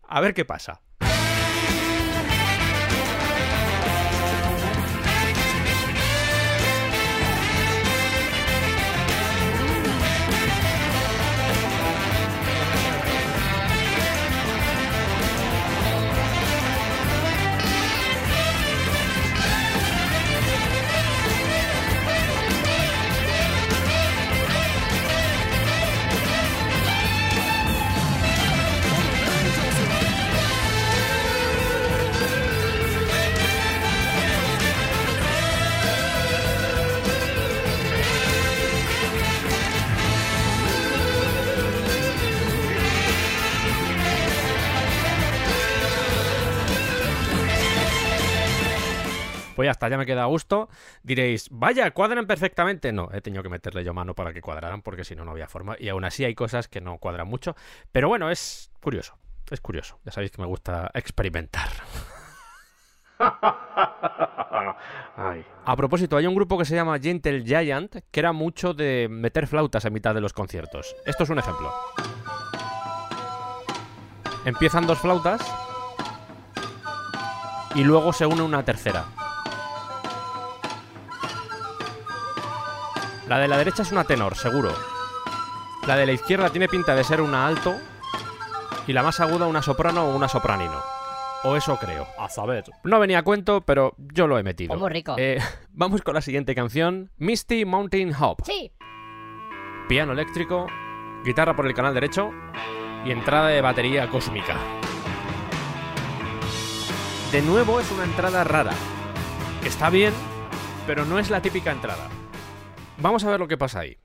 A 0.03 0.21
ver 0.21 0.35
qué 0.35 0.45
pasa. 0.45 0.84
Ya 49.89 49.99
me 49.99 50.07
queda 50.07 50.23
a 50.23 50.27
gusto. 50.27 50.69
Diréis, 51.03 51.49
vaya, 51.51 51.91
cuadran 51.93 52.27
perfectamente. 52.27 52.93
No, 52.93 53.09
he 53.13 53.21
tenido 53.21 53.43
que 53.43 53.49
meterle 53.49 53.85
yo 53.85 53.95
mano 53.95 54.15
para 54.15 54.33
que 54.33 54.41
cuadraran, 54.41 54.83
porque 54.83 55.05
si 55.05 55.15
no, 55.15 55.25
no 55.25 55.33
había 55.33 55.49
forma. 55.49 55.77
Y 55.79 55.89
aún 55.89 56.05
así 56.05 56.25
hay 56.25 56.35
cosas 56.35 56.69
que 56.69 56.81
no 56.81 56.99
cuadran 56.99 57.29
mucho. 57.29 57.55
Pero 57.93 58.09
bueno, 58.09 58.31
es 58.31 58.71
curioso. 58.81 59.19
Es 59.51 59.61
curioso. 59.61 59.99
Ya 60.05 60.13
sabéis 60.13 60.31
que 60.31 60.41
me 60.41 60.49
gusta 60.49 60.91
experimentar. 60.95 61.69
Ay. 65.17 65.45
A 65.65 65.77
propósito, 65.77 66.17
hay 66.17 66.27
un 66.27 66.35
grupo 66.35 66.59
que 66.59 66.65
se 66.65 66.75
llama 66.75 66.99
Gentle 66.99 67.45
Giant 67.45 67.97
que 68.11 68.21
era 68.21 68.33
mucho 68.33 68.75
de 68.75 69.09
meter 69.11 69.47
flautas 69.47 69.85
a 69.85 69.91
mitad 69.91 70.15
de 70.15 70.21
los 70.21 70.33
conciertos. 70.33 70.97
Esto 71.07 71.25
es 71.25 71.31
un 71.31 71.39
ejemplo. 71.39 71.73
Empiezan 74.45 74.87
dos 74.87 74.99
flautas 74.99 75.41
y 77.75 77.83
luego 77.85 78.13
se 78.13 78.27
une 78.27 78.43
una 78.43 78.63
tercera. 78.65 79.05
La 83.29 83.39
de 83.39 83.49
la 83.49 83.57
derecha 83.57 83.83
es 83.83 83.93
una 83.93 84.05
tenor, 84.05 84.37
seguro. 84.37 84.71
La 85.87 85.97
de 85.97 86.07
la 86.07 86.13
izquierda 86.13 86.51
tiene 86.51 86.69
pinta 86.69 86.95
de 86.95 87.05
ser 87.05 87.21
una 87.21 87.47
alto 87.47 87.75
y 88.87 88.93
la 88.93 89.03
más 89.03 89.19
aguda 89.21 89.47
una 89.47 89.63
soprano 89.63 90.05
o 90.05 90.17
una 90.17 90.29
sopranino. 90.29 90.81
O 91.43 91.57
eso 91.57 91.77
creo. 91.79 92.07
A 92.19 92.29
saber. 92.29 92.65
No 92.85 92.99
venía 92.99 93.19
a 93.19 93.23
cuento, 93.23 93.63
pero 93.63 93.95
yo 93.99 94.27
lo 94.27 94.39
he 94.39 94.43
metido. 94.43 94.77
Muy 94.77 94.91
rico. 94.91 95.15
Eh, 95.19 95.39
vamos 95.71 96.03
con 96.03 96.15
la 96.15 96.21
siguiente 96.21 96.55
canción. 96.55 97.11
Misty 97.17 97.65
Mountain 97.65 98.15
Hop. 98.19 98.39
Sí. 98.45 98.73
Piano 99.89 100.13
eléctrico, 100.13 100.67
guitarra 101.25 101.57
por 101.57 101.67
el 101.67 101.75
canal 101.75 101.95
derecho 101.95 102.31
y 103.05 103.11
entrada 103.11 103.49
de 103.49 103.61
batería 103.61 104.09
cósmica. 104.09 104.57
De 107.33 107.43
nuevo 107.43 107.81
es 107.81 107.91
una 107.91 108.05
entrada 108.05 108.45
rara. 108.45 108.73
Está 109.65 109.91
bien, 109.91 110.13
pero 110.87 111.05
no 111.05 111.19
es 111.19 111.31
la 111.31 111.43
típica 111.43 111.73
entrada. 111.73 112.09
Vamos 112.99 113.25
a 113.25 113.31
ver 113.31 113.41
lo 113.41 113.49
que 113.49 113.59
pasa 113.59 113.81
ahí. 113.81 113.99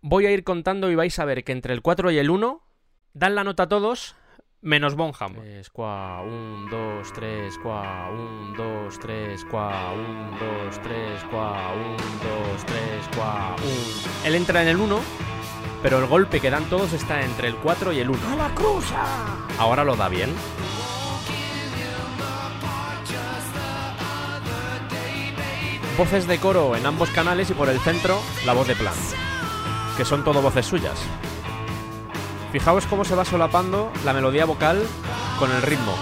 Voy 0.00 0.26
a 0.26 0.32
ir 0.32 0.42
contando 0.42 0.90
y 0.90 0.94
vais 0.94 1.18
a 1.18 1.24
ver 1.24 1.44
que 1.44 1.52
entre 1.52 1.74
el 1.74 1.82
4 1.82 2.10
y 2.10 2.18
el 2.18 2.30
1 2.30 2.62
dan 3.12 3.34
la 3.34 3.44
nota 3.44 3.68
todos 3.68 4.16
menos 4.62 4.94
Bonham. 4.94 5.34
3, 5.34 5.70
4, 5.70 6.24
1, 6.24 6.70
2, 6.70 7.12
3, 7.12 7.58
4, 7.62 8.14
1, 8.14 8.56
2, 8.56 8.98
3, 9.00 9.44
4, 9.50 9.94
1, 9.94 10.38
2, 10.64 10.82
3, 10.82 11.24
4, 11.30 11.74
1, 11.74 11.96
2, 12.54 12.66
3, 12.66 13.10
4, 13.16 13.64
1. 13.64 14.26
Él 14.26 14.34
entra 14.34 14.62
en 14.62 14.68
el 14.68 14.76
1, 14.76 15.00
pero 15.82 15.98
el 15.98 16.06
golpe 16.06 16.40
que 16.40 16.50
dan 16.50 16.64
todos 16.70 16.92
está 16.94 17.22
entre 17.22 17.48
el 17.48 17.56
4 17.56 17.92
y 17.92 17.98
el 17.98 18.10
1. 18.10 18.28
¡A 18.28 18.36
la 18.36 18.54
cruza! 18.54 19.46
Ahora 19.58 19.84
lo 19.84 19.94
da 19.94 20.08
bien. 20.08 20.30
Voces 25.96 26.26
de 26.26 26.38
coro 26.38 26.74
en 26.74 26.86
ambos 26.86 27.10
canales 27.10 27.50
y 27.50 27.54
por 27.54 27.68
el 27.68 27.78
centro 27.78 28.18
la 28.46 28.54
voz 28.54 28.66
de 28.66 28.74
Plant, 28.74 28.96
que 29.96 30.04
son 30.04 30.24
todo 30.24 30.40
voces 30.40 30.64
suyas. 30.64 30.98
Fijaos 32.50 32.86
cómo 32.86 33.04
se 33.04 33.14
va 33.14 33.24
solapando 33.24 33.92
la 34.04 34.12
melodía 34.14 34.46
vocal 34.46 34.82
con 35.38 35.52
el 35.52 35.60
ritmo. 35.60 35.94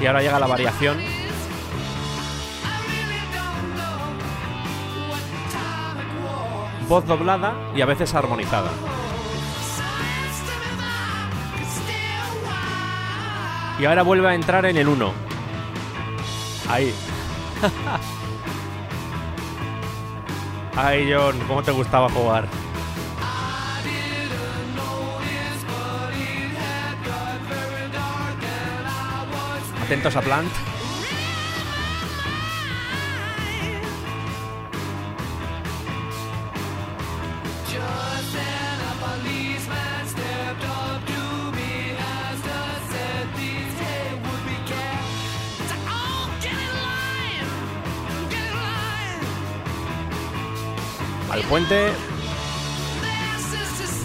Y 0.00 0.06
ahora 0.06 0.22
llega 0.22 0.38
la 0.38 0.46
variación 0.46 1.17
voz 6.88 7.06
doblada 7.06 7.54
y 7.74 7.82
a 7.82 7.86
veces 7.86 8.14
armonizada. 8.14 8.70
Y 13.78 13.84
ahora 13.84 14.02
vuelve 14.02 14.28
a 14.28 14.34
entrar 14.34 14.66
en 14.66 14.76
el 14.76 14.88
1. 14.88 15.12
Ahí. 16.68 16.92
Ay, 20.76 21.12
John, 21.12 21.38
¿cómo 21.46 21.62
te 21.62 21.70
gustaba 21.70 22.08
jugar? 22.08 22.48
Atentos 29.82 30.16
a 30.16 30.20
Plant. 30.20 30.67
Puente. 51.48 51.92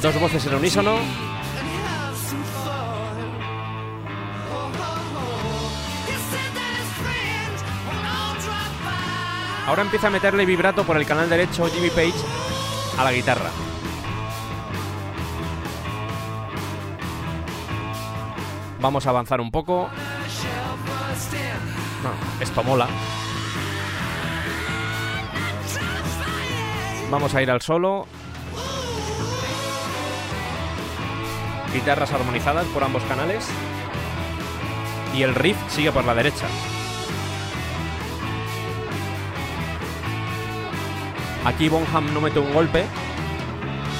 Dos 0.02 0.20
voces 0.20 0.46
en 0.46 0.56
unísono. 0.56 0.98
Ahora 9.68 9.82
empieza 9.82 10.08
a 10.08 10.10
meterle 10.10 10.46
vibrato 10.46 10.84
por 10.84 10.98
el 10.98 11.06
canal 11.06 11.30
derecho 11.30 11.68
Jimmy 11.68 11.90
Page 11.90 12.14
a 12.98 13.04
la 13.04 13.12
guitarra. 13.12 13.50
Vamos 18.82 19.08
a 19.08 19.10
avanzar 19.12 19.40
un 19.40 19.50
poco. 19.52 19.90
Esto 22.42 22.64
mola. 22.64 22.88
Vamos 27.14 27.36
a 27.36 27.44
ir 27.44 27.52
al 27.52 27.62
solo. 27.62 28.08
Guitarras 31.72 32.12
armonizadas 32.12 32.66
por 32.74 32.84
ambos 32.84 33.04
canales. 33.04 33.48
Y 35.14 35.22
el 35.22 35.36
riff 35.36 35.56
sigue 35.70 35.92
por 35.92 36.04
la 36.06 36.16
derecha. 36.16 36.48
Aquí 41.46 41.70
Bonham 41.70 42.12
no 42.16 42.20
mete 42.20 42.40
un 42.40 42.52
golpe. 42.52 42.84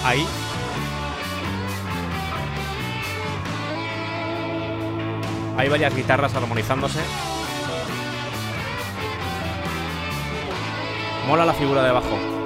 Ahí. 0.04 0.26
Hay 5.56 5.70
varias 5.70 5.96
guitarras 5.96 6.34
armonizándose. 6.34 7.00
Mola 11.28 11.46
la 11.46 11.54
figura 11.54 11.84
de 11.84 11.90
abajo. 11.90 12.43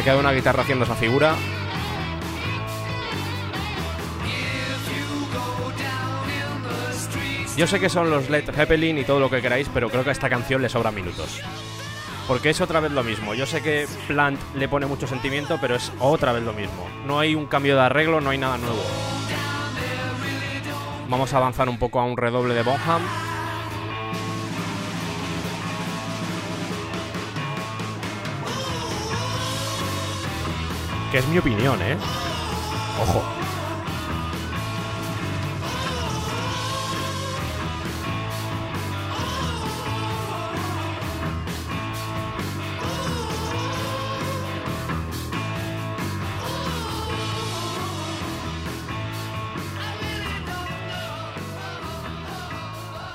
Se 0.00 0.04
queda 0.04 0.16
una 0.16 0.32
guitarra 0.32 0.62
haciendo 0.62 0.86
esa 0.86 0.94
figura. 0.94 1.34
Yo 7.54 7.66
sé 7.66 7.78
que 7.78 7.90
son 7.90 8.08
los 8.08 8.30
Led 8.30 8.50
Zeppelin 8.50 8.96
y 8.96 9.04
todo 9.04 9.20
lo 9.20 9.28
que 9.28 9.42
queráis, 9.42 9.68
pero 9.74 9.90
creo 9.90 10.02
que 10.02 10.08
a 10.08 10.12
esta 10.12 10.30
canción 10.30 10.62
le 10.62 10.70
sobran 10.70 10.94
minutos. 10.94 11.42
Porque 12.26 12.48
es 12.48 12.62
otra 12.62 12.80
vez 12.80 12.92
lo 12.92 13.04
mismo. 13.04 13.34
Yo 13.34 13.44
sé 13.44 13.60
que 13.60 13.86
Plant 14.08 14.40
le 14.54 14.68
pone 14.68 14.86
mucho 14.86 15.06
sentimiento, 15.06 15.58
pero 15.60 15.74
es 15.74 15.92
otra 15.98 16.32
vez 16.32 16.44
lo 16.44 16.54
mismo. 16.54 16.88
No 17.04 17.20
hay 17.20 17.34
un 17.34 17.44
cambio 17.44 17.76
de 17.76 17.82
arreglo, 17.82 18.22
no 18.22 18.30
hay 18.30 18.38
nada 18.38 18.56
nuevo. 18.56 18.82
Vamos 21.10 21.34
a 21.34 21.36
avanzar 21.36 21.68
un 21.68 21.78
poco 21.78 22.00
a 22.00 22.06
un 22.06 22.16
redoble 22.16 22.54
de 22.54 22.62
Bonham. 22.62 23.02
Que 31.10 31.18
es 31.18 31.26
mi 31.26 31.38
opinión, 31.38 31.82
¿eh? 31.82 31.96
Ojo. 33.02 33.20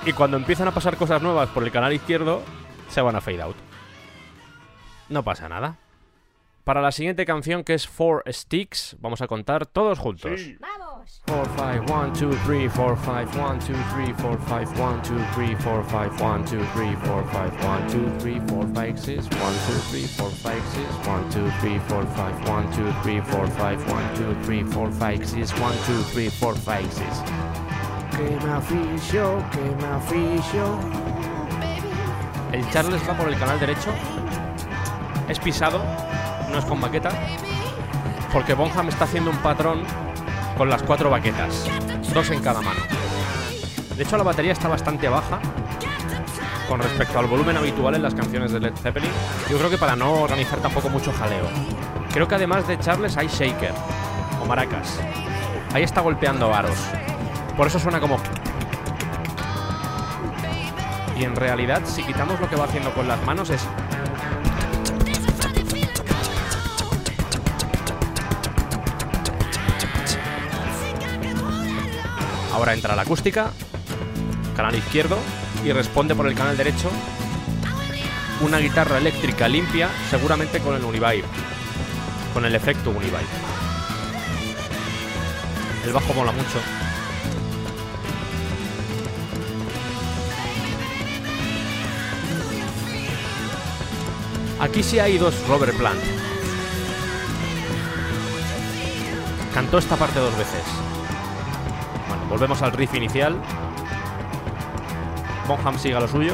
Y 0.06 0.12
cuando 0.12 0.36
empiezan 0.38 0.68
a 0.68 0.72
pasar 0.72 0.98
cosas 0.98 1.22
nuevas 1.22 1.50
por 1.50 1.64
el 1.64 1.72
canal 1.72 1.93
izquierdo, 1.93 2.43
se 2.89 3.02
van 3.02 3.16
a 3.16 3.22
fade 3.22 3.41
out. 3.41 3.56
No 5.08 5.24
pasa 5.24 5.48
nada. 5.48 5.78
Para 6.66 6.82
la 6.82 6.91
siguiente 6.91 7.28
canción, 7.28 7.63
que 7.63 7.76
es 7.76 7.88
Four 7.88 8.24
Sticks, 8.28 8.97
vamos 8.99 9.22
a 9.22 9.28
contar 9.28 9.68
todos 9.68 9.99
juntos. 9.99 10.41
¡Vamos! 10.59 11.22
4, 11.28 11.45
5, 11.55 11.93
1, 11.93 12.07
2, 12.20 12.38
3, 12.43 12.72
4, 12.76 12.97
5, 13.05 13.38
1, 13.38 13.53
2, 13.53 13.66
3, 13.93 14.16
4, 14.20 14.39
5, 14.47 14.74
1, 14.82 15.01
2, 15.05 15.22
3, 15.36 15.57
4, 15.61 15.86
5, 15.91 16.26
1, 16.26 16.41
2, 16.41 16.66
3, 16.74 16.97
4, 17.05 17.30
5, 17.30 17.61
1, 17.61 17.86
2, 17.86 18.18
3, 18.18 18.41
4, 18.49 18.66
5, 18.74 18.97
6, 18.97 19.30
1, 19.30 19.45
2, 19.45 19.86
3, 19.91 20.09
4, 20.18 20.34
5, 20.34 20.57
6, 20.66 20.89
1, 21.05 21.30
2, 21.30 21.53
3, 21.61 21.82
4, 21.86 22.09
5, 22.16 22.49
1, 22.49 22.66
2, 22.66 22.95
3, 23.03 23.22
4, 23.30 23.45
5, 23.45 23.93
1, 23.93 24.26
2, 24.26 24.41
3, 24.41 24.66
4, 24.74 24.89
5, 24.91 25.22
6, 25.22 25.53
1, 25.53 25.70
2, 25.70 26.11
3, 26.13 26.34
4, 26.39 26.61
5, 26.66 26.89
6. 26.89 27.45
Que 28.09 28.26
me 28.43 28.51
aficio, 28.53 29.24
que 29.51 29.61
me 29.61 29.88
aficio. 29.93 30.66
El 32.51 32.66
Charles 32.72 33.07
va 33.07 33.13
por 33.13 33.28
el 33.30 33.38
canal 33.38 33.59
derecho. 33.59 33.93
Es 35.30 35.39
pisado, 35.39 35.82
es 36.60 36.66
con 36.66 36.82
baqueta. 36.82 37.10
Porque 38.32 38.53
Bonham 38.53 38.89
está 38.89 39.06
haciendo 39.06 39.32
un 39.32 39.38
patrón 39.38 39.84
con 40.58 40.70
las 40.70 40.84
cuatro 40.84 41.10
baquetas. 41.10 41.70
Dos 42.14 42.30
en 42.32 42.41
cada 42.41 42.62
mano. 42.62 42.80
De 43.95 44.03
hecho, 44.03 44.18
la 44.18 44.24
batería 44.24 44.51
está 44.51 44.68
bastante 44.68 45.08
baja 45.08 45.39
con 46.68 46.82
respecto 46.82 47.20
al 47.20 47.28
volumen 47.28 47.58
habitual 47.58 47.95
en 47.95 48.03
las 48.03 48.14
canciones 48.14 48.51
de 48.51 48.60
Led 48.60 48.76
Zeppelin. 48.76 49.12
Yo 49.49 49.58
creo 49.58 49.70
que 49.70 49.78
para 49.78 49.95
no 49.95 50.14
organizar 50.14 50.60
tampoco 50.60 50.89
mucho 50.89 51.14
jaleo. 51.14 51.45
Creo 52.12 52.28
que 52.28 52.36
además 52.36 52.68
de 52.68 52.80
Charles 52.80 53.18
hay 53.18 53.28
shaker 53.28 53.74
o 54.41 54.45
maracas. 54.45 54.99
Ahí 55.74 55.84
está 55.84 56.01
golpeando 56.01 56.49
varos. 56.49 56.78
Por 57.56 57.68
eso 57.68 57.80
suena 57.80 57.99
como... 57.99 58.18
Y 61.18 61.24
en 61.24 61.36
realidad, 61.36 61.82
si 61.86 62.03
quitamos 62.03 62.39
lo 62.39 62.49
que 62.49 62.56
va 62.56 62.66
haciendo 62.66 62.93
con 62.93 63.08
las 63.08 63.24
manos, 63.26 63.49
es... 63.49 63.66
Ahora 72.66 72.74
entra 72.74 72.95
la 72.95 73.03
acústica, 73.03 73.51
canal 74.55 74.74
izquierdo, 74.74 75.20
y 75.63 75.72
responde 75.72 76.16
por 76.16 76.26
el 76.26 76.34
canal 76.34 76.57
derecho 76.57 76.89
una 78.41 78.57
guitarra 78.57 78.97
eléctrica 78.97 79.47
limpia, 79.47 79.88
seguramente 80.09 80.59
con 80.61 80.74
el 80.76 80.84
Univibe, 80.84 81.26
con 82.34 82.43
el 82.43 82.55
efecto 82.55 82.89
Univibe. 82.89 83.20
El 85.86 85.93
bajo 85.93 86.11
mola 86.16 86.32
mucho. 86.32 86.59
Aquí 94.59 94.82
sí 94.82 94.97
hay 94.97 95.20
dos 95.20 95.36
Robert 95.47 95.78
Plant. 95.78 96.01
Cantó 99.53 99.78
esta 99.78 99.95
parte 99.97 100.18
dos 100.18 100.36
veces. 100.36 100.95
Volvemos 102.36 102.61
al 102.61 102.73
riff 102.73 102.93
inicial. 102.93 103.33
Bonham 105.47 105.79
sigue 105.79 105.95
a 105.95 106.01
lo 106.01 106.07
suyo. 106.09 106.33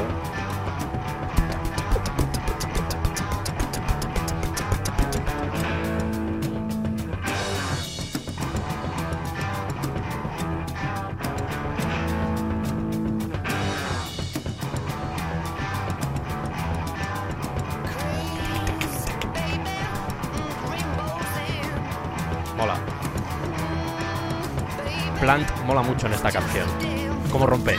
Esta 26.24 26.38
canción. 26.38 26.68
Cómo 27.32 27.46
rompe. 27.46 27.76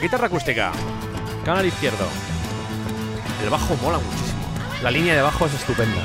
Guitarra 0.00 0.26
acústica. 0.28 0.70
Canal 1.44 1.66
izquierdo. 1.66 2.06
El 3.42 3.50
bajo 3.50 3.74
mola 3.82 3.98
muchísimo. 3.98 4.40
La 4.84 4.90
línea 4.92 5.16
de 5.16 5.22
bajo 5.22 5.46
es 5.46 5.54
estupenda. 5.54 6.00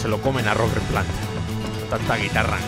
Se 0.00 0.06
lo 0.06 0.22
comen 0.22 0.46
a 0.46 0.54
Robert 0.54 0.82
Plant. 0.82 1.08
Tanta 1.90 2.16
guitarra. 2.16 2.58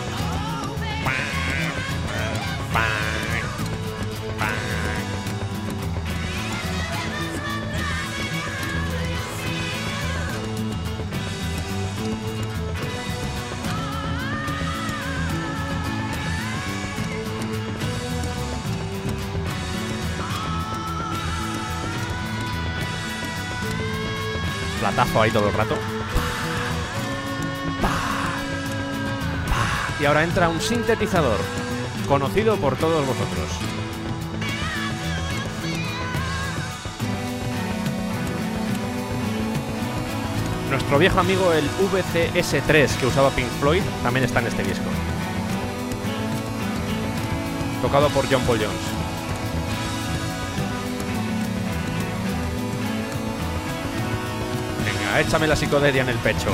Ahí 25.21 25.31
todo 25.31 25.49
el 25.49 25.55
rato. 25.55 25.77
Y 30.01 30.05
ahora 30.05 30.25
entra 30.25 30.49
un 30.49 30.61
sintetizador, 30.61 31.39
conocido 32.09 32.57
por 32.57 32.77
todos 32.77 33.07
vosotros. 33.07 33.49
Nuestro 40.71 40.99
viejo 40.99 41.21
amigo 41.21 41.53
el 41.53 41.69
VCS3 41.71 42.97
que 42.97 43.07
usaba 43.07 43.31
Pink 43.31 43.49
Floyd 43.61 43.83
también 44.03 44.25
está 44.25 44.41
en 44.41 44.47
este 44.47 44.63
disco. 44.63 44.85
Tocado 47.83 48.09
por 48.09 48.25
John 48.31 48.43
Paul 48.43 48.59
Jones. 48.59 48.91
Échame 55.19 55.47
la 55.47 55.55
psicodelia 55.55 56.03
en 56.03 56.09
el 56.09 56.19
pecho. 56.19 56.51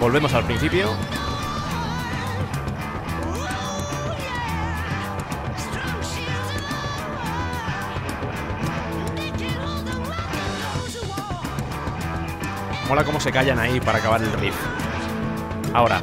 Volvemos 0.00 0.32
al 0.34 0.44
principio. 0.44 0.88
Mola 12.88 13.04
cómo 13.04 13.20
se 13.20 13.30
callan 13.30 13.58
ahí 13.58 13.80
para 13.80 13.98
acabar 13.98 14.20
el 14.20 14.32
riff. 14.32 14.56
Ahora. 15.72 16.02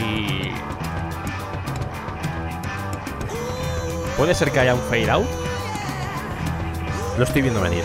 Y... 0.00 0.52
¿Puede 4.16 4.34
ser 4.34 4.50
que 4.50 4.60
haya 4.60 4.74
un 4.74 4.80
fade 4.82 5.10
out? 5.10 5.26
Lo 7.18 7.24
estoy 7.24 7.42
viendo 7.42 7.60
venir. 7.60 7.84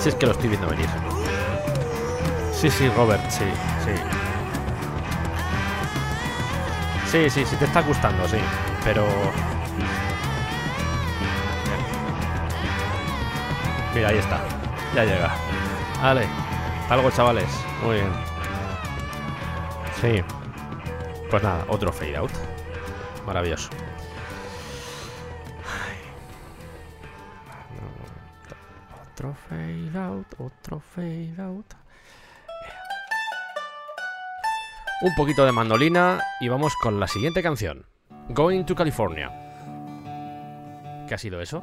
Si 0.00 0.08
es 0.08 0.14
que 0.14 0.26
lo 0.26 0.32
estoy 0.32 0.48
viendo 0.48 0.68
venir. 0.68 0.88
Sí, 2.52 2.70
sí, 2.70 2.88
Robert, 2.96 3.22
sí, 3.30 3.44
sí. 3.84 3.92
Sí, 7.10 7.30
sí, 7.30 7.44
sí, 7.44 7.56
te 7.56 7.64
está 7.64 7.82
gustando, 7.82 8.28
sí. 8.28 8.38
Pero... 8.84 9.06
Mira, 13.94 14.08
ahí 14.10 14.18
está. 14.18 14.40
Ya 14.94 15.04
llega. 15.04 15.34
Vale. 16.00 16.26
Algo, 16.88 17.10
chavales. 17.10 17.48
Muy 17.82 17.96
bien. 17.96 18.12
Sí. 20.00 20.39
Pues 21.30 21.42
nada, 21.44 21.64
otro 21.68 21.92
fade 21.92 22.16
out. 22.16 22.32
Maravilloso. 23.24 23.70
Otro 29.12 29.34
fade 29.48 29.98
out, 29.98 30.26
otro 30.38 30.80
fade 30.80 31.34
out. 31.38 31.74
Un 35.02 35.14
poquito 35.14 35.46
de 35.46 35.52
mandolina 35.52 36.20
y 36.40 36.48
vamos 36.48 36.74
con 36.82 36.98
la 36.98 37.06
siguiente 37.06 37.42
canción. 37.42 37.86
Going 38.30 38.64
to 38.64 38.74
California. 38.74 39.30
¿Qué 41.06 41.14
ha 41.14 41.18
sido 41.18 41.40
eso? 41.40 41.62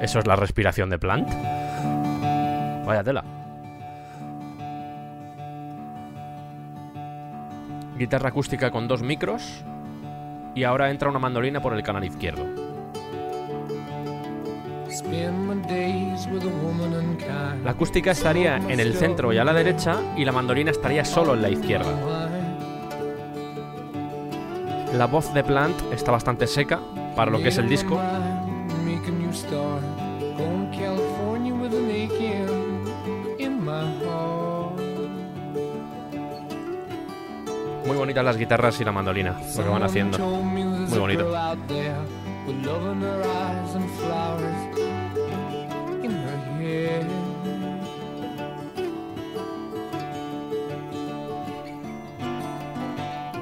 ¿Eso 0.00 0.18
es 0.18 0.26
la 0.26 0.36
respiración 0.36 0.88
de 0.88 0.98
Plant? 0.98 1.28
Vaya 2.86 3.02
tela. 3.02 3.39
Guitarra 8.00 8.30
acústica 8.30 8.70
con 8.70 8.88
dos 8.88 9.02
micros. 9.02 9.62
Y 10.54 10.64
ahora 10.64 10.90
entra 10.90 11.10
una 11.10 11.18
mandolina 11.18 11.60
por 11.60 11.74
el 11.74 11.82
canal 11.82 12.02
izquierdo. 12.02 12.46
La 17.62 17.72
acústica 17.72 18.12
estaría 18.12 18.56
en 18.56 18.80
el 18.80 18.94
centro 18.94 19.34
y 19.34 19.36
a 19.36 19.44
la 19.44 19.52
derecha 19.52 20.00
y 20.16 20.24
la 20.24 20.32
mandolina 20.32 20.70
estaría 20.70 21.04
solo 21.04 21.34
en 21.34 21.42
la 21.42 21.50
izquierda. 21.50 21.92
La 24.96 25.06
voz 25.06 25.34
de 25.34 25.44
Plant 25.44 25.76
está 25.92 26.10
bastante 26.10 26.46
seca 26.46 26.80
para 27.14 27.30
lo 27.30 27.42
que 27.42 27.48
es 27.48 27.58
el 27.58 27.68
disco. 27.68 28.00
Muy 37.90 37.98
bonitas 37.98 38.24
las 38.24 38.36
guitarras 38.36 38.80
y 38.80 38.84
la 38.84 38.92
mandolina, 38.92 39.36
lo 39.56 39.64
que 39.64 39.68
van 39.68 39.82
haciendo. 39.82 40.16
Muy 40.16 40.96
bonito. 40.96 41.28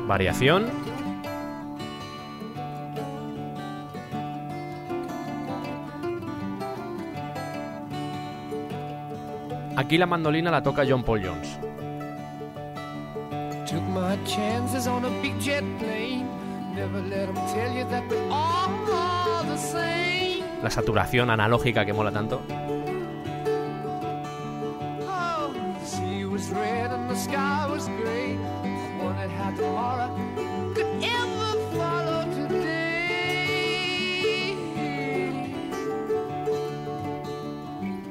Variación. 0.07 0.65
Aquí 9.77 9.99
la 9.99 10.07
mandolina 10.07 10.51
la 10.51 10.63
toca 10.63 10.85
John 10.89 11.03
Paul 11.03 11.23
Jones. 11.23 11.59
Took 13.69 13.83
my 13.89 14.17
chances 14.25 14.87
on 14.87 15.05
a 15.05 15.11
big 15.21 15.39
jet 15.39 15.63
plane. 15.79 16.27
Never 16.75 17.03
let 17.03 17.29
'em 17.29 17.35
tell 17.53 17.71
you 17.71 17.85
that 17.91 18.09
we're 18.09 18.31
all 18.31 19.45
the 19.45 19.59
same. 19.59 20.43
La 20.63 20.71
saturación 20.71 21.29
analógica 21.29 21.85
que 21.85 21.93
mola 21.93 22.11
tanto. 22.11 22.41
Oh, 25.07 25.53
the 25.53 25.85
sea 25.85 26.25
was 26.25 26.49
red 26.49 26.93
and 26.93 27.11
the 27.11 27.17
sky 27.17 27.67
was 27.71 27.89
gray. 28.01 28.39
Wondered 29.03 29.31
how 29.31 29.51
tomorrow 29.55 30.11
could 30.75 31.05
ever 31.05 31.53
follow 31.77 32.25
today. 32.33 32.97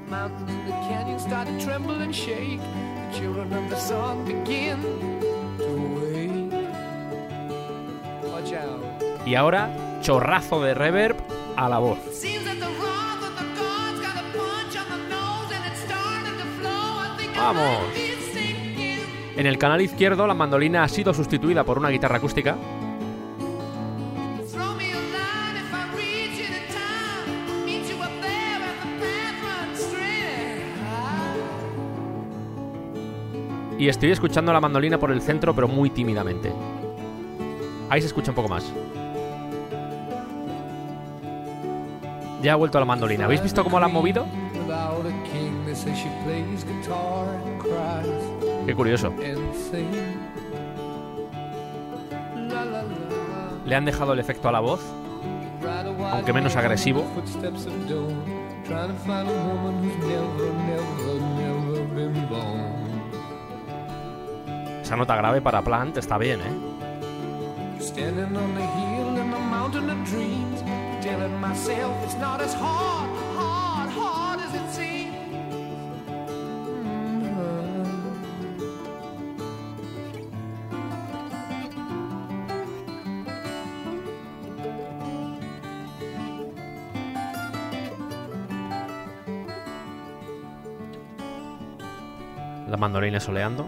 Mountains 0.08 0.52
and 0.52 0.68
the 0.68 0.74
canyons 0.88 1.24
start 1.24 1.48
to 1.48 1.58
tremble 1.66 2.00
and 2.00 2.14
shake. 2.14 2.62
The 2.62 3.18
children 3.18 3.52
of 3.54 3.72
the 3.72 3.80
sun 3.80 4.24
begin 4.24 5.17
Y 9.28 9.36
ahora, 9.36 10.00
chorrazo 10.00 10.64
de 10.64 10.74
reverb 10.74 11.18
a 11.58 11.68
la 11.68 11.80
voz. 11.80 12.00
Vamos. 17.36 17.84
En 19.36 19.46
el 19.46 19.58
canal 19.58 19.82
izquierdo 19.82 20.26
la 20.28 20.34
mandolina 20.34 20.84
ha 20.84 20.88
sido 20.88 21.14
sustituida 21.14 21.66
por 21.66 21.78
una 21.78 21.90
guitarra 21.90 22.18
acústica 22.18 22.56
y 33.78 33.90
estoy 33.90 34.12
escuchando 34.12 34.54
la 34.54 34.62
mandolina 34.62 34.98
por 34.98 35.12
el 35.12 35.22
centro 35.22 35.54
pero 35.54 35.68
muy 35.68 35.90
tímidamente. 35.90 36.54
Ahí 37.90 38.00
se 38.00 38.08
escucha 38.08 38.32
un 38.32 38.36
poco 38.36 38.48
más. 38.48 38.74
Ya 42.42 42.54
ha 42.54 42.56
vuelto 42.56 42.80
la 42.80 42.86
mandolina. 42.86 43.26
¿Habéis 43.26 43.42
visto 43.42 43.64
cómo 43.64 43.80
la 43.80 43.88
han 43.88 43.94
movido? 43.94 44.26
A 44.70 44.92
Qué 48.66 48.76
curioso. 48.76 49.14
Le 53.66 53.76
han 53.76 53.86
dejado 53.86 54.14
el 54.14 54.20
efecto 54.20 54.50
a 54.50 54.52
la 54.52 54.60
voz. 54.60 54.82
A 55.66 56.12
Aunque 56.12 56.34
menos 56.34 56.56
agresivo. 56.56 57.04
a. 62.36 62.74
Esa 64.82 64.96
nota 64.96 65.16
grave 65.16 65.42
para 65.42 65.62
Plant 65.62 65.98
está 65.98 66.18
bien, 66.18 66.40
¿eh? 66.40 66.54
Telling 71.08 71.40
myself 71.40 71.96
it's 72.04 72.16
not 72.16 72.42
as 72.42 72.54
hard, 72.54 73.10
hard, 73.38 73.90
hard 73.90 74.40
as 74.42 74.54
it 74.54 74.70
seems. 74.76 75.16
Mm-hmm. 76.84 77.88
La 92.70 92.76
mandolina 92.76 93.22
soleando. 93.22 93.66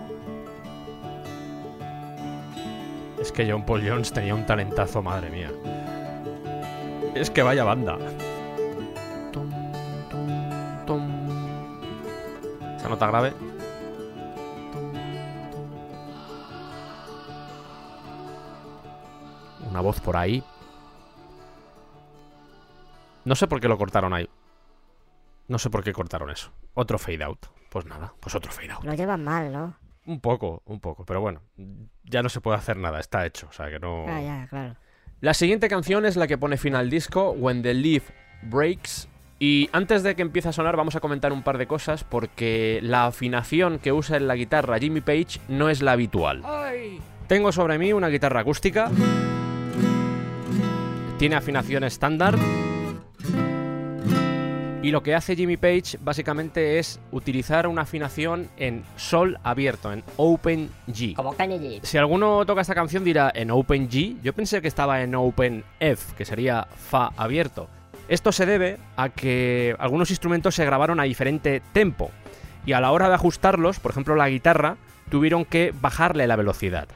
que 3.40 3.50
John 3.50 3.64
Paul 3.64 3.82
Jones 3.88 4.12
tenía 4.12 4.36
un 4.36 4.46
talentazo, 4.46 5.02
madre 5.02 5.30
mía. 5.30 5.50
Es 7.20 7.30
que 7.30 7.44
vaya 7.44 7.66
banda. 7.66 7.98
Esa 12.78 12.88
nota 12.88 13.08
grave. 13.08 13.34
Una 19.70 19.82
voz 19.82 20.00
por 20.00 20.16
ahí. 20.16 20.42
No 23.26 23.36
sé 23.36 23.48
por 23.48 23.60
qué 23.60 23.68
lo 23.68 23.78
cortaron 23.78 24.14
ahí. 24.14 24.30
No 25.50 25.60
sé 25.60 25.70
por 25.70 25.84
qué 25.84 25.92
cortaron 25.92 26.30
eso. 26.30 26.54
Otro 26.74 26.98
fade 26.98 27.26
out. 27.26 27.48
Pues 27.70 27.86
nada, 27.86 28.14
pues 28.22 28.34
otro 28.34 28.50
fade 28.50 28.72
out. 28.72 28.86
Lo 28.86 28.94
llevan 28.94 29.26
mal, 29.26 29.52
¿no? 29.52 29.76
Un 30.06 30.22
poco, 30.22 30.62
un 30.66 30.80
poco, 30.80 31.06
pero 31.06 31.20
bueno, 31.20 31.42
ya 32.06 32.24
no 32.24 32.30
se 32.30 32.40
puede 32.40 32.58
hacer 32.58 32.78
nada, 32.78 33.00
está 33.02 33.26
hecho, 33.26 33.48
o 33.50 33.52
sea 33.52 33.70
que 33.70 33.78
no... 33.78 34.06
Ah, 34.08 34.22
ya, 34.22 34.48
claro. 34.50 34.76
La 35.22 35.34
siguiente 35.34 35.68
canción 35.68 36.06
es 36.06 36.16
la 36.16 36.28
que 36.28 36.38
pone 36.38 36.56
fin 36.56 36.76
al 36.76 36.90
disco, 36.90 37.32
When 37.32 37.62
the 37.62 37.74
Leaf 37.74 38.10
Breaks. 38.44 39.10
Y 39.38 39.70
antes 39.74 40.02
de 40.02 40.16
que 40.16 40.22
empiece 40.22 40.48
a 40.48 40.54
sonar 40.54 40.78
vamos 40.78 40.96
a 40.96 41.02
comentar 41.02 41.34
un 41.34 41.44
par 41.44 41.58
de 41.58 41.68
cosas 41.68 42.06
porque 42.06 42.80
la 42.82 43.08
afinación 43.08 43.80
que 43.80 43.92
usa 43.92 44.16
en 44.16 44.28
la 44.28 44.36
guitarra 44.36 44.80
Jimmy 44.80 45.02
Page 45.02 45.42
no 45.50 45.70
es 45.70 45.82
la 45.82 45.92
habitual. 45.92 46.42
Tengo 47.28 47.52
sobre 47.52 47.78
mí 47.78 47.92
una 47.92 48.08
guitarra 48.08 48.42
acústica. 48.42 48.90
Tiene 51.18 51.36
afinación 51.36 51.84
estándar. 51.84 52.38
Y 54.82 54.92
lo 54.92 55.04
que 55.04 55.14
hace 55.14 55.36
Jimmy 55.36 55.58
Page 55.58 55.98
básicamente 56.00 56.80
es 56.80 57.02
utilizar 57.12 57.68
una 57.68 57.82
afinación 57.82 58.50
en 58.56 58.86
sol 58.96 59.38
abierto, 59.44 59.92
en 59.92 60.06
open 60.16 60.70
G. 60.88 61.16
Como 61.16 61.36
Kenny 61.36 61.58
G. 61.58 61.80
Si 61.84 61.98
alguno 61.98 62.46
toca 62.46 62.62
esta 62.62 62.76
canción 62.76 63.04
dirá 63.04 63.30
en 63.36 63.52
Open 63.52 63.90
G, 63.90 64.16
yo 64.22 64.32
pensé 64.32 64.62
que 64.62 64.70
estaba 64.70 65.02
en 65.02 65.16
Open 65.16 65.66
F, 65.82 66.16
que 66.16 66.24
sería 66.24 66.66
Fa 66.78 67.12
abierto. 67.18 67.68
Esto 68.08 68.32
se 68.32 68.46
debe 68.46 68.78
a 68.96 69.10
que 69.10 69.76
algunos 69.80 70.12
instrumentos 70.12 70.56
se 70.56 70.64
grabaron 70.64 71.02
a 71.02 71.04
diferente 71.04 71.62
tempo 71.74 72.10
y 72.66 72.72
a 72.72 72.80
la 72.80 72.92
hora 72.92 73.10
de 73.10 73.16
ajustarlos, 73.16 73.82
por 73.82 73.92
ejemplo 73.92 74.16
la 74.16 74.30
guitarra, 74.30 74.78
tuvieron 75.10 75.44
que 75.44 75.74
bajarle 75.82 76.26
la 76.26 76.38
velocidad. 76.38 76.88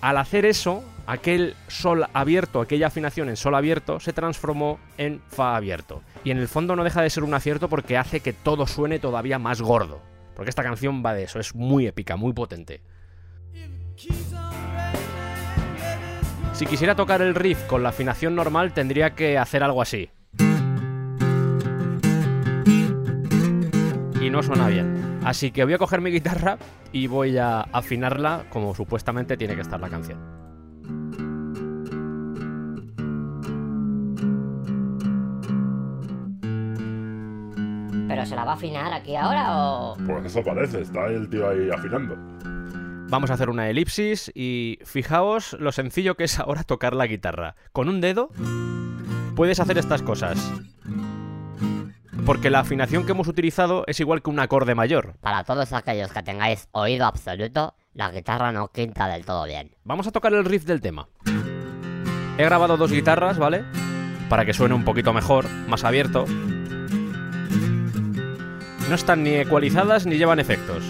Al 0.00 0.16
hacer 0.16 0.46
eso, 0.46 0.82
aquel 1.06 1.54
sol 1.68 2.06
abierto, 2.12 2.60
aquella 2.60 2.88
afinación 2.88 3.28
en 3.28 3.36
sol 3.36 3.54
abierto, 3.54 4.00
se 4.00 4.12
transformó 4.12 4.78
en 4.98 5.20
fa 5.28 5.56
abierto. 5.56 6.02
Y 6.24 6.30
en 6.30 6.38
el 6.38 6.48
fondo 6.48 6.76
no 6.76 6.84
deja 6.84 7.02
de 7.02 7.10
ser 7.10 7.24
un 7.24 7.34
acierto 7.34 7.68
porque 7.68 7.96
hace 7.96 8.20
que 8.20 8.32
todo 8.32 8.66
suene 8.66 8.98
todavía 8.98 9.38
más 9.38 9.62
gordo. 9.62 10.02
Porque 10.34 10.50
esta 10.50 10.62
canción 10.62 11.02
va 11.04 11.14
de 11.14 11.24
eso, 11.24 11.38
es 11.38 11.54
muy 11.54 11.86
épica, 11.86 12.16
muy 12.16 12.32
potente. 12.32 12.82
Si 16.52 16.66
quisiera 16.66 16.94
tocar 16.94 17.22
el 17.22 17.34
riff 17.34 17.62
con 17.64 17.82
la 17.82 17.90
afinación 17.90 18.34
normal, 18.34 18.72
tendría 18.72 19.14
que 19.14 19.38
hacer 19.38 19.62
algo 19.62 19.82
así. 19.82 20.10
Y 24.20 24.30
no 24.30 24.42
suena 24.42 24.68
bien. 24.68 25.20
Así 25.24 25.50
que 25.50 25.64
voy 25.64 25.74
a 25.74 25.78
coger 25.78 26.00
mi 26.00 26.10
guitarra 26.10 26.58
y 26.92 27.06
voy 27.06 27.36
a 27.38 27.60
afinarla 27.60 28.44
como 28.48 28.74
supuestamente 28.74 29.36
tiene 29.36 29.54
que 29.54 29.60
estar 29.62 29.80
la 29.80 29.88
canción. 29.88 30.45
¿Pero 38.16 38.26
se 38.26 38.34
la 38.34 38.46
va 38.46 38.52
a 38.52 38.54
afinar 38.54 38.90
aquí 38.94 39.14
ahora 39.14 39.58
o...? 39.58 39.96
Pues 40.06 40.24
eso 40.24 40.42
parece, 40.42 40.80
está 40.80 41.04
el 41.08 41.28
tío 41.28 41.50
ahí 41.50 41.68
afinando. 41.70 42.16
Vamos 43.10 43.30
a 43.30 43.34
hacer 43.34 43.50
una 43.50 43.68
elipsis 43.68 44.32
y 44.34 44.78
fijaos 44.86 45.52
lo 45.60 45.70
sencillo 45.70 46.14
que 46.14 46.24
es 46.24 46.40
ahora 46.40 46.64
tocar 46.64 46.96
la 46.96 47.06
guitarra. 47.06 47.56
Con 47.72 47.90
un 47.90 48.00
dedo 48.00 48.30
puedes 49.34 49.60
hacer 49.60 49.76
estas 49.76 50.00
cosas. 50.00 50.38
Porque 52.24 52.48
la 52.48 52.60
afinación 52.60 53.04
que 53.04 53.12
hemos 53.12 53.28
utilizado 53.28 53.84
es 53.86 54.00
igual 54.00 54.22
que 54.22 54.30
un 54.30 54.40
acorde 54.40 54.74
mayor. 54.74 55.18
Para 55.20 55.44
todos 55.44 55.74
aquellos 55.74 56.10
que 56.10 56.22
tengáis 56.22 56.70
oído 56.72 57.04
absoluto, 57.04 57.74
la 57.92 58.10
guitarra 58.10 58.50
no 58.50 58.68
quinta 58.68 59.08
del 59.08 59.26
todo 59.26 59.44
bien. 59.44 59.76
Vamos 59.84 60.06
a 60.06 60.12
tocar 60.12 60.32
el 60.32 60.46
riff 60.46 60.64
del 60.64 60.80
tema. 60.80 61.06
He 62.38 62.44
grabado 62.44 62.78
dos 62.78 62.90
guitarras, 62.90 63.36
¿vale? 63.38 63.62
Para 64.30 64.46
que 64.46 64.54
suene 64.54 64.74
un 64.74 64.86
poquito 64.86 65.12
mejor, 65.12 65.46
más 65.68 65.84
abierto. 65.84 66.24
No 68.88 68.94
están 68.94 69.24
ni 69.24 69.34
ecualizadas 69.34 70.06
ni 70.06 70.16
llevan 70.16 70.38
efectos. 70.38 70.84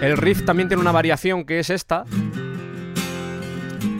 El 0.00 0.16
riff 0.16 0.44
también 0.44 0.68
tiene 0.68 0.80
una 0.80 0.92
variación 0.92 1.44
que 1.44 1.58
es 1.58 1.70
esta. 1.70 2.04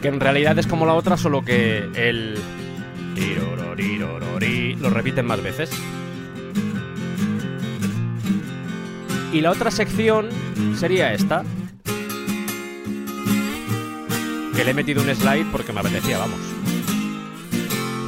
Que 0.03 0.09
en 0.09 0.20
realidad 0.20 0.59
es 0.59 0.66
como 0.66 0.87
la 0.87 0.95
otra, 0.95 1.16
solo 1.16 1.45
que 1.45 1.89
el. 1.95 2.39
lo 4.80 4.91
repiten 4.91 5.26
más 5.26 5.43
veces. 5.43 5.70
Y 9.32 9.41
la 9.41 9.51
otra 9.51 9.70
sección 9.70 10.28
sería 10.76 11.12
esta. 11.12 11.43
Que 14.55 14.64
le 14.64 14.70
he 14.70 14.74
metido 14.74 15.03
un 15.03 15.12
slide 15.12 15.47
porque 15.51 15.72
me 15.72 15.80
apetecía, 15.80 16.18
vamos. 16.18 16.39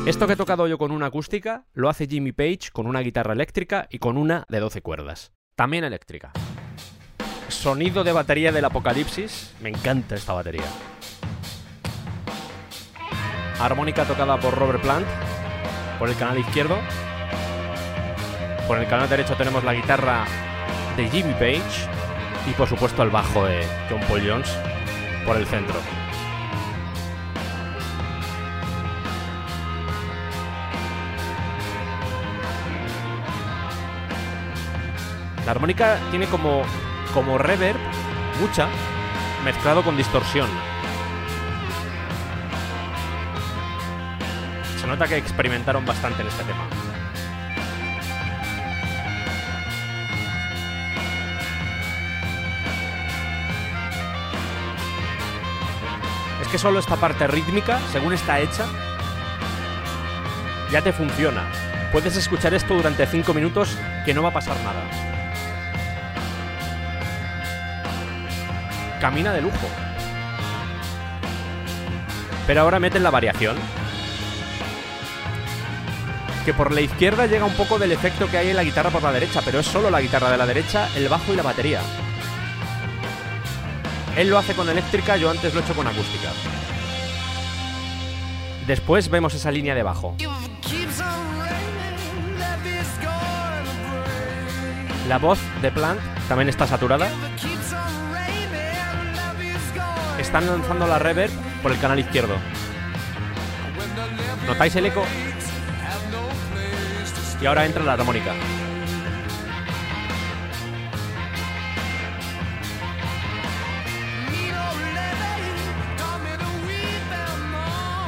Esto 0.06 0.28
que 0.28 0.34
he 0.34 0.36
tocado 0.36 0.68
yo 0.68 0.78
con 0.78 0.92
una 0.92 1.06
acústica 1.06 1.64
lo 1.74 1.88
hace 1.88 2.06
Jimmy 2.06 2.30
Page 2.30 2.70
con 2.72 2.86
una 2.86 3.00
guitarra 3.00 3.32
eléctrica 3.32 3.88
y 3.90 3.98
con 3.98 4.16
una 4.16 4.44
de 4.48 4.60
12 4.60 4.80
cuerdas. 4.80 5.32
También 5.56 5.82
eléctrica. 5.82 6.30
Sonido 7.48 8.04
de 8.04 8.12
batería 8.12 8.52
del 8.52 8.66
apocalipsis. 8.66 9.52
Me 9.60 9.70
encanta 9.70 10.14
esta 10.14 10.32
batería. 10.32 10.62
Armónica 13.58 14.04
tocada 14.04 14.38
por 14.38 14.56
Robert 14.56 14.80
Plant. 14.80 15.08
Por 15.98 16.08
el 16.08 16.14
canal 16.14 16.38
izquierdo. 16.38 16.78
Por 18.68 18.78
el 18.78 18.86
canal 18.86 19.08
derecho 19.08 19.34
tenemos 19.34 19.64
la 19.64 19.74
guitarra 19.74 20.24
de 20.96 21.08
Jimmy 21.08 21.32
Page. 21.32 21.90
Y 22.48 22.52
por 22.52 22.68
supuesto 22.68 23.02
el 23.02 23.10
bajo 23.10 23.44
de 23.44 23.64
John 23.90 24.00
Paul 24.06 24.22
Jones. 24.24 24.56
Por 25.26 25.36
el 25.36 25.46
centro. 25.46 26.05
La 35.46 35.52
armónica 35.52 36.00
tiene 36.10 36.26
como, 36.26 36.64
como 37.14 37.38
reverb, 37.38 37.78
mucha, 38.40 38.66
mezclado 39.44 39.84
con 39.84 39.96
distorsión. 39.96 40.48
Se 44.80 44.88
nota 44.88 45.06
que 45.06 45.16
experimentaron 45.16 45.86
bastante 45.86 46.22
en 46.22 46.28
este 46.28 46.42
tema. 46.42 46.66
Es 56.42 56.48
que 56.48 56.58
solo 56.58 56.80
esta 56.80 56.96
parte 56.96 57.28
rítmica, 57.28 57.78
según 57.92 58.14
está 58.14 58.40
hecha, 58.40 58.66
ya 60.72 60.82
te 60.82 60.92
funciona. 60.92 61.44
Puedes 61.92 62.16
escuchar 62.16 62.52
esto 62.52 62.74
durante 62.74 63.06
5 63.06 63.32
minutos 63.32 63.78
que 64.04 64.12
no 64.12 64.24
va 64.24 64.30
a 64.30 64.32
pasar 64.32 64.56
nada. 64.64 65.15
Camina 69.00 69.32
de 69.32 69.42
lujo. 69.42 69.68
Pero 72.46 72.60
ahora 72.60 72.78
meten 72.78 73.02
la 73.02 73.10
variación. 73.10 73.56
Que 76.44 76.54
por 76.54 76.72
la 76.72 76.80
izquierda 76.80 77.26
llega 77.26 77.44
un 77.44 77.54
poco 77.54 77.78
del 77.78 77.92
efecto 77.92 78.30
que 78.30 78.38
hay 78.38 78.50
en 78.50 78.56
la 78.56 78.62
guitarra 78.62 78.90
por 78.90 79.02
la 79.02 79.12
derecha, 79.12 79.40
pero 79.44 79.58
es 79.58 79.66
solo 79.66 79.90
la 79.90 80.00
guitarra 80.00 80.30
de 80.30 80.36
la 80.36 80.46
derecha, 80.46 80.88
el 80.94 81.08
bajo 81.08 81.32
y 81.32 81.36
la 81.36 81.42
batería. 81.42 81.80
Él 84.16 84.30
lo 84.30 84.38
hace 84.38 84.54
con 84.54 84.68
eléctrica, 84.68 85.16
yo 85.16 85.28
antes 85.28 85.52
lo 85.52 85.60
he 85.60 85.62
hecho 85.64 85.74
con 85.74 85.86
acústica. 85.86 86.30
Después 88.66 89.10
vemos 89.10 89.34
esa 89.34 89.50
línea 89.50 89.74
de 89.74 89.82
bajo. 89.82 90.16
La 95.08 95.18
voz 95.18 95.38
de 95.62 95.70
Plant 95.70 96.00
también 96.28 96.48
está 96.48 96.66
saturada. 96.66 97.08
Están 100.26 100.44
lanzando 100.48 100.88
la 100.88 100.98
reverb 100.98 101.30
por 101.62 101.70
el 101.70 101.78
canal 101.78 102.00
izquierdo. 102.00 102.34
¿Notáis 104.44 104.74
el 104.74 104.86
eco? 104.86 105.04
Y 107.40 107.46
ahora 107.46 107.64
entra 107.64 107.84
la 107.84 107.92
armónica. 107.92 108.32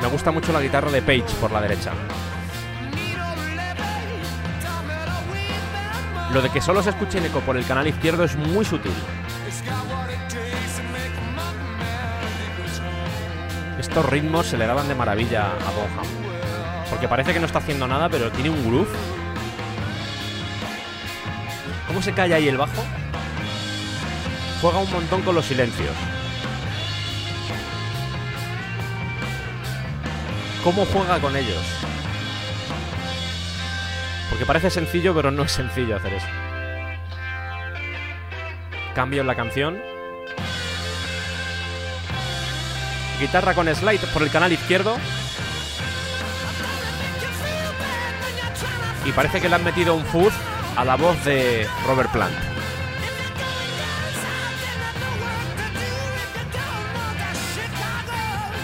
Me 0.03 0.09
gusta 0.09 0.33
mucho 0.33 0.53
la 0.53 0.61
guitarra 0.61 0.91
de 0.91 1.01
Page 1.01 1.37
por 1.41 1.53
la 1.53 1.61
derecha. 1.61 1.93
Lo 6.33 6.43
de 6.43 6.51
que 6.51 6.61
solo 6.61 6.83
se 6.83 6.91
escuche 6.91 7.19
el 7.19 7.27
eco 7.27 7.41
por 7.41 7.57
el 7.57 7.64
canal 7.64 7.87
izquierdo 7.87 8.25
es 8.25 8.35
muy 8.35 8.64
sutil. 8.64 8.93
Estos 13.99 14.13
ritmos 14.13 14.47
se 14.47 14.57
le 14.57 14.65
daban 14.65 14.87
de 14.87 14.95
maravilla 14.95 15.47
a 15.47 15.71
Bonham. 15.73 16.07
Porque 16.89 17.09
parece 17.09 17.33
que 17.33 17.41
no 17.41 17.47
está 17.47 17.59
haciendo 17.59 17.89
nada, 17.89 18.09
pero 18.09 18.31
tiene 18.31 18.49
un 18.49 18.65
groove. 18.65 18.89
¿Cómo 21.89 22.01
se 22.01 22.13
calla 22.13 22.37
ahí 22.37 22.47
el 22.47 22.57
bajo? 22.57 22.81
Juega 24.63 24.79
un 24.79 24.93
montón 24.93 25.23
con 25.23 25.35
los 25.35 25.45
silencios. 25.45 25.91
¿Cómo 30.63 30.87
juega 30.87 31.19
con 31.19 31.35
ellos? 31.35 31.65
Porque 34.31 34.47
parece 34.47 34.71
sencillo, 34.71 35.13
pero 35.13 35.33
no 35.33 35.43
es 35.43 35.51
sencillo 35.51 35.97
hacer 35.97 36.13
eso. 36.13 36.29
Cambio 38.95 39.23
en 39.23 39.27
la 39.27 39.35
canción. 39.35 39.88
Guitarra 43.21 43.53
con 43.55 43.75
slide 43.75 44.07
por 44.12 44.23
el 44.23 44.31
canal 44.31 44.53
izquierdo. 44.53 44.97
Y 49.05 49.12
parece 49.12 49.41
que 49.41 49.49
le 49.49 49.57
han 49.57 49.64
metido 49.64 49.95
un 49.95 50.05
fuzz 50.05 50.33
a 50.77 50.85
la 50.85 50.97
voz 50.97 51.25
de 51.25 51.69
Robert 51.87 52.11
Plant. 52.12 52.35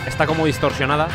Está 0.06 0.26
como 0.26 0.46
distorsionada. 0.46 1.08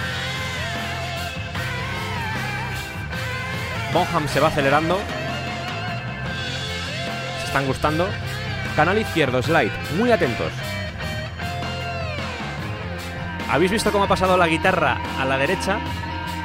Bonham 3.94 4.28
se 4.28 4.42
va 4.42 4.50
acelerando. 4.50 5.00
Se 7.40 7.46
están 7.46 7.66
gustando. 7.66 8.10
Canal 8.76 8.98
izquierdo, 8.98 9.42
slide. 9.42 9.72
Muy 9.98 10.12
atentos. 10.12 10.52
¿Habéis 13.50 13.72
visto 13.72 13.92
cómo 13.92 14.04
ha 14.04 14.08
pasado 14.08 14.38
la 14.38 14.48
guitarra 14.48 14.98
a 15.20 15.26
la 15.26 15.38
derecha? 15.38 15.80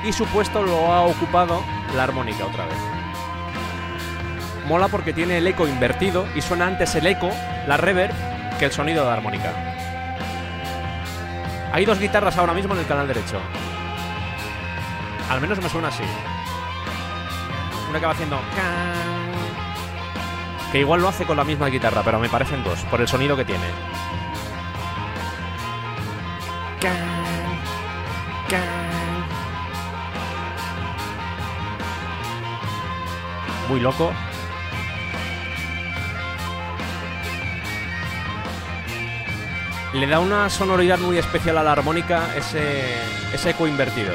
Y 0.05 0.13
su 0.13 0.25
puesto 0.27 0.63
lo 0.63 0.93
ha 0.93 1.03
ocupado 1.03 1.63
la 1.95 2.05
armónica 2.05 2.47
otra 2.47 2.65
vez. 2.65 2.79
Mola 4.67 4.89
porque 4.89 5.13
tiene 5.13 5.37
el 5.39 5.47
eco 5.47 5.69
invertido 5.69 6.27
y 6.35 6.41
suena 6.41 6.67
antes 6.67 6.95
el 6.95 7.07
eco, 7.07 7.31
la 7.67 7.77
reverb, 7.77 8.15
que 8.59 8.65
el 8.65 8.73
sonido 8.73 9.03
de 9.03 9.11
la 9.11 9.17
armónica. 9.17 9.53
Hay 11.73 11.85
dos 11.85 11.99
guitarras 11.99 12.39
ahora 12.39 12.55
mismo 12.55 12.73
en 12.73 12.81
el 12.81 12.87
canal 12.87 13.07
derecho. 13.07 13.39
Al 15.29 15.41
menos 15.41 15.61
me 15.61 15.69
suena 15.69 15.89
así. 15.89 16.05
Una 17.91 18.01
que 18.01 18.07
va 18.07 18.13
haciendo... 18.13 18.39
Que 20.73 20.81
igual 20.81 21.03
lo 21.03 21.09
hace 21.09 21.25
con 21.27 21.37
la 21.37 21.45
misma 21.45 21.69
guitarra, 21.69 22.03
pero 22.03 22.19
me 22.19 22.29
parecen 22.29 22.65
dos, 22.65 22.81
por 22.85 23.01
el 23.01 23.09
sonido 23.09 23.37
que 23.37 23.45
tiene. 23.45 23.67
Muy 33.69 33.81
loco. 33.81 34.13
Le 39.95 40.07
da 40.07 40.19
una 40.19 40.51
sonoridad 40.51 40.99
muy 40.99 41.19
especial 41.19 41.57
a 41.59 41.63
la 41.63 41.73
armónica 41.73 42.35
ese, 42.37 43.49
eco 43.49 43.67
invertido. 43.67 44.13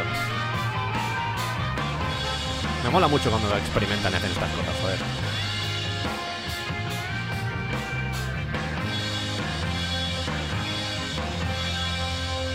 Me 2.83 2.89
mola 2.89 3.07
mucho 3.07 3.29
cuando 3.29 3.55
experimentan 3.57 4.11
y 4.13 4.15
hacen 4.17 4.31
estas 4.31 4.49
cosas, 4.51 4.75
joder. 4.81 5.28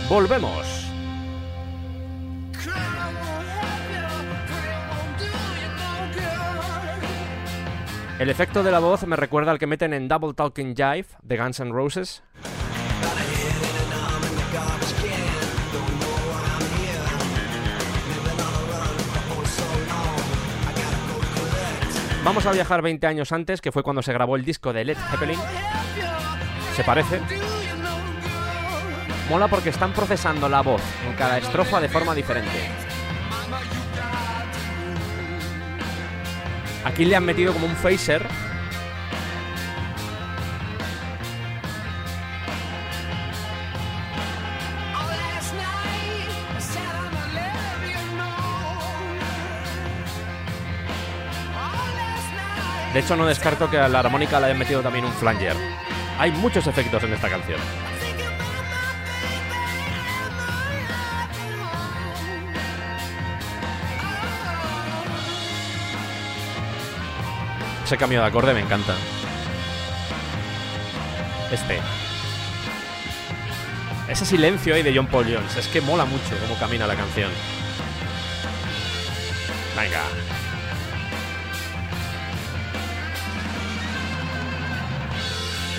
Volvemos. 0.07 0.85
El 8.19 8.29
efecto 8.29 8.61
de 8.61 8.71
la 8.71 8.79
voz 8.79 9.05
me 9.07 9.15
recuerda 9.15 9.51
al 9.51 9.57
que 9.59 9.65
meten 9.65 9.93
en 9.93 10.07
Double 10.07 10.33
Talking 10.33 10.75
Jive 10.75 11.07
de 11.23 11.37
Guns 11.37 11.59
N' 11.59 11.71
Roses. 11.71 12.23
Vamos 22.23 22.45
a 22.45 22.51
viajar 22.51 22.81
20 22.81 23.07
años 23.07 23.31
antes, 23.31 23.59
que 23.59 23.71
fue 23.71 23.83
cuando 23.83 24.01
se 24.01 24.13
grabó 24.13 24.35
el 24.35 24.45
disco 24.45 24.71
de 24.71 24.85
Led 24.85 24.97
Zeppelin. 25.11 25.39
Se 26.75 26.83
parece. 26.83 27.44
Mola 29.29 29.47
porque 29.47 29.69
están 29.69 29.91
procesando 29.91 30.47
la 30.47 30.61
voz 30.61 30.81
en 31.07 31.13
cada 31.15 31.39
estrofa 31.39 31.81
de 31.81 31.89
forma 31.89 32.13
diferente. 32.13 32.69
Aquí 36.85 37.05
le 37.05 37.15
han 37.15 37.25
metido 37.25 37.51
como 37.51 37.65
un 37.65 37.75
phaser. 37.75 38.27
De 52.93 52.99
hecho, 53.01 53.17
no 53.17 53.25
descarto 53.25 53.69
que 53.69 53.77
a 53.77 53.89
la 53.89 53.99
armónica 53.99 54.39
le 54.39 54.45
hayan 54.45 54.59
metido 54.59 54.81
también 54.81 55.03
un 55.03 55.11
flanger. 55.11 55.55
Hay 56.19 56.31
muchos 56.31 56.67
efectos 56.67 57.03
en 57.03 57.13
esta 57.13 57.27
canción. 57.27 57.59
Ese 67.85 67.97
cambio 67.97 68.19
de 68.19 68.25
acorde 68.25 68.51
me 68.51 68.61
encanta. 68.61 68.95
Este. 71.51 71.79
Ese 74.07 74.25
silencio 74.25 74.73
ahí 74.73 74.81
de 74.81 74.91
John 74.95 75.05
Paul 75.05 75.25
Jones. 75.31 75.55
Es 75.55 75.67
que 75.67 75.81
mola 75.81 76.03
mucho 76.03 76.35
cómo 76.41 76.59
camina 76.59 76.87
la 76.87 76.95
canción. 76.95 77.29
Venga. 79.77 80.01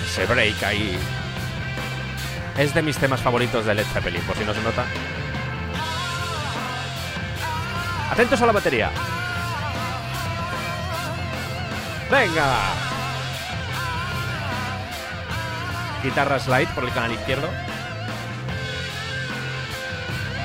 Ese 0.05 0.25
break 0.27 0.63
ahí. 0.63 0.97
Es 2.57 2.73
de 2.73 2.81
mis 2.83 2.97
temas 2.97 3.19
favoritos 3.19 3.65
de 3.65 3.75
Led 3.75 3.85
Zeppelin, 3.85 4.21
por 4.21 4.37
si 4.37 4.45
no 4.45 4.53
se 4.53 4.61
nota. 4.61 4.85
Atentos 8.09 8.41
a 8.41 8.45
la 8.45 8.53
batería. 8.53 8.91
Venga. 12.09 12.55
Guitarra 16.01 16.39
slide 16.39 16.69
por 16.73 16.85
el 16.85 16.93
canal 16.93 17.11
izquierdo. 17.11 17.49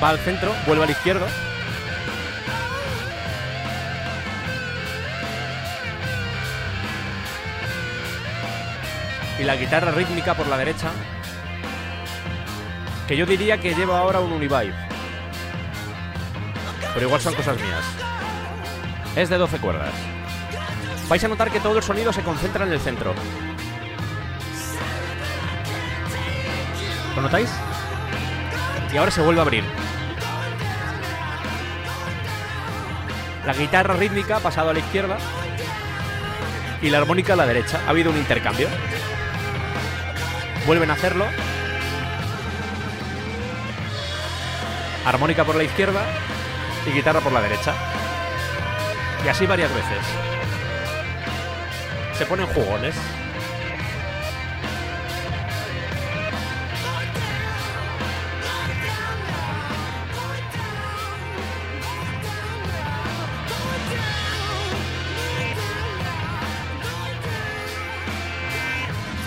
Va 0.03 0.09
al 0.09 0.19
centro, 0.19 0.53
vuelve 0.67 0.83
al 0.83 0.89
izquierdo. 0.89 1.25
Y 9.39 9.43
la 9.43 9.55
guitarra 9.55 9.91
rítmica 9.91 10.33
por 10.33 10.47
la 10.47 10.57
derecha. 10.57 10.91
Que 13.07 13.15
yo 13.15 13.25
diría 13.25 13.57
que 13.57 13.73
lleva 13.73 13.99
ahora 13.99 14.19
un 14.19 14.33
Univibe. 14.33 14.73
Pero 16.93 17.05
igual 17.05 17.21
son 17.21 17.33
cosas 17.35 17.55
mías. 17.55 17.85
Es 19.15 19.29
de 19.29 19.37
12 19.37 19.57
cuerdas. 19.59 20.12
Vais 21.13 21.23
a 21.23 21.27
notar 21.27 21.51
que 21.51 21.59
todo 21.59 21.77
el 21.77 21.83
sonido 21.83 22.11
se 22.11 22.23
concentra 22.23 22.65
en 22.65 22.73
el 22.73 22.79
centro. 22.79 23.13
¿Lo 27.15 27.21
notáis? 27.21 27.51
Y 28.91 28.97
ahora 28.97 29.11
se 29.11 29.21
vuelve 29.21 29.39
a 29.39 29.43
abrir. 29.43 29.63
La 33.45 33.53
guitarra 33.53 33.93
rítmica 33.93 34.37
ha 34.37 34.39
pasado 34.39 34.71
a 34.71 34.73
la 34.73 34.79
izquierda 34.79 35.19
y 36.81 36.89
la 36.89 36.97
armónica 36.97 37.33
a 37.33 37.35
la 37.35 37.45
derecha. 37.45 37.81
Ha 37.85 37.91
habido 37.91 38.09
un 38.09 38.17
intercambio. 38.17 38.67
Vuelven 40.65 40.89
a 40.89 40.93
hacerlo. 40.93 41.27
Armónica 45.05 45.43
por 45.43 45.53
la 45.53 45.63
izquierda 45.63 46.01
y 46.87 46.91
guitarra 46.91 47.19
por 47.19 47.33
la 47.33 47.41
derecha. 47.41 47.75
Y 49.23 49.27
así 49.27 49.45
varias 49.45 49.71
veces. 49.75 50.32
Se 52.23 52.29
ponen 52.29 52.47
jugones. 52.47 52.95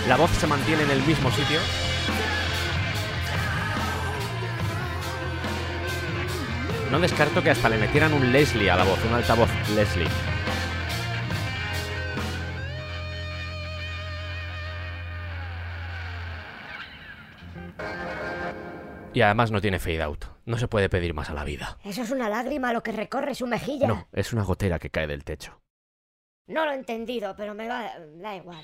La 0.09 0.17
voz 0.17 0.31
se 0.31 0.47
mantiene 0.47 0.85
en 0.85 0.91
el 0.91 1.03
mismo 1.03 1.31
sitio. 1.31 1.61
no 6.91 6.99
descarto 6.99 7.43
que 7.43 7.51
hasta 7.51 7.69
le 7.69 7.77
metieran 7.77 8.15
un 8.15 8.33
Leslie 8.33 8.71
a 8.71 8.77
la 8.77 8.85
voz, 8.85 8.99
un 9.05 9.13
altavoz 9.13 9.51
Leslie. 9.75 10.36
Y 19.17 19.23
además 19.23 19.51
no 19.51 19.63
tiene 19.63 19.79
fade 19.79 20.03
out. 20.03 20.27
No 20.45 20.59
se 20.59 20.69
puede 20.69 20.91
pedir 20.91 21.15
más 21.15 21.31
a 21.31 21.33
la 21.33 21.43
vida. 21.43 21.79
Eso 21.83 22.03
es 22.03 22.11
una 22.11 22.29
lágrima 22.29 22.75
lo 22.75 22.83
que 22.83 22.93
recorre 22.93 23.35
su 23.35 23.47
mejilla. 23.47 23.89
No, 23.89 24.09
es 24.13 24.35
una 24.35 24.45
gotera 24.45 24.79
que 24.79 24.91
cae 24.91 25.07
del 25.07 25.25
techo. 25.25 25.59
No 26.49 26.67
lo 26.67 26.73
he 26.73 26.75
entendido, 26.75 27.35
pero 27.35 27.55
me 27.55 27.67
va... 27.67 27.93
da 28.17 28.37
igual. 28.37 28.63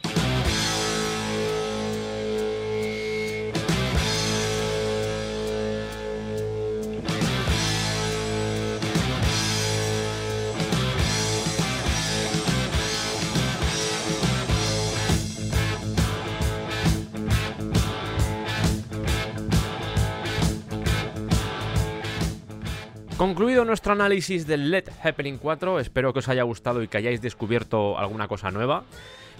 Concluido 23.22 23.64
nuestro 23.64 23.92
análisis 23.92 24.48
del 24.48 24.72
Led 24.72 24.88
Happening 25.00 25.38
4, 25.38 25.78
espero 25.78 26.12
que 26.12 26.18
os 26.18 26.28
haya 26.28 26.42
gustado 26.42 26.82
y 26.82 26.88
que 26.88 26.96
hayáis 26.96 27.22
descubierto 27.22 27.96
alguna 27.96 28.26
cosa 28.26 28.50
nueva. 28.50 28.82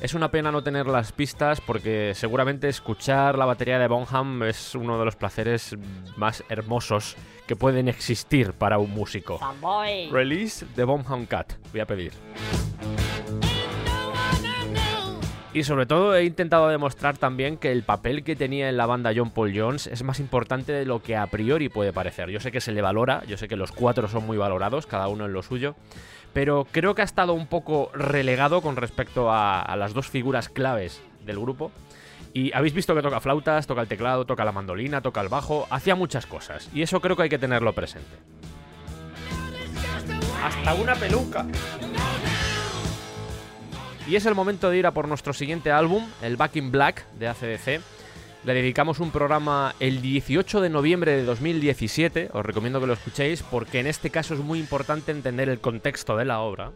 Es 0.00 0.14
una 0.14 0.30
pena 0.30 0.52
no 0.52 0.62
tener 0.62 0.86
las 0.86 1.10
pistas 1.10 1.60
porque 1.60 2.12
seguramente 2.14 2.68
escuchar 2.68 3.36
la 3.36 3.44
batería 3.44 3.80
de 3.80 3.88
Bonham 3.88 4.44
es 4.44 4.76
uno 4.76 5.00
de 5.00 5.04
los 5.04 5.16
placeres 5.16 5.76
más 6.16 6.44
hermosos 6.48 7.16
que 7.48 7.56
pueden 7.56 7.88
existir 7.88 8.52
para 8.52 8.78
un 8.78 8.92
músico. 8.92 9.40
Release 10.12 10.64
de 10.76 10.84
Bonham 10.84 11.26
Cat, 11.26 11.54
voy 11.72 11.80
a 11.80 11.86
pedir. 11.86 12.12
Y 15.54 15.64
sobre 15.64 15.84
todo 15.84 16.14
he 16.14 16.24
intentado 16.24 16.68
demostrar 16.68 17.18
también 17.18 17.58
que 17.58 17.72
el 17.72 17.82
papel 17.82 18.24
que 18.24 18.34
tenía 18.36 18.70
en 18.70 18.78
la 18.78 18.86
banda 18.86 19.12
John 19.14 19.30
Paul 19.30 19.52
Jones 19.54 19.86
es 19.86 20.02
más 20.02 20.18
importante 20.18 20.72
de 20.72 20.86
lo 20.86 21.02
que 21.02 21.14
a 21.14 21.26
priori 21.26 21.68
puede 21.68 21.92
parecer. 21.92 22.30
Yo 22.30 22.40
sé 22.40 22.50
que 22.50 22.62
se 22.62 22.72
le 22.72 22.80
valora, 22.80 23.22
yo 23.26 23.36
sé 23.36 23.48
que 23.48 23.56
los 23.56 23.70
cuatro 23.70 24.08
son 24.08 24.24
muy 24.24 24.38
valorados, 24.38 24.86
cada 24.86 25.08
uno 25.08 25.26
en 25.26 25.34
lo 25.34 25.42
suyo, 25.42 25.74
pero 26.32 26.66
creo 26.70 26.94
que 26.94 27.02
ha 27.02 27.04
estado 27.04 27.34
un 27.34 27.46
poco 27.46 27.90
relegado 27.92 28.62
con 28.62 28.76
respecto 28.76 29.30
a, 29.30 29.60
a 29.60 29.76
las 29.76 29.92
dos 29.92 30.08
figuras 30.08 30.48
claves 30.48 31.02
del 31.26 31.38
grupo. 31.38 31.70
Y 32.32 32.50
habéis 32.54 32.72
visto 32.72 32.94
que 32.94 33.02
toca 33.02 33.20
flautas, 33.20 33.66
toca 33.66 33.82
el 33.82 33.88
teclado, 33.88 34.24
toca 34.24 34.46
la 34.46 34.52
mandolina, 34.52 35.02
toca 35.02 35.20
el 35.20 35.28
bajo, 35.28 35.66
hacía 35.68 35.94
muchas 35.94 36.24
cosas. 36.24 36.70
Y 36.72 36.80
eso 36.80 36.98
creo 37.02 37.14
que 37.14 37.24
hay 37.24 37.28
que 37.28 37.38
tenerlo 37.38 37.74
presente. 37.74 38.16
Hasta 40.42 40.72
una 40.72 40.94
peluca. 40.94 41.44
Y 44.08 44.16
es 44.16 44.26
el 44.26 44.34
momento 44.34 44.68
de 44.70 44.78
ir 44.78 44.86
a 44.86 44.90
por 44.92 45.08
nuestro 45.08 45.32
siguiente 45.32 45.70
álbum, 45.70 46.04
el 46.22 46.36
Back 46.36 46.56
in 46.56 46.70
Black 46.72 47.06
de 47.18 47.28
ACDC. 47.28 47.80
Le 48.44 48.54
dedicamos 48.54 48.98
un 48.98 49.12
programa 49.12 49.74
el 49.78 50.02
18 50.02 50.60
de 50.60 50.68
noviembre 50.68 51.12
de 51.12 51.22
2017, 51.24 52.30
os 52.32 52.44
recomiendo 52.44 52.80
que 52.80 52.88
lo 52.88 52.92
escuchéis 52.94 53.44
porque 53.44 53.78
en 53.78 53.86
este 53.86 54.10
caso 54.10 54.34
es 54.34 54.40
muy 54.40 54.58
importante 54.58 55.12
entender 55.12 55.48
el 55.48 55.60
contexto 55.60 56.16
de 56.16 56.24
la 56.24 56.40
obra. 56.40 56.72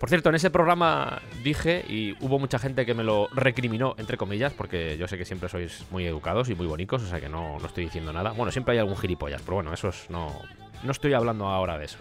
Por 0.00 0.08
cierto, 0.08 0.30
en 0.30 0.36
ese 0.36 0.50
programa 0.50 1.20
dije, 1.44 1.84
y 1.86 2.16
hubo 2.24 2.38
mucha 2.38 2.58
gente 2.58 2.86
que 2.86 2.94
me 2.94 3.04
lo 3.04 3.28
recriminó, 3.34 3.94
entre 3.98 4.16
comillas, 4.16 4.54
porque 4.54 4.96
yo 4.96 5.06
sé 5.06 5.18
que 5.18 5.26
siempre 5.26 5.50
sois 5.50 5.84
muy 5.90 6.06
educados 6.06 6.48
y 6.48 6.54
muy 6.54 6.66
bonitos, 6.66 7.02
o 7.02 7.06
sea 7.06 7.20
que 7.20 7.28
no, 7.28 7.58
no 7.60 7.66
estoy 7.66 7.84
diciendo 7.84 8.10
nada. 8.14 8.30
Bueno, 8.30 8.50
siempre 8.50 8.72
hay 8.72 8.78
algún 8.78 8.96
gilipollas, 8.96 9.42
pero 9.42 9.56
bueno, 9.56 9.74
esos 9.74 10.06
no, 10.08 10.40
no 10.82 10.90
estoy 10.92 11.12
hablando 11.12 11.46
ahora 11.46 11.76
de 11.76 11.84
esos. 11.84 12.00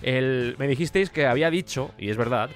El- 0.00 0.54
me 0.58 0.68
dijisteis 0.68 1.10
que 1.10 1.26
había 1.26 1.50
dicho, 1.50 1.90
y 1.98 2.10
es 2.10 2.16
verdad, 2.16 2.50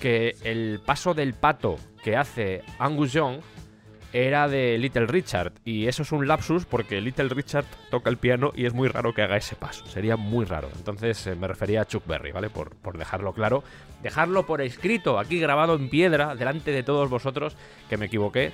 que 0.00 0.36
el 0.42 0.80
paso 0.84 1.14
del 1.14 1.34
pato 1.34 1.76
que 2.02 2.16
hace 2.16 2.62
Angus 2.78 3.12
Young 3.12 3.40
era 4.12 4.48
de 4.48 4.78
Little 4.78 5.06
Richard. 5.06 5.52
Y 5.64 5.86
eso 5.86 6.02
es 6.02 6.12
un 6.12 6.26
lapsus 6.26 6.64
porque 6.64 7.00
Little 7.00 7.28
Richard 7.28 7.66
toca 7.90 8.10
el 8.10 8.16
piano 8.16 8.52
y 8.54 8.66
es 8.66 8.72
muy 8.72 8.88
raro 8.88 9.14
que 9.14 9.22
haga 9.22 9.36
ese 9.36 9.54
paso. 9.54 9.86
Sería 9.86 10.16
muy 10.16 10.44
raro. 10.44 10.68
Entonces 10.76 11.26
eh, 11.26 11.34
me 11.36 11.46
refería 11.46 11.82
a 11.82 11.84
Chuck 11.86 12.06
Berry, 12.06 12.32
¿vale? 12.32 12.50
Por, 12.50 12.74
por 12.76 12.98
dejarlo 12.98 13.32
claro. 13.32 13.62
Dejarlo 14.02 14.46
por 14.46 14.62
escrito, 14.62 15.18
aquí 15.18 15.38
grabado 15.38 15.74
en 15.74 15.90
piedra, 15.90 16.34
delante 16.34 16.72
de 16.72 16.82
todos 16.82 17.10
vosotros, 17.10 17.56
que 17.88 17.96
me 17.96 18.06
equivoqué 18.06 18.52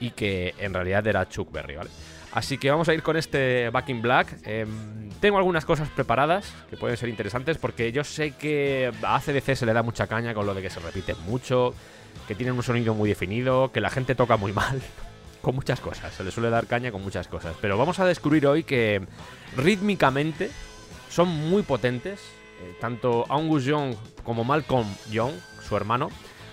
y 0.00 0.10
que 0.10 0.54
en 0.58 0.74
realidad 0.74 1.06
era 1.06 1.28
Chuck 1.28 1.50
Berry, 1.50 1.76
¿vale? 1.76 1.90
Así 2.32 2.56
que 2.56 2.70
vamos 2.70 2.88
a 2.88 2.94
ir 2.94 3.02
con 3.02 3.16
este 3.16 3.68
Back 3.70 3.90
in 3.90 4.00
Black. 4.00 4.38
Em, 4.44 5.10
tengo 5.20 5.36
algunas 5.36 5.64
cosas 5.64 5.88
preparadas 5.90 6.52
que 6.70 6.76
pueden 6.76 6.96
ser 6.96 7.08
interesantes 7.08 7.58
porque 7.58 7.92
yo 7.92 8.04
sé 8.04 8.32
que 8.32 8.90
a 9.02 9.16
ACDC 9.16 9.54
se 9.54 9.66
le 9.66 9.72
da 9.72 9.82
mucha 9.82 10.06
caña 10.06 10.32
con 10.32 10.46
lo 10.46 10.54
de 10.54 10.62
que 10.62 10.70
se 10.70 10.80
repite 10.80 11.14
mucho, 11.26 11.74
que 12.26 12.34
tienen 12.34 12.54
un 12.54 12.62
sonido 12.62 12.94
muy 12.94 13.08
definido, 13.08 13.70
que 13.70 13.80
la 13.80 13.90
gente 13.90 14.14
toca 14.14 14.38
muy 14.38 14.52
mal, 14.52 14.80
con 15.42 15.54
muchas 15.54 15.80
cosas. 15.80 16.14
Se 16.14 16.24
le 16.24 16.30
suele 16.30 16.48
dar 16.48 16.66
caña 16.66 16.90
con 16.90 17.02
muchas 17.02 17.28
cosas. 17.28 17.54
Pero 17.60 17.76
vamos 17.76 17.98
a 18.00 18.06
descubrir 18.06 18.46
hoy 18.46 18.64
que 18.64 19.02
rítmicamente 19.56 20.50
son 21.10 21.28
muy 21.28 21.62
potentes. 21.62 22.20
eh, 22.62 22.76
tanto 22.80 23.26
Angus 23.28 23.64
Young 23.64 23.94
como 24.24 24.44
Malcolm 24.44 24.86
Young, 25.10 25.34
su 25.68 25.76
hermano. 25.76 26.08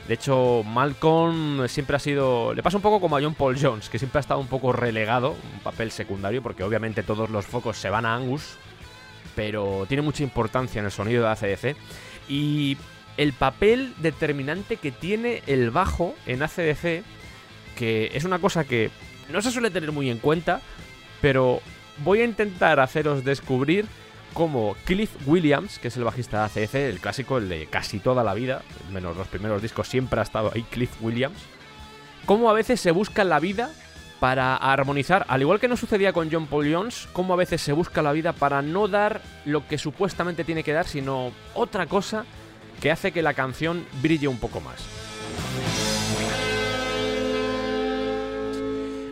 De 0.07 0.15
hecho, 0.15 0.63
Malcolm 0.65 1.67
siempre 1.67 1.95
ha 1.95 1.99
sido. 1.99 2.53
Le 2.53 2.63
pasa 2.63 2.77
un 2.77 2.84
poco 2.84 2.99
como 2.99 3.17
a 3.17 3.21
John 3.21 3.35
Paul 3.35 3.57
Jones, 3.61 3.89
que 3.89 3.99
siempre 3.99 4.17
ha 4.19 4.21
estado 4.21 4.39
un 4.39 4.47
poco 4.47 4.73
relegado, 4.73 5.35
un 5.53 5.59
papel 5.59 5.91
secundario, 5.91 6.41
porque 6.41 6.63
obviamente 6.63 7.03
todos 7.03 7.30
los 7.30 7.45
focos 7.45 7.77
se 7.77 7.89
van 7.89 8.05
a 8.05 8.15
Angus, 8.15 8.57
pero 9.35 9.85
tiene 9.88 10.01
mucha 10.01 10.23
importancia 10.23 10.80
en 10.80 10.85
el 10.85 10.91
sonido 10.91 11.23
de 11.23 11.30
ACDC. 11.30 11.76
Y 12.27 12.77
el 13.17 13.34
papel 13.34 13.93
determinante 13.97 14.77
que 14.77 14.91
tiene 14.91 15.43
el 15.45 15.71
bajo 15.71 16.15
en 16.26 16.41
ACDC, 16.41 17.03
que 17.76 18.11
es 18.13 18.23
una 18.23 18.39
cosa 18.39 18.63
que 18.63 18.89
no 19.30 19.41
se 19.41 19.51
suele 19.51 19.69
tener 19.69 19.91
muy 19.91 20.09
en 20.09 20.17
cuenta, 20.17 20.61
pero 21.21 21.61
voy 22.03 22.21
a 22.21 22.26
intentar 22.26 22.80
haceros 22.80 23.23
descubrir 23.23 23.85
cómo 24.34 24.76
Cliff 24.85 25.11
Williams, 25.26 25.80
que 25.80 25.89
es 25.89 25.97
el 25.97 26.03
bajista 26.03 26.39
de 26.39 26.64
ACDC, 26.64 26.76
el 26.76 26.99
clásico, 26.99 27.38
el 27.38 27.49
de 27.49 27.68
casi 27.68 27.99
toda 27.99 28.23
la 28.23 28.34
vida, 28.34 28.61
menos 28.91 29.18
los 29.18 29.27
primeros 29.27 29.61
discos, 29.61 29.88
siempre 29.88 30.19
ha 30.19 30.23
estado 30.23 30.51
ahí 30.53 30.64
Cliff 30.64 30.91
Williams, 31.01 31.38
cómo 32.26 32.49
a 32.49 32.53
veces 32.53 32.80
se 32.80 32.91
busca 32.91 33.23
la 33.23 33.39
vida 33.39 33.72
para 34.19 34.56
armonizar, 34.56 35.26
al 35.30 35.41
igual 35.41 35.60
que 35.60 35.68
no 35.68 35.77
sucedía 35.77 36.14
con 36.14 36.30
John 36.31 36.47
Paul 36.47 36.72
Jones, 36.72 37.07
cómo 37.14 37.34
a 37.34 37.38
veces 37.38 37.61
se 37.61 37.72
busca 37.72 38.01
la 38.01 38.11
vida 38.11 38.34
para 38.34 38.61
no 38.61 38.88
dar 38.88 39.22
lo 39.45 39.68
que 39.68 39.77
supuestamente 39.77 40.43
tiene 40.43 40.64
que 40.64 40.73
dar, 40.73 40.88
sino 40.88 41.31
otra 41.53 41.85
cosa 41.85 42.26
que 42.81 42.91
hace 42.91 43.11
que 43.11 43.22
la 43.22 43.34
canción 43.34 43.85
brille 44.01 44.27
un 44.27 44.39
poco 44.39 44.60
más. 44.60 44.98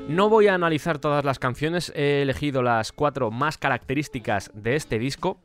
No 0.08 0.30
voy 0.30 0.48
a 0.48 0.54
analizar 0.54 1.00
todas 1.00 1.26
las 1.26 1.38
canciones, 1.38 1.92
he 1.94 2.22
elegido 2.22 2.62
las 2.62 2.94
cuatro 2.94 3.30
más 3.30 3.58
características 3.58 4.52
de 4.54 4.78
este 4.78 5.00
disco, 5.00 5.42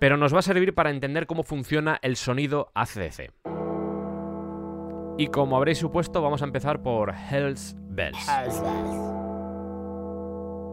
pero 0.00 0.16
nos 0.16 0.34
va 0.34 0.40
a 0.40 0.42
servir 0.42 0.74
para 0.74 0.90
entender 0.90 1.28
cómo 1.28 1.44
funciona 1.44 1.96
el 2.02 2.16
sonido 2.16 2.72
ACDC. 2.74 3.30
Y 5.18 5.28
como 5.28 5.56
habréis 5.56 5.78
supuesto, 5.78 6.20
vamos 6.20 6.42
a 6.42 6.46
empezar 6.46 6.82
por 6.82 7.14
Hell's 7.14 7.76
Bells. 7.88 8.28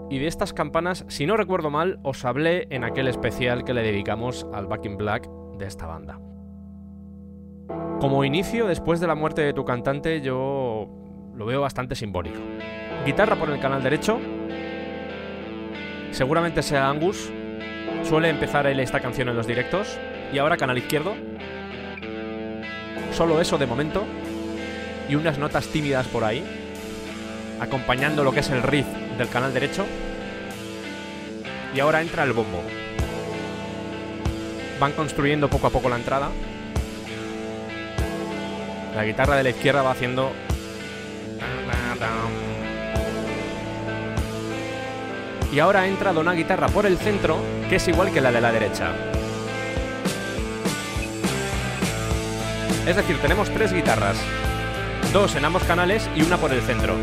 Y 0.09 0.17
de 0.17 0.25
estas 0.27 0.51
campanas, 0.51 1.05
si 1.07 1.27
no 1.27 1.37
recuerdo 1.37 1.69
mal, 1.69 1.99
os 2.01 2.25
hablé 2.25 2.65
en 2.71 2.83
aquel 2.83 3.07
especial 3.07 3.63
que 3.63 3.75
le 3.75 3.83
dedicamos 3.83 4.47
al 4.51 4.65
Back 4.65 4.85
in 4.85 4.97
Black 4.97 5.29
de 5.59 5.67
esta 5.67 5.85
banda. 5.85 6.19
Como 7.99 8.25
inicio, 8.25 8.65
después 8.65 8.99
de 8.99 9.05
la 9.05 9.13
muerte 9.15 9.43
de 9.43 9.53
tu 9.53 9.63
cantante, 9.65 10.19
yo 10.21 10.89
lo 11.35 11.45
veo 11.45 11.61
bastante 11.61 11.93
simbólico. 11.95 12.39
Guitarra 13.05 13.35
por 13.35 13.49
el 13.49 13.59
canal 13.59 13.83
derecho. 13.83 14.17
Seguramente 16.11 16.63
sea 16.63 16.87
Angus. 16.87 17.29
Suele 18.07 18.29
empezar 18.29 18.65
él 18.65 18.79
esta 18.79 19.01
canción 19.01 19.27
en 19.27 19.35
los 19.35 19.45
directos. 19.45 19.97
Y 20.31 20.37
ahora 20.37 20.55
canal 20.55 20.77
izquierdo. 20.77 21.13
Solo 23.11 23.41
eso 23.41 23.57
de 23.57 23.65
momento. 23.65 24.05
Y 25.09 25.15
unas 25.15 25.37
notas 25.37 25.67
tímidas 25.67 26.07
por 26.07 26.23
ahí. 26.23 26.45
Acompañando 27.59 28.23
lo 28.23 28.31
que 28.31 28.39
es 28.39 28.49
el 28.51 28.63
riff 28.63 28.87
del 29.17 29.27
canal 29.27 29.53
derecho. 29.53 29.85
Y 31.75 31.81
ahora 31.81 32.01
entra 32.01 32.23
el 32.23 32.31
bombo. 32.31 32.63
Van 34.79 34.93
construyendo 34.93 35.49
poco 35.49 35.67
a 35.67 35.71
poco 35.71 35.89
la 35.89 35.97
entrada. 35.97 36.29
La 38.95 39.03
guitarra 39.03 39.35
de 39.35 39.43
la 39.43 39.49
izquierda 39.49 39.81
va 39.81 39.91
haciendo 39.91 40.31
y 45.53 45.59
ahora 45.59 45.85
entra 45.87 46.11
una 46.11 46.33
guitarra 46.33 46.67
por 46.67 46.87
el 46.87 46.97
centro 46.97 47.37
que 47.69 47.75
es 47.75 47.87
igual 47.87 48.11
que 48.11 48.21
la 48.21 48.31
de 48.31 48.41
la 48.41 48.51
derecha. 48.51 48.91
Es 52.87 52.95
decir, 52.95 53.17
tenemos 53.21 53.51
tres 53.51 53.71
guitarras, 53.71 54.17
dos 55.13 55.35
en 55.35 55.45
ambos 55.45 55.63
canales 55.63 56.09
y 56.15 56.23
una 56.23 56.37
por 56.37 56.51
el 56.51 56.61
centro, 56.61 56.95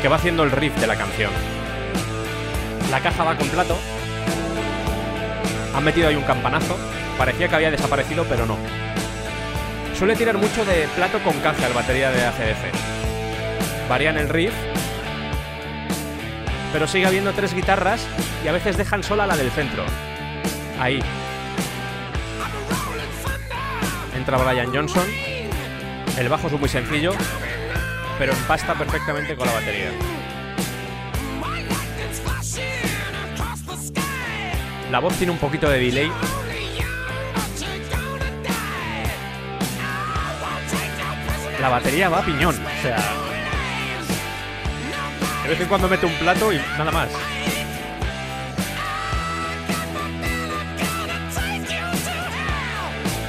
que 0.00 0.08
va 0.08 0.16
haciendo 0.16 0.42
el 0.42 0.52
riff 0.52 0.74
de 0.80 0.86
la 0.86 0.96
canción. 0.96 1.30
La 2.90 3.00
caja 3.00 3.24
va 3.24 3.36
con 3.36 3.48
plato. 3.48 3.76
Han 5.74 5.84
metido 5.84 6.08
ahí 6.08 6.16
un 6.16 6.24
campanazo. 6.24 6.76
Parecía 7.18 7.48
que 7.48 7.56
había 7.56 7.70
desaparecido, 7.70 8.24
pero 8.28 8.46
no. 8.46 8.56
Suele 9.98 10.16
tirar 10.16 10.38
mucho 10.38 10.64
de 10.64 10.88
plato 10.96 11.18
con 11.22 11.34
caja 11.40 11.66
el 11.66 11.74
batería 11.74 12.10
de 12.10 12.24
ACDC. 12.24 13.88
Varían 13.88 14.16
el 14.16 14.28
riff, 14.28 14.54
pero 16.76 16.86
sigue 16.86 17.06
habiendo 17.06 17.32
tres 17.32 17.54
guitarras 17.54 18.06
y 18.44 18.48
a 18.48 18.52
veces 18.52 18.76
dejan 18.76 19.02
sola 19.02 19.26
la 19.26 19.34
del 19.34 19.50
centro. 19.50 19.82
Ahí. 20.78 21.02
Entra 24.14 24.36
Brian 24.36 24.66
Johnson. 24.74 25.08
El 26.18 26.28
bajo 26.28 26.48
es 26.48 26.52
muy 26.52 26.68
sencillo, 26.68 27.14
pero 28.18 28.34
empasta 28.34 28.74
perfectamente 28.74 29.34
con 29.36 29.46
la 29.46 29.54
batería. 29.54 29.90
La 34.90 34.98
voz 34.98 35.14
tiene 35.14 35.32
un 35.32 35.38
poquito 35.38 35.70
de 35.70 35.78
delay. 35.78 36.12
La 41.58 41.70
batería 41.70 42.10
va 42.10 42.18
a 42.18 42.22
piñón, 42.22 42.54
o 42.54 42.82
sea. 42.82 43.25
De 45.46 45.52
vez 45.52 45.60
en 45.60 45.68
cuando 45.68 45.88
mete 45.88 46.04
un 46.04 46.14
plato 46.14 46.52
y 46.52 46.56
nada 46.76 46.90
más. 46.90 47.08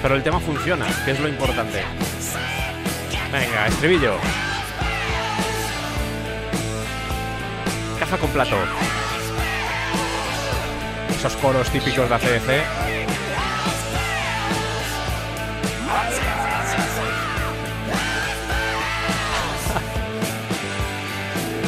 Pero 0.01 0.15
el 0.15 0.23
tema 0.23 0.39
funciona, 0.39 0.87
que 1.05 1.11
es 1.11 1.19
lo 1.19 1.27
importante. 1.27 1.83
Venga, 3.31 3.67
estribillo. 3.67 4.15
Caja 7.99 8.17
con 8.17 8.31
plato. 8.31 8.55
Esos 11.19 11.35
coros 11.35 11.69
típicos 11.69 12.09
de 12.09 12.15
ACDC. 12.15 12.47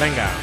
Venga. 0.00 0.39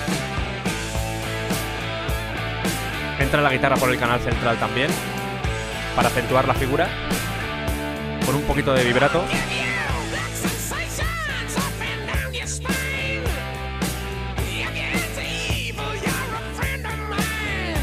Entra 3.28 3.42
la 3.42 3.52
guitarra 3.52 3.76
por 3.76 3.90
el 3.90 4.00
canal 4.00 4.22
central 4.22 4.58
también. 4.58 4.90
Para 5.98 6.08
acentuar 6.08 6.48
la 6.48 6.54
figura. 6.54 6.88
Con 8.26 8.36
un 8.36 8.44
poquito 8.44 8.74
de 8.74 8.86
vibrato. 8.86 9.22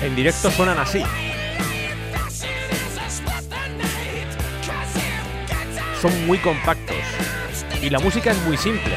En 0.00 0.16
directo 0.16 0.50
suenan 0.50 0.78
así. 0.78 1.04
Son 6.00 6.26
muy 6.26 6.38
compactos. 6.38 6.96
Y 7.82 7.90
la 7.90 7.98
música 7.98 8.30
es 8.30 8.38
muy 8.44 8.56
simple. 8.56 8.94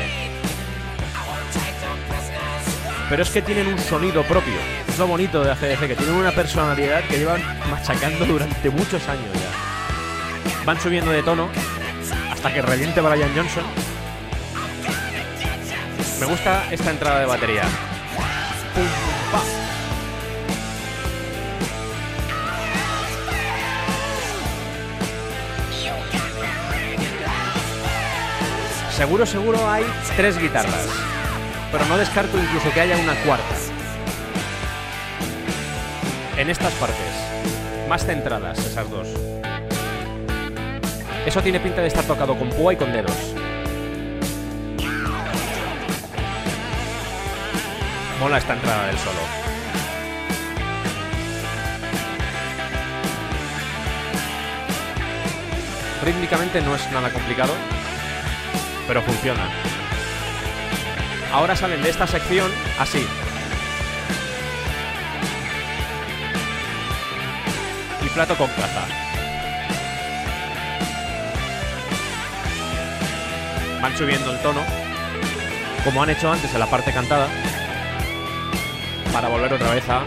Pero 3.10 3.22
es 3.22 3.30
que 3.32 3.42
tienen 3.42 3.68
un 3.68 3.80
sonido 3.80 4.24
propio. 4.24 4.87
Lo 4.98 5.06
bonito 5.06 5.44
de 5.44 5.52
ACDC, 5.52 5.88
que 5.90 5.96
tienen 5.96 6.16
una 6.16 6.32
personalidad 6.32 7.04
que 7.04 7.20
llevan 7.20 7.40
machacando 7.70 8.26
durante 8.26 8.68
muchos 8.72 9.08
años 9.08 9.32
ya. 9.32 10.66
Van 10.66 10.82
subiendo 10.82 11.12
de 11.12 11.22
tono 11.22 11.50
hasta 12.32 12.52
que 12.52 12.64
reviente 12.64 13.00
Brian 13.00 13.30
Johnson. 13.36 13.64
Me 16.20 16.26
gusta 16.26 16.64
esta 16.72 16.90
entrada 16.90 17.20
de 17.20 17.26
batería. 17.28 17.62
Seguro, 28.96 29.28
seguro 29.28 29.70
hay 29.70 29.86
tres 30.16 30.40
guitarras. 30.40 30.88
Pero 31.72 31.86
no 31.86 31.98
descarto 31.98 32.36
incluso 32.40 32.72
que 32.74 32.82
haya 32.82 32.98
una 32.98 33.14
cuarta. 33.24 33.67
En 36.48 36.52
estas 36.52 36.74
partes. 36.76 37.90
Más 37.90 38.06
centradas 38.06 38.58
esas 38.60 38.90
dos. 38.90 39.10
Eso 41.26 41.42
tiene 41.42 41.60
pinta 41.60 41.82
de 41.82 41.90
estar 41.90 42.06
tocado 42.06 42.40
con 42.40 42.48
púa 42.52 42.72
y 42.72 42.78
con 42.78 42.90
dedos. 42.94 43.12
Mola 48.22 48.38
esta 48.38 48.54
entrada 48.54 48.88
del 48.88 48.98
solo. 48.98 49.20
Rítmicamente 56.06 56.62
no 56.62 56.76
es 56.76 56.92
nada 56.94 57.12
complicado, 57.12 57.52
pero 58.88 59.02
funciona. 59.02 59.50
Ahora 61.34 61.58
salen 61.58 61.84
de 61.84 61.90
esta 61.90 62.08
sección 62.08 62.50
así. 62.80 63.06
Plato 68.18 68.36
con 68.36 68.48
caza. 68.48 68.84
Van 73.80 73.96
subiendo 73.96 74.32
el 74.32 74.40
tono, 74.40 74.62
como 75.84 76.02
han 76.02 76.10
hecho 76.10 76.32
antes 76.32 76.52
en 76.52 76.60
la 76.60 76.66
parte 76.66 76.92
cantada, 76.92 77.28
para 79.14 79.28
volver 79.30 79.54
otra 79.54 79.70
vez 79.70 79.88
a 79.88 80.02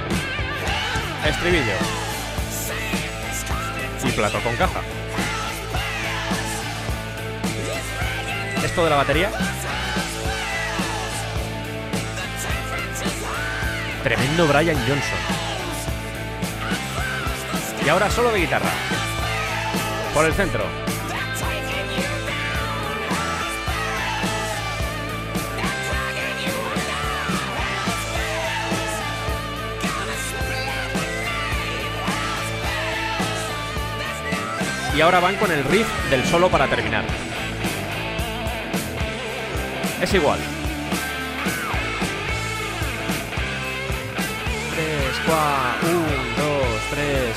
estribillo. 1.25 1.75
Y 4.03 4.11
plato 4.11 4.41
con 4.41 4.57
caja. 4.57 4.81
Esto 8.65 8.83
de 8.83 8.91
la 8.91 8.97
batería 8.97 9.31
Tremendo 14.03 14.49
Brian 14.49 14.77
Johnson. 14.79 15.40
Ahora 17.91 18.09
solo 18.09 18.31
de 18.31 18.39
guitarra. 18.39 18.71
Por 20.15 20.25
el 20.25 20.33
centro. 20.33 20.63
Y 34.97 35.01
ahora 35.01 35.19
van 35.19 35.35
con 35.35 35.51
el 35.51 35.65
riff 35.65 35.89
del 36.11 36.25
solo 36.25 36.49
para 36.49 36.69
terminar. 36.69 37.05
Es 40.01 40.15
igual. 40.15 40.39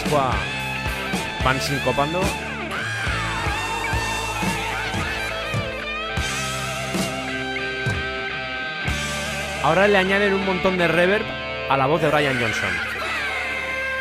3, 0.04 0.10
4. 0.12 0.40
Van 1.44 1.60
sincopando. 1.60 2.22
Ahora 9.64 9.88
le 9.88 9.98
añaden 9.98 10.34
un 10.34 10.46
montón 10.46 10.78
de 10.78 10.88
reverb 10.88 11.26
a 11.70 11.78
la 11.78 11.86
voz 11.86 12.02
de 12.02 12.10
Brian 12.10 12.38
Johnson. 12.40 12.70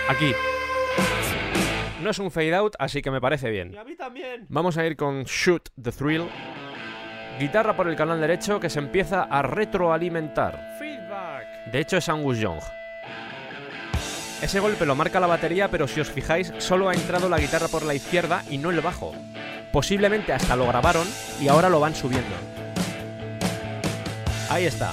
Aquí. 0.09 0.33
No 2.03 2.11
es 2.11 2.19
un 2.19 2.33
fade 2.33 2.55
out, 2.55 2.75
así 2.81 3.01
que 3.01 3.13
me 3.13 3.21
parece 3.21 3.49
bien. 3.51 3.79
a 3.79 3.85
mí 3.85 3.95
también. 3.95 4.47
Vamos 4.49 4.77
a 4.77 4.85
ir 4.85 4.97
con 4.97 5.23
Shoot 5.23 5.69
the 5.81 5.93
Thrill. 5.93 6.25
Guitarra 7.39 7.77
por 7.77 7.89
el 7.89 7.95
canal 7.97 8.21
derecho 8.21 8.59
que 8.59 8.69
se 8.69 8.81
empieza 8.81 9.23
a 9.23 9.43
retroalimentar. 9.43 10.77
Feedback. 10.79 11.71
De 11.71 11.79
hecho 11.79 11.97
es 11.97 12.09
Angus 12.09 12.39
Young. 12.39 12.61
Ese 14.43 14.59
golpe 14.59 14.85
lo 14.87 14.97
marca 14.97 15.21
la 15.21 15.29
batería, 15.29 15.69
pero 15.69 15.87
si 15.87 16.01
os 16.01 16.11
fijáis, 16.11 16.53
solo 16.59 16.89
ha 16.89 16.95
entrado 16.95 17.29
la 17.29 17.39
guitarra 17.39 17.69
por 17.69 17.85
la 17.85 17.95
izquierda 17.95 18.43
y 18.51 18.59
no 18.59 18.71
el 18.71 18.81
bajo. 18.81 19.13
Posiblemente 19.71 20.33
hasta 20.33 20.57
lo 20.57 20.67
grabaron 20.67 21.07
y 21.41 21.47
ahora 21.47 21.69
lo 21.69 21.79
van 21.79 21.95
subiendo. 21.95 22.35
Ahí 24.51 24.67
está. 24.67 24.91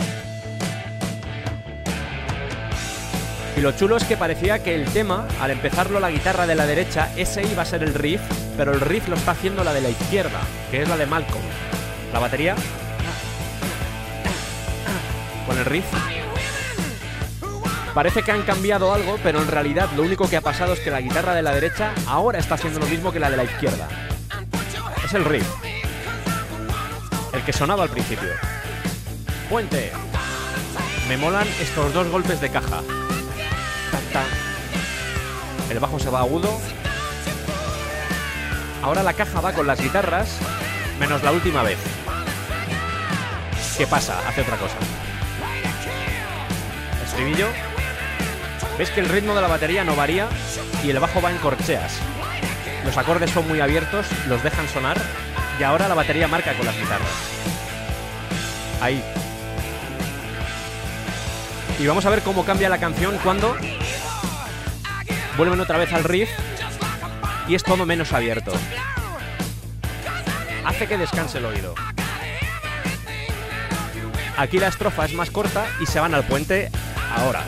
Y 3.57 3.61
lo 3.61 3.71
chulo 3.71 3.97
es 3.97 4.03
que 4.03 4.15
parecía 4.15 4.59
que 4.59 4.75
el 4.75 4.85
tema, 4.85 5.27
al 5.41 5.49
empezarlo 5.49 5.99
la 5.99 6.11
guitarra 6.11 6.45
de 6.45 6.53
la 6.53 6.67
derecha, 6.67 7.09
ese 7.17 7.41
iba 7.43 7.63
a 7.63 7.65
ser 7.65 7.81
el 7.81 7.95
riff, 7.95 8.21
pero 8.55 8.71
el 8.71 8.79
riff 8.79 9.07
lo 9.09 9.15
está 9.15 9.31
haciendo 9.31 9.63
la 9.63 9.73
de 9.73 9.81
la 9.81 9.89
izquierda, 9.89 10.41
que 10.69 10.83
es 10.83 10.87
la 10.87 10.95
de 10.95 11.07
Malcolm. 11.07 11.43
La 12.13 12.19
batería. 12.19 12.55
Con 15.47 15.57
el 15.57 15.65
riff. 15.65 16.18
Parece 17.93 18.23
que 18.23 18.31
han 18.31 18.43
cambiado 18.43 18.93
algo, 18.93 19.17
pero 19.23 19.41
en 19.41 19.47
realidad 19.47 19.89
lo 19.95 20.03
único 20.03 20.29
que 20.29 20.37
ha 20.37 20.41
pasado 20.41 20.73
es 20.73 20.79
que 20.79 20.91
la 20.91 21.01
guitarra 21.01 21.33
de 21.33 21.41
la 21.41 21.53
derecha 21.53 21.93
ahora 22.07 22.39
está 22.39 22.55
haciendo 22.55 22.79
lo 22.79 22.85
mismo 22.85 23.11
que 23.11 23.19
la 23.19 23.29
de 23.29 23.37
la 23.37 23.43
izquierda. 23.43 23.87
Es 25.03 25.13
el 25.13 25.25
riff. 25.25 25.47
El 27.33 27.43
que 27.43 27.53
sonaba 27.53 27.83
al 27.83 27.89
principio. 27.89 28.29
Puente. 29.49 29.91
Me 31.07 31.17
molan 31.17 31.47
estos 31.59 31.93
dos 31.93 32.07
golpes 32.09 32.39
de 32.41 32.49
caja. 32.49 32.81
El 35.69 35.79
bajo 35.79 35.99
se 35.99 36.09
va 36.09 36.21
agudo 36.21 36.59
Ahora 38.81 39.03
la 39.03 39.13
caja 39.13 39.41
va 39.41 39.53
con 39.53 39.67
las 39.67 39.81
guitarras, 39.81 40.39
menos 40.99 41.21
la 41.21 41.31
última 41.31 41.63
vez. 41.63 41.77
¿Qué 43.77 43.85
pasa? 43.85 44.17
Hace 44.27 44.41
otra 44.41 44.57
cosa. 44.57 44.75
Estribillo. 47.05 47.68
¿Ves 48.79 48.91
que 48.91 49.01
el 49.01 49.09
ritmo 49.09 49.35
de 49.35 49.41
la 49.41 49.49
batería 49.49 49.83
no 49.83 49.93
varía 49.93 50.29
y 50.85 50.89
el 50.89 50.99
bajo 51.01 51.21
va 51.21 51.31
en 51.31 51.37
corcheas? 51.39 51.99
Los 52.85 52.97
acordes 52.97 53.29
son 53.29 53.45
muy 53.45 53.59
abiertos, 53.59 54.05
los 54.29 54.41
dejan 54.41 54.69
sonar 54.69 54.97
y 55.59 55.63
ahora 55.63 55.89
la 55.89 55.95
batería 55.95 56.29
marca 56.29 56.53
con 56.53 56.65
las 56.65 56.77
guitarras. 56.77 57.11
Ahí. 58.81 59.03
Y 61.77 61.87
vamos 61.87 62.05
a 62.05 62.09
ver 62.09 62.21
cómo 62.21 62.45
cambia 62.45 62.69
la 62.69 62.77
canción 62.77 63.17
cuando 63.21 63.53
vuelven 65.35 65.59
otra 65.59 65.77
vez 65.77 65.91
al 65.91 66.05
riff 66.05 66.29
y 67.49 67.55
es 67.55 67.63
todo 67.63 67.85
menos 67.85 68.13
abierto. 68.13 68.53
Hace 70.63 70.87
que 70.87 70.97
descanse 70.97 71.39
el 71.39 71.45
oído. 71.47 71.75
Aquí 74.37 74.57
la 74.57 74.69
estrofa 74.69 75.03
es 75.03 75.13
más 75.13 75.31
corta 75.31 75.67
y 75.81 75.85
se 75.85 75.99
van 75.99 76.13
al 76.13 76.23
puente 76.23 76.71
ahora. 77.13 77.43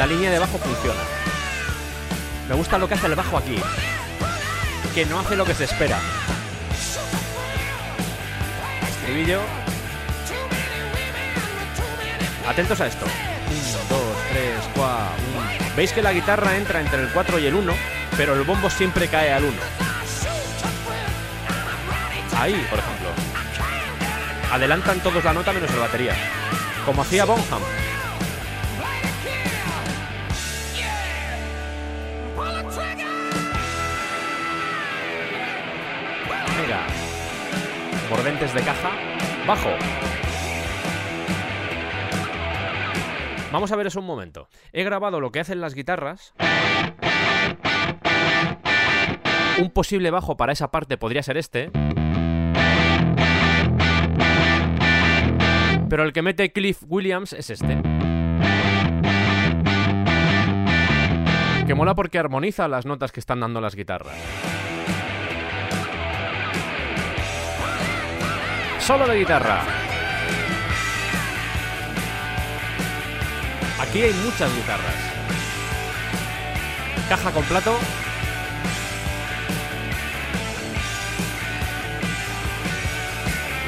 La 0.00 0.06
línea 0.06 0.30
de 0.30 0.38
bajo 0.38 0.56
funciona. 0.56 0.98
Me 2.48 2.54
gusta 2.54 2.78
lo 2.78 2.88
que 2.88 2.94
hace 2.94 3.06
el 3.06 3.14
bajo 3.14 3.36
aquí. 3.36 3.60
Que 4.94 5.04
no 5.04 5.20
hace 5.20 5.36
lo 5.36 5.44
que 5.44 5.54
se 5.54 5.64
espera. 5.64 5.98
Estribillo. 8.88 9.40
Atentos 12.48 12.80
a 12.80 12.86
esto. 12.86 13.04
1, 13.04 13.14
2, 13.90 14.00
3, 14.30 14.70
4. 14.74 14.96
Veis 15.76 15.92
que 15.92 16.00
la 16.00 16.14
guitarra 16.14 16.56
entra 16.56 16.80
entre 16.80 17.02
el 17.02 17.10
4 17.10 17.38
y 17.38 17.44
el 17.44 17.54
1, 17.56 17.74
pero 18.16 18.32
el 18.32 18.44
bombo 18.44 18.70
siempre 18.70 19.06
cae 19.06 19.34
al 19.34 19.44
1. 19.44 19.54
Ahí, 22.38 22.66
por 22.70 22.78
ejemplo. 22.78 23.10
Adelantan 24.50 25.00
todos 25.00 25.22
la 25.22 25.34
nota 25.34 25.52
menos 25.52 25.70
la 25.72 25.80
batería. 25.80 26.14
Como 26.86 27.02
hacía 27.02 27.26
Bonham. 27.26 27.60
De 38.40 38.62
caja. 38.62 38.90
Bajo. 39.46 39.68
Vamos 43.52 43.70
a 43.70 43.76
ver 43.76 43.86
eso 43.86 44.00
un 44.00 44.06
momento. 44.06 44.48
He 44.72 44.82
grabado 44.82 45.20
lo 45.20 45.30
que 45.30 45.40
hacen 45.40 45.60
las 45.60 45.74
guitarras. 45.74 46.32
Un 49.60 49.70
posible 49.70 50.10
bajo 50.10 50.38
para 50.38 50.54
esa 50.54 50.70
parte 50.70 50.96
podría 50.96 51.22
ser 51.22 51.36
este. 51.36 51.70
Pero 55.90 56.02
el 56.02 56.14
que 56.14 56.22
mete 56.22 56.50
Cliff 56.50 56.82
Williams 56.88 57.34
es 57.34 57.50
este. 57.50 57.76
Que 61.66 61.74
mola 61.74 61.94
porque 61.94 62.18
armoniza 62.18 62.68
las 62.68 62.86
notas 62.86 63.12
que 63.12 63.20
están 63.20 63.40
dando 63.40 63.60
las 63.60 63.76
guitarras. 63.76 64.16
Solo 68.80 69.06
de 69.06 69.18
guitarra. 69.18 69.62
Aquí 73.80 74.02
hay 74.02 74.12
muchas 74.14 74.52
guitarras. 74.54 74.94
Caja 77.08 77.30
con 77.30 77.44
plato. 77.44 77.78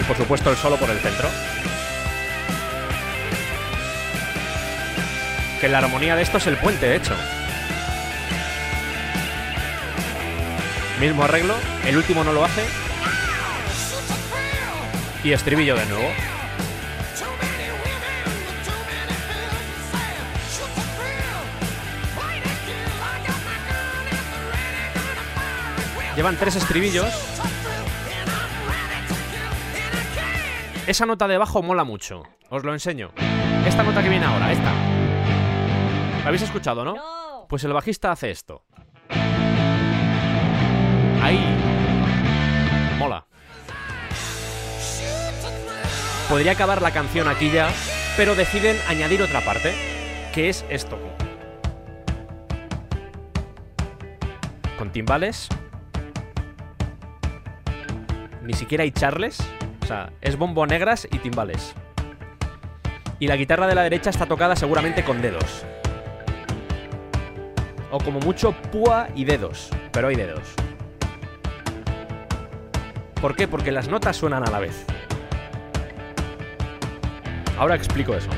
Y 0.00 0.02
por 0.04 0.16
supuesto 0.16 0.50
el 0.50 0.56
solo 0.56 0.76
por 0.76 0.90
el 0.90 0.98
centro. 0.98 1.28
Que 5.60 5.68
la 5.68 5.78
armonía 5.78 6.16
de 6.16 6.22
esto 6.22 6.38
es 6.38 6.46
el 6.48 6.56
puente, 6.56 6.88
de 6.88 6.96
hecho. 6.96 7.14
Mismo 10.98 11.24
arreglo, 11.24 11.54
el 11.84 11.96
último 11.96 12.24
no 12.24 12.32
lo 12.32 12.44
hace. 12.44 12.81
Y 15.24 15.32
estribillo 15.32 15.76
de 15.76 15.86
nuevo. 15.86 16.08
Llevan 26.16 26.36
tres 26.36 26.56
estribillos. 26.56 27.06
Esa 30.86 31.06
nota 31.06 31.28
de 31.28 31.38
bajo 31.38 31.62
mola 31.62 31.84
mucho. 31.84 32.24
Os 32.50 32.64
lo 32.64 32.72
enseño. 32.72 33.12
Esta 33.64 33.82
nota 33.82 34.02
que 34.02 34.08
viene 34.08 34.26
ahora, 34.26 34.52
esta. 34.52 34.72
¿La 36.22 36.26
habéis 36.26 36.42
escuchado, 36.42 36.84
no? 36.84 37.46
Pues 37.48 37.64
el 37.64 37.72
bajista 37.72 38.12
hace 38.12 38.30
esto. 38.30 38.64
Ahí. 41.22 41.61
Podría 46.32 46.52
acabar 46.52 46.80
la 46.80 46.92
canción 46.92 47.28
aquí 47.28 47.50
ya, 47.50 47.68
pero 48.16 48.34
deciden 48.34 48.78
añadir 48.88 49.20
otra 49.20 49.42
parte, 49.42 49.74
que 50.32 50.48
es 50.48 50.64
esto. 50.70 50.98
Con 54.78 54.90
timbales. 54.90 55.50
Ni 58.42 58.54
siquiera 58.54 58.82
hay 58.82 58.92
charles. 58.92 59.40
O 59.82 59.86
sea, 59.86 60.10
es 60.22 60.36
bombo 60.36 60.66
negras 60.66 61.06
y 61.12 61.18
timbales. 61.18 61.74
Y 63.18 63.26
la 63.26 63.36
guitarra 63.36 63.66
de 63.66 63.74
la 63.74 63.82
derecha 63.82 64.08
está 64.08 64.24
tocada 64.24 64.56
seguramente 64.56 65.04
con 65.04 65.20
dedos. 65.20 65.66
O 67.90 67.98
como 67.98 68.20
mucho 68.20 68.52
púa 68.72 69.08
y 69.14 69.24
dedos. 69.26 69.68
Pero 69.92 70.08
hay 70.08 70.16
dedos. 70.16 70.54
¿Por 73.20 73.36
qué? 73.36 73.46
Porque 73.46 73.70
las 73.70 73.88
notas 73.88 74.16
suenan 74.16 74.48
a 74.48 74.50
la 74.50 74.60
vez. 74.60 74.86
Ahora 77.62 77.76
explico 77.76 78.12
eso. 78.12 78.28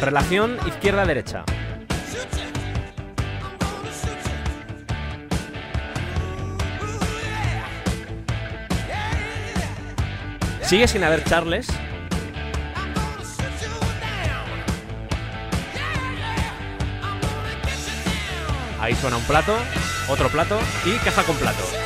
Relación 0.00 0.56
izquierda-derecha. 0.66 1.44
Sigue 10.62 10.88
sin 10.88 11.04
haber 11.04 11.22
charles. 11.24 11.68
Ahí 18.80 18.94
suena 18.94 19.18
un 19.18 19.24
plato, 19.24 19.54
otro 20.08 20.30
plato 20.30 20.58
y 20.86 20.96
caja 21.04 21.24
con 21.24 21.36
plato. 21.36 21.83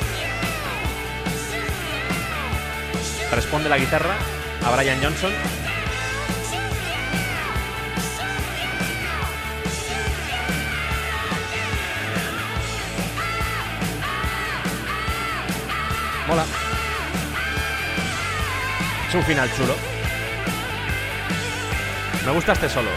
Responde 3.31 3.69
la 3.69 3.79
guitarra 3.79 4.17
a 4.65 4.77
Brian 4.77 4.99
Johnson. 5.03 5.33
Mola. 16.27 16.45
Es 19.09 19.15
un 19.15 19.23
final 19.23 19.51
chulo. 19.57 19.75
Me 22.27 22.33
gusta 22.33 22.53
este 22.53 22.69
solo. 22.69 22.91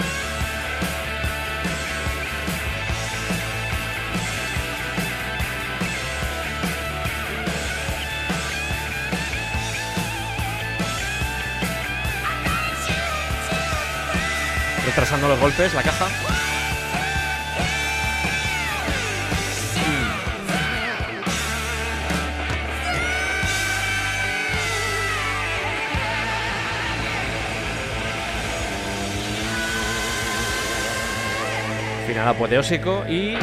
Retrasando 14.92 15.30
los 15.30 15.40
golpes, 15.40 15.74
la 15.74 15.84
caja. 15.84 16.06
Final 32.06 32.28
apoteósico 32.28 33.06
y 33.08 33.38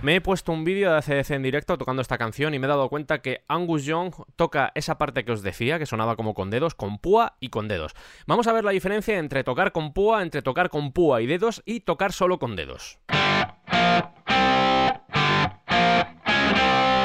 Me 0.00 0.14
he 0.14 0.20
puesto 0.20 0.52
un 0.52 0.62
vídeo 0.62 0.92
de 0.92 0.98
ACDC 0.98 1.30
en 1.32 1.42
directo 1.42 1.76
tocando 1.76 2.02
esta 2.02 2.18
canción 2.18 2.54
y 2.54 2.60
me 2.60 2.66
he 2.66 2.68
dado 2.68 2.88
cuenta 2.88 3.20
que 3.20 3.42
Angus 3.48 3.84
Young 3.84 4.14
toca 4.36 4.70
esa 4.76 4.96
parte 4.96 5.24
que 5.24 5.32
os 5.32 5.42
decía, 5.42 5.80
que 5.80 5.86
sonaba 5.86 6.14
como 6.14 6.34
con 6.34 6.50
dedos, 6.50 6.76
con 6.76 6.98
púa 6.98 7.36
y 7.40 7.48
con 7.48 7.66
dedos. 7.66 7.94
Vamos 8.26 8.46
a 8.46 8.52
ver 8.52 8.62
la 8.62 8.70
diferencia 8.70 9.18
entre 9.18 9.42
tocar 9.42 9.72
con 9.72 9.92
púa, 9.92 10.22
entre 10.22 10.40
tocar 10.40 10.70
con 10.70 10.92
púa 10.92 11.20
y 11.20 11.26
dedos 11.26 11.62
y 11.66 11.80
tocar 11.80 12.12
solo 12.12 12.38
con 12.38 12.54
dedos. 12.54 13.00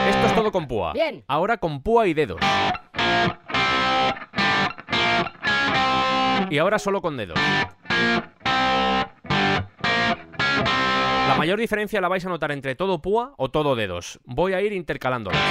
Esto 0.09 0.27
es 0.27 0.35
todo 0.35 0.51
con 0.51 0.67
púa. 0.67 0.93
Bien. 0.93 1.23
Ahora 1.27 1.57
con 1.57 1.81
púa 1.81 2.05
y 2.07 2.13
dedos. 2.13 2.41
Y 6.51 6.57
ahora 6.59 6.77
solo 6.77 7.01
con 7.01 7.17
dedos. 7.17 7.39
La 11.33 11.39
mayor 11.39 11.59
diferencia 11.59 11.99
la 11.99 12.07
vais 12.07 12.23
a 12.23 12.29
notar 12.29 12.51
entre 12.51 12.75
todo 12.75 13.01
púa 13.01 13.33
o 13.37 13.49
todo 13.49 13.75
dedos. 13.75 14.19
Voy 14.23 14.53
a 14.53 14.61
ir 14.61 14.71
intercalándolos. 14.71 15.41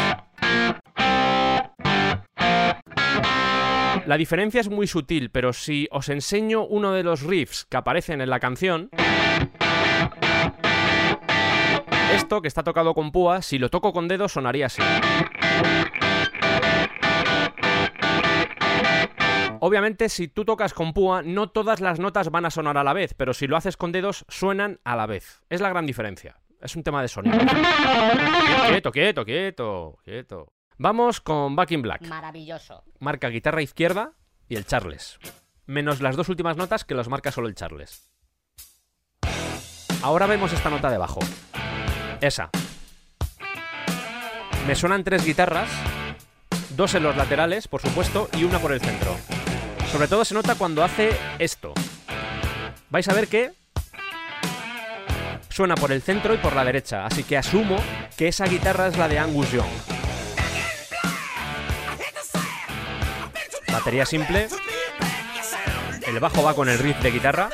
La 4.06 4.16
diferencia 4.16 4.60
es 4.60 4.70
muy 4.70 4.86
sutil, 4.86 5.30
pero 5.30 5.52
si 5.52 5.88
os 5.90 6.08
enseño 6.08 6.64
uno 6.64 6.92
de 6.92 7.02
los 7.02 7.22
riffs 7.22 7.66
que 7.68 7.76
aparecen 7.76 8.20
en 8.20 8.30
la 8.30 8.38
canción, 8.38 8.90
esto 12.14 12.40
que 12.42 12.48
está 12.48 12.62
tocado 12.62 12.94
con 12.94 13.10
púa, 13.10 13.42
si 13.42 13.58
lo 13.58 13.68
toco 13.68 13.92
con 13.92 14.06
dedos 14.06 14.32
sonaría 14.32 14.66
así. 14.66 14.82
Obviamente, 19.64 20.08
si 20.08 20.26
tú 20.26 20.44
tocas 20.44 20.74
con 20.74 20.92
púa, 20.92 21.22
no 21.22 21.50
todas 21.50 21.78
las 21.80 22.00
notas 22.00 22.30
van 22.32 22.44
a 22.44 22.50
sonar 22.50 22.76
a 22.76 22.82
la 22.82 22.92
vez, 22.92 23.14
pero 23.14 23.32
si 23.32 23.46
lo 23.46 23.56
haces 23.56 23.76
con 23.76 23.92
dedos, 23.92 24.24
suenan 24.26 24.80
a 24.82 24.96
la 24.96 25.06
vez. 25.06 25.44
Es 25.50 25.60
la 25.60 25.68
gran 25.68 25.86
diferencia. 25.86 26.40
Es 26.60 26.74
un 26.74 26.82
tema 26.82 27.00
de 27.00 27.06
sonido. 27.06 27.38
Quieto, 28.66 28.90
quieto, 28.90 29.24
quieto, 29.24 29.98
quieto. 30.02 30.52
Vamos 30.78 31.20
con 31.20 31.54
Back 31.54 31.70
in 31.70 31.82
Black. 31.82 32.02
Maravilloso. 32.08 32.82
Marca 32.98 33.28
guitarra 33.28 33.62
izquierda 33.62 34.14
y 34.48 34.56
el 34.56 34.66
Charles. 34.66 35.20
Menos 35.64 36.00
las 36.00 36.16
dos 36.16 36.28
últimas 36.28 36.56
notas 36.56 36.84
que 36.84 36.96
los 36.96 37.08
marca 37.08 37.30
solo 37.30 37.46
el 37.46 37.54
Charles. 37.54 38.10
Ahora 40.02 40.26
vemos 40.26 40.52
esta 40.52 40.70
nota 40.70 40.90
de 40.90 40.98
bajo. 40.98 41.20
Esa. 42.20 42.50
Me 44.66 44.74
suenan 44.74 45.04
tres 45.04 45.24
guitarras, 45.24 45.70
dos 46.76 46.96
en 46.96 47.04
los 47.04 47.16
laterales, 47.16 47.68
por 47.68 47.80
supuesto, 47.80 48.28
y 48.36 48.42
una 48.42 48.58
por 48.58 48.72
el 48.72 48.80
centro. 48.80 49.14
Sobre 49.92 50.08
todo 50.08 50.24
se 50.24 50.32
nota 50.32 50.54
cuando 50.54 50.82
hace 50.82 51.10
esto. 51.38 51.74
Vais 52.88 53.06
a 53.08 53.12
ver 53.12 53.28
que 53.28 53.52
suena 55.50 55.74
por 55.74 55.92
el 55.92 56.00
centro 56.00 56.32
y 56.32 56.38
por 56.38 56.56
la 56.56 56.64
derecha, 56.64 57.04
así 57.04 57.24
que 57.24 57.36
asumo 57.36 57.76
que 58.16 58.28
esa 58.28 58.46
guitarra 58.46 58.86
es 58.86 58.96
la 58.96 59.06
de 59.06 59.18
Angus 59.18 59.52
Young. 59.52 59.68
Batería 63.70 64.06
simple. 64.06 64.48
El 66.06 66.18
bajo 66.20 66.42
va 66.42 66.54
con 66.54 66.70
el 66.70 66.78
riff 66.78 66.98
de 67.00 67.10
guitarra. 67.10 67.50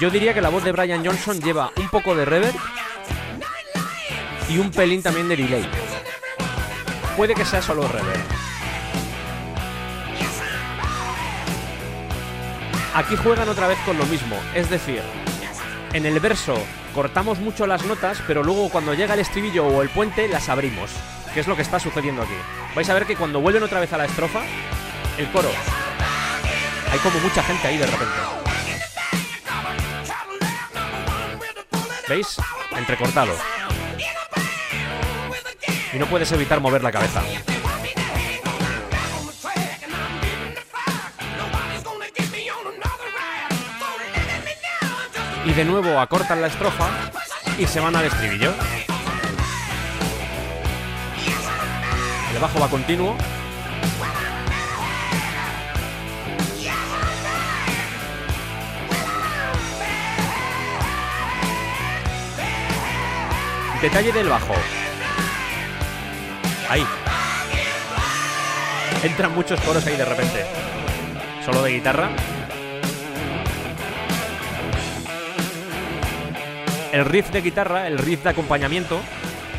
Yo 0.00 0.10
diría 0.10 0.32
que 0.32 0.40
la 0.40 0.48
voz 0.48 0.62
de 0.62 0.70
Brian 0.70 1.04
Johnson 1.04 1.40
lleva 1.40 1.72
un 1.76 1.88
poco 1.88 2.14
de 2.14 2.24
reverb 2.24 2.54
y 4.48 4.58
un 4.58 4.70
pelín 4.70 5.02
también 5.02 5.28
de 5.28 5.36
delay. 5.36 5.87
Puede 7.18 7.34
que 7.34 7.44
sea 7.44 7.60
solo 7.60 7.82
reverb. 7.88 8.24
Aquí 12.94 13.16
juegan 13.16 13.48
otra 13.48 13.66
vez 13.66 13.76
con 13.84 13.98
lo 13.98 14.06
mismo, 14.06 14.36
es 14.54 14.70
decir, 14.70 15.02
en 15.94 16.06
el 16.06 16.20
verso 16.20 16.54
cortamos 16.94 17.40
mucho 17.40 17.66
las 17.66 17.84
notas, 17.84 18.22
pero 18.28 18.44
luego 18.44 18.68
cuando 18.68 18.94
llega 18.94 19.14
el 19.14 19.20
estribillo 19.20 19.66
o 19.66 19.82
el 19.82 19.88
puente 19.88 20.28
las 20.28 20.48
abrimos, 20.48 20.92
que 21.34 21.40
es 21.40 21.48
lo 21.48 21.56
que 21.56 21.62
está 21.62 21.80
sucediendo 21.80 22.22
aquí. 22.22 22.36
Vais 22.76 22.88
a 22.88 22.94
ver 22.94 23.04
que 23.04 23.16
cuando 23.16 23.40
vuelven 23.40 23.64
otra 23.64 23.80
vez 23.80 23.92
a 23.92 23.98
la 23.98 24.04
estrofa, 24.04 24.42
el 25.18 25.28
coro, 25.32 25.50
hay 26.92 26.98
como 27.00 27.18
mucha 27.18 27.42
gente 27.42 27.66
ahí 27.66 27.78
de 27.78 27.86
repente. 27.86 28.14
¿Veis? 32.08 32.36
Entrecortado. 32.76 33.57
Y 35.92 35.98
no 35.98 36.06
puedes 36.06 36.30
evitar 36.32 36.60
mover 36.60 36.82
la 36.82 36.92
cabeza. 36.92 37.22
Y 45.44 45.52
de 45.52 45.64
nuevo 45.64 45.98
acortan 45.98 46.42
la 46.42 46.48
estrofa 46.48 46.90
y 47.58 47.66
se 47.66 47.80
van 47.80 47.96
al 47.96 48.04
estribillo. 48.04 48.52
El 52.34 52.38
bajo 52.38 52.60
va 52.60 52.68
continuo. 52.68 53.16
Detalle 63.80 64.12
del 64.12 64.28
bajo. 64.28 64.54
Ahí. 66.68 66.86
Entran 69.02 69.34
muchos 69.34 69.60
coros 69.60 69.86
ahí 69.86 69.96
de 69.96 70.04
repente. 70.04 70.44
Solo 71.44 71.62
de 71.62 71.72
guitarra. 71.72 72.10
El 76.92 77.04
riff 77.04 77.30
de 77.30 77.42
guitarra, 77.42 77.86
el 77.86 77.98
riff 77.98 78.22
de 78.22 78.30
acompañamiento, 78.30 79.00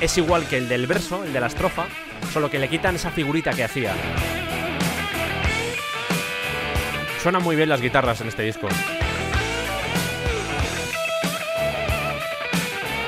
es 0.02 0.18
igual 0.18 0.45
que 0.48 0.57
el 0.57 0.68
del 0.68 0.88
verso, 0.88 1.23
el 1.23 1.31
de 1.31 1.40
la 1.40 1.48
estrofa, 1.48 1.86
solo 2.34 2.49
que 2.49 2.60
le 2.60 2.68
quitan 2.69 2.95
esa 2.95 3.11
figurita 3.11 3.53
que 3.53 3.64
hacía. 3.64 3.94
Suenan 7.22 7.44
muy 7.44 7.56
bien 7.56 7.69
las 7.69 7.81
guitarras 7.81 8.22
en 8.22 8.30
este 8.30 8.44
disco. 8.44 8.68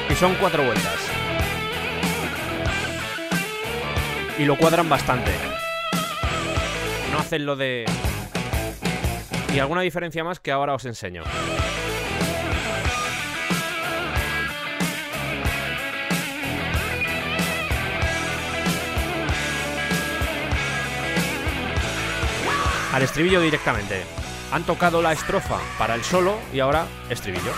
Y 0.10 0.16
son 0.16 0.36
cuatro 0.36 0.64
vueltas. 0.64 1.11
Y 4.42 4.46
lo 4.46 4.58
cuadran 4.58 4.90
bastante. 4.90 5.32
No 7.12 7.20
hacen 7.20 7.46
lo 7.46 7.56
de... 7.56 7.86
Y 9.54 9.60
alguna 9.60 9.82
diferencia 9.82 10.24
más 10.24 10.40
que 10.40 10.52
ahora 10.52 10.74
os 10.74 10.84
enseño. 10.86 11.22
Al 22.94 23.04
estribillo 23.04 23.42
directamente. 23.42 24.02
Han 24.52 24.64
tocado 24.64 25.04
la 25.04 25.12
estrofa 25.12 25.60
para 25.78 25.94
el 25.94 26.04
solo 26.04 26.40
y 26.52 26.62
ahora 26.62 26.88
estribillo. 27.12 27.52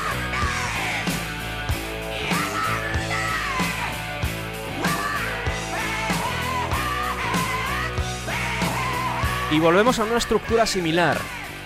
Y 9.54 9.60
volvemos 9.60 10.00
a 10.00 10.04
una 10.06 10.18
estructura 10.18 10.66
similar. 10.66 11.16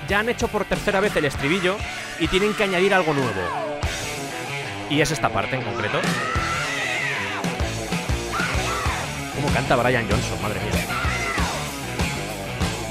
Ya 0.09 0.19
han 0.19 0.27
hecho 0.27 0.49
por 0.49 0.65
tercera 0.65 0.99
vez 0.99 1.15
el 1.15 1.23
estribillo 1.23 1.77
y 2.19 2.27
tienen 2.27 2.53
que 2.53 2.63
añadir 2.63 2.93
algo 2.93 3.13
nuevo. 3.13 3.41
Y 4.89 4.99
es 4.99 5.09
esta 5.11 5.29
parte 5.29 5.55
en 5.55 5.61
concreto. 5.61 6.01
¿Cómo 9.35 9.47
canta 9.53 9.77
Brian 9.77 10.05
Johnson? 10.09 10.41
Madre 10.41 10.59
mía. 10.59 10.85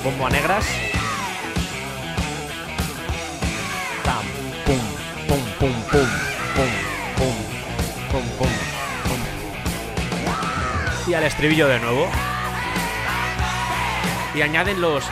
Bombo 0.02 0.26
a 0.26 0.30
negras. 0.30 0.66
Y 11.06 11.12
al 11.12 11.22
estribillo 11.22 11.68
de 11.68 11.80
nuevo. 11.80 12.10
Y 14.36 14.42
añaden 14.42 14.82
los. 14.82 15.02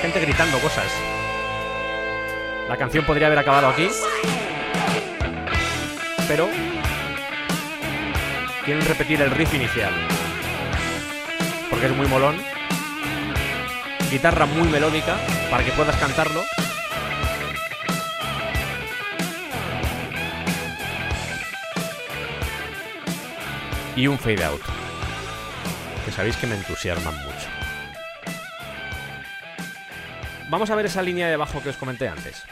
Gente 0.00 0.20
gritando 0.20 0.60
cosas. 0.60 0.84
La 2.68 2.76
canción 2.76 3.04
podría 3.04 3.26
haber 3.26 3.40
acabado 3.40 3.66
aquí. 3.66 3.88
Pero. 6.28 6.48
Quieren 8.64 8.86
repetir 8.86 9.20
el 9.22 9.32
riff 9.32 9.52
inicial. 9.54 9.92
Porque 11.68 11.86
es 11.86 11.96
muy 11.96 12.06
molón 12.06 12.55
guitarra 14.10 14.46
muy 14.46 14.68
melódica 14.68 15.18
para 15.50 15.64
que 15.64 15.72
puedas 15.72 15.96
cantarlo. 15.96 16.42
Y 23.96 24.06
un 24.08 24.18
fade 24.18 24.44
out, 24.44 24.60
que 26.04 26.12
sabéis 26.12 26.36
que 26.36 26.46
me 26.46 26.54
entusiasman 26.54 27.14
mucho. 27.24 27.48
Vamos 30.50 30.70
a 30.70 30.74
ver 30.76 30.86
esa 30.86 31.02
línea 31.02 31.28
de 31.28 31.36
bajo 31.36 31.62
que 31.62 31.70
os 31.70 31.76
comenté 31.76 32.06
antes. 32.06 32.44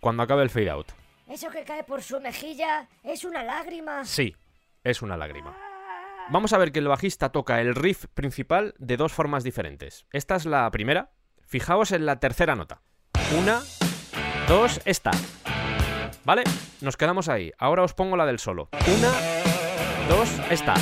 Cuando 0.00 0.22
acabe 0.22 0.42
el 0.42 0.50
fade 0.50 0.70
out. 0.70 0.88
Eso 1.28 1.48
que 1.50 1.62
cae 1.62 1.84
por 1.84 2.02
su 2.02 2.20
mejilla 2.20 2.88
es 3.04 3.24
una 3.24 3.44
lágrima. 3.44 4.04
Sí, 4.04 4.34
es 4.82 5.02
una 5.02 5.16
lágrima. 5.16 5.69
Vamos 6.32 6.52
a 6.52 6.58
ver 6.58 6.70
que 6.70 6.78
el 6.78 6.86
bajista 6.86 7.30
toca 7.30 7.60
el 7.60 7.74
riff 7.74 8.04
principal 8.14 8.74
de 8.78 8.96
dos 8.96 9.12
formas 9.12 9.42
diferentes. 9.42 10.06
Esta 10.12 10.36
es 10.36 10.46
la 10.46 10.70
primera. 10.70 11.10
Fijaos 11.44 11.90
en 11.90 12.06
la 12.06 12.20
tercera 12.20 12.54
nota. 12.54 12.82
Una, 13.36 13.60
dos, 14.46 14.80
esta. 14.84 15.10
¿Vale? 16.24 16.44
Nos 16.82 16.96
quedamos 16.96 17.28
ahí. 17.28 17.50
Ahora 17.58 17.82
os 17.82 17.94
pongo 17.94 18.16
la 18.16 18.26
del 18.26 18.38
solo. 18.38 18.68
Una, 18.72 19.10
dos, 20.08 20.40
esta. 20.50 20.74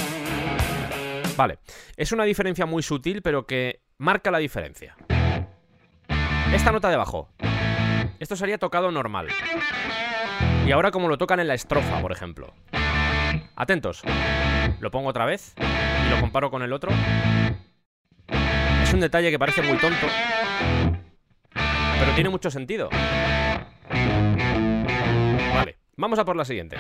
Vale. 1.35 1.61
Es 1.97 2.13
una 2.13 2.25
diferencia 2.25 2.67
muy 2.67 2.83
sutil, 2.83 3.23
pero 3.23 3.47
que 3.47 3.81
marca 3.97 4.31
la 4.31 4.39
diferencia. 4.39 4.97
Esta 6.53 6.73
nota 6.73 6.91
de 6.91 6.97
bajo. 6.99 7.31
Esto 8.19 8.37
sería 8.37 8.59
tocado 8.59 8.91
normal. 8.91 9.29
Y 10.67 10.73
ahora 10.73 10.91
como 10.91 11.09
lo 11.09 11.17
tocan 11.17 11.41
en 11.41 11.49
la 11.49 11.55
estrofa, 11.55 12.03
por 12.03 12.13
ejemplo. 12.13 12.53
Atentos. 13.57 14.03
Lo 14.81 14.91
pongo 14.91 15.09
otra 15.09 15.25
vez 15.25 15.55
y 15.59 16.11
lo 16.11 16.21
comparo 16.21 16.51
con 16.51 16.63
el 16.63 16.73
otro. 16.73 16.91
Es 18.83 18.93
un 18.95 19.01
detalle 19.01 19.31
que 19.31 19.39
parece 19.39 19.63
muy 19.63 19.77
tonto, 19.79 20.07
pero 21.99 22.13
tiene 22.15 22.31
mucho 22.31 22.51
sentido. 22.51 22.89
Vale, 25.55 25.79
vamos 25.97 26.19
a 26.19 26.25
por 26.25 26.37
la 26.37 26.45
siguiente. 26.45 26.77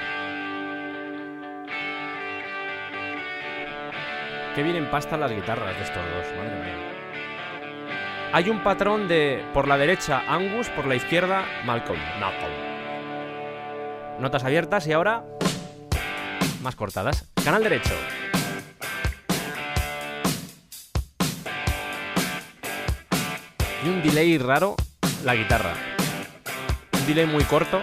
Qué 4.55 4.62
bien 4.62 4.77
empastan 4.77 5.20
las 5.20 5.33
guitarras 5.33 5.77
de 5.77 5.85
estos 5.85 6.03
dos, 6.03 6.27
madre 6.37 6.57
mía. 6.65 6.75
Hay 8.33 8.49
un 8.51 8.62
patrón 8.62 9.09
de 9.09 9.43
por 9.53 9.66
la 9.69 9.77
derecha 9.77 10.23
Angus, 10.29 10.69
por 10.70 10.87
la 10.87 10.95
izquierda 10.95 11.45
Malcolm. 11.65 12.01
Malcolm. 12.20 12.53
Notas 14.20 14.45
abiertas 14.45 14.87
y 14.87 14.93
ahora 14.93 15.25
más 16.62 16.74
cortadas. 16.76 17.24
Canal 17.44 17.62
derecho. 17.62 17.94
Y 23.85 23.89
un 23.89 24.02
delay 24.02 24.39
raro 24.39 24.76
la 25.24 25.35
guitarra. 25.35 25.74
Un 26.93 27.06
delay 27.06 27.26
muy 27.26 27.44
corto. 27.44 27.82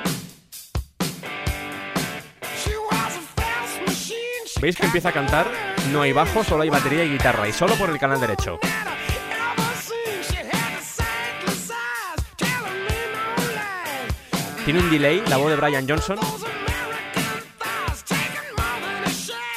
¿Veis 4.62 4.78
que 4.78 4.86
empieza 4.86 5.10
a 5.10 5.12
cantar? 5.12 5.48
No 5.92 6.02
hay 6.02 6.12
bajo, 6.12 6.44
solo 6.44 6.64
hay 6.64 6.70
batería 6.70 7.04
y 7.04 7.12
guitarra. 7.12 7.48
Y 7.48 7.54
solo 7.54 7.76
por 7.76 7.90
el 7.90 8.00
canal 8.00 8.20
derecho. 8.20 8.60
Tiene 14.66 14.80
un 14.80 14.90
delay, 14.90 15.24
la 15.28 15.38
voz 15.38 15.52
de 15.52 15.56
Brian 15.58 15.88
Johnson. 15.88 16.18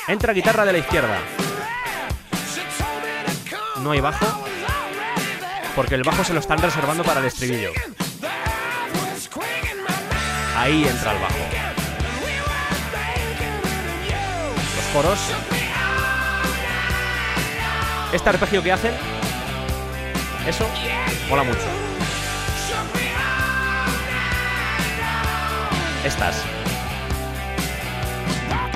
Entra 0.08 0.32
guitarra 0.32 0.64
de 0.64 0.72
la 0.72 0.78
izquierda. 0.78 1.18
No 3.82 3.90
hay 3.90 4.00
bajo. 4.00 4.26
Porque 5.76 5.96
el 5.96 6.02
bajo 6.02 6.24
se 6.24 6.32
lo 6.32 6.40
están 6.40 6.58
reservando 6.58 7.04
para 7.04 7.20
el 7.20 7.26
estribillo. 7.26 7.72
Ahí 10.56 10.88
entra 10.88 11.12
el 11.12 11.18
bajo. 11.18 11.36
Los 14.76 14.84
coros. 14.94 15.18
Este 18.10 18.28
arpegio 18.30 18.62
que 18.62 18.72
hacen. 18.72 18.94
Eso 20.46 20.66
mola 21.28 21.42
mucho. 21.42 21.60
Estas. 26.02 26.42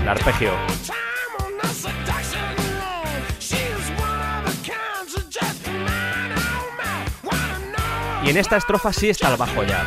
El 0.03 0.09
arpegio. 0.09 0.53
En 8.33 8.39
esta 8.39 8.57
estrofa 8.57 8.95
sí 8.95 9.11
está 9.11 9.29
el 9.31 9.37
bajo 9.37 9.63
ya. 9.63 9.85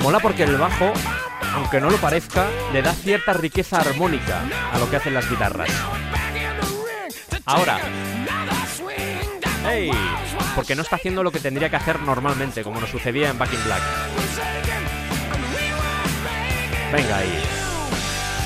Mola 0.00 0.18
porque 0.20 0.42
el 0.42 0.58
bajo, 0.58 0.92
aunque 1.54 1.80
no 1.80 1.88
lo 1.88 1.96
parezca, 1.96 2.46
le 2.70 2.82
da 2.82 2.92
cierta 2.92 3.32
riqueza 3.32 3.80
armónica 3.80 4.42
a 4.70 4.78
lo 4.78 4.90
que 4.90 4.96
hacen 4.96 5.14
las 5.14 5.30
guitarras. 5.30 5.70
Ahora. 7.46 7.80
¡Ey! 9.70 9.90
Porque 10.54 10.74
no 10.74 10.82
está 10.82 10.96
haciendo 10.96 11.22
lo 11.22 11.32
que 11.32 11.40
tendría 11.40 11.70
que 11.70 11.76
hacer 11.76 12.00
normalmente, 12.00 12.62
como 12.62 12.78
nos 12.78 12.90
sucedía 12.90 13.30
en 13.30 13.38
Back 13.38 13.54
in 13.54 13.64
Black. 13.64 13.82
Venga 16.92 17.16
ahí. 17.16 17.42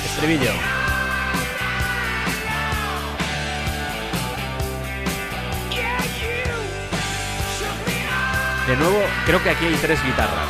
Estribillo. 0.05 0.76
De 8.67 8.75
nuevo, 8.75 9.01
creo 9.25 9.41
que 9.41 9.49
aquí 9.49 9.65
hay 9.65 9.75
tres 9.75 10.03
guitarras. 10.03 10.49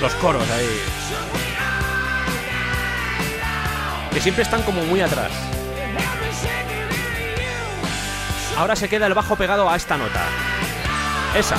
Los 0.00 0.14
coros 0.14 0.48
ahí. 0.48 0.80
Que 4.12 4.20
siempre 4.20 4.44
están 4.44 4.62
como 4.62 4.84
muy 4.84 5.00
atrás. 5.00 5.32
Ahora 8.56 8.76
se 8.76 8.88
queda 8.88 9.08
el 9.08 9.14
bajo 9.14 9.34
pegado 9.34 9.68
a 9.68 9.74
esta 9.74 9.96
nota. 9.96 10.24
Esa. 11.36 11.56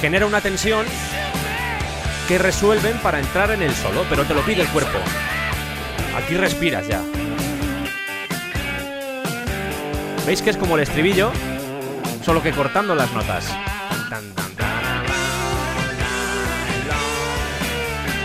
Genera 0.00 0.24
una 0.24 0.40
tensión 0.40 0.86
que 2.28 2.38
resuelven 2.38 2.96
para 2.98 3.18
entrar 3.18 3.50
en 3.50 3.60
el 3.60 3.74
solo, 3.74 4.06
pero 4.08 4.24
te 4.24 4.32
lo 4.32 4.40
pide 4.40 4.62
el 4.62 4.68
cuerpo. 4.68 4.98
Aquí 6.16 6.34
respiras 6.34 6.88
ya. 6.88 7.02
¿Veis 10.26 10.40
que 10.40 10.50
es 10.50 10.56
como 10.56 10.76
el 10.76 10.82
estribillo? 10.82 11.30
Solo 12.26 12.42
que 12.42 12.50
cortando 12.50 12.92
las 12.96 13.12
notas. 13.12 13.56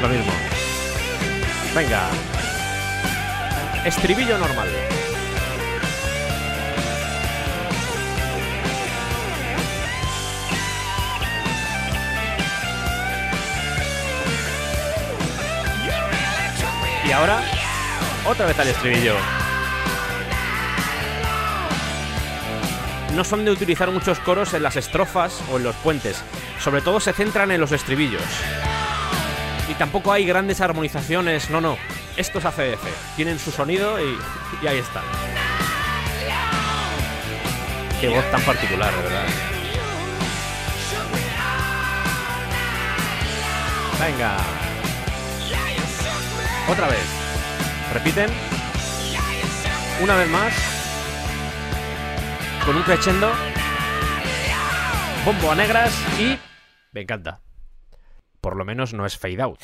Lo 0.01 0.07
mismo. 0.09 0.31
Venga. 1.75 2.09
Estribillo 3.85 4.39
normal. 4.39 4.69
Y 17.07 17.11
ahora, 17.11 17.39
otra 18.25 18.47
vez 18.47 18.57
al 18.57 18.67
estribillo. 18.69 19.40
No 23.15 23.23
son 23.23 23.43
de 23.43 23.51
utilizar 23.51 23.91
muchos 23.91 24.19
coros 24.19 24.53
en 24.53 24.63
las 24.63 24.77
estrofas 24.77 25.41
o 25.51 25.57
en 25.57 25.63
los 25.63 25.75
puentes. 25.77 26.23
Sobre 26.59 26.81
todo 26.81 26.99
se 26.99 27.13
centran 27.13 27.51
en 27.51 27.59
los 27.59 27.71
estribillos. 27.71 28.21
Y 29.69 29.73
tampoco 29.73 30.13
hay 30.13 30.25
grandes 30.25 30.61
armonizaciones, 30.61 31.49
no, 31.49 31.61
no. 31.61 31.77
Esto 32.17 32.39
es 32.39 32.45
ACDC. 32.45 32.79
Tienen 33.15 33.39
su 33.39 33.51
sonido 33.51 33.99
y, 33.99 34.17
y 34.63 34.67
ahí 34.67 34.77
está. 34.77 35.01
Qué 37.99 38.09
voz 38.09 38.31
tan 38.31 38.41
particular, 38.41 38.95
de 38.95 39.03
verdad. 39.03 39.25
Venga. 43.99 44.37
Otra 46.69 46.87
vez. 46.87 47.05
Repiten. 47.93 48.29
Una 50.01 50.15
vez 50.15 50.29
más. 50.29 50.80
Con 52.65 52.75
un 52.75 52.83
crescendo. 52.83 53.31
Bombo 55.25 55.51
a 55.51 55.55
negras 55.55 55.91
y... 56.19 56.37
Me 56.91 57.01
encanta. 57.01 57.41
Por 58.39 58.55
lo 58.55 58.65
menos 58.65 58.93
no 58.93 59.05
es 59.05 59.17
fade 59.17 59.41
out. 59.41 59.59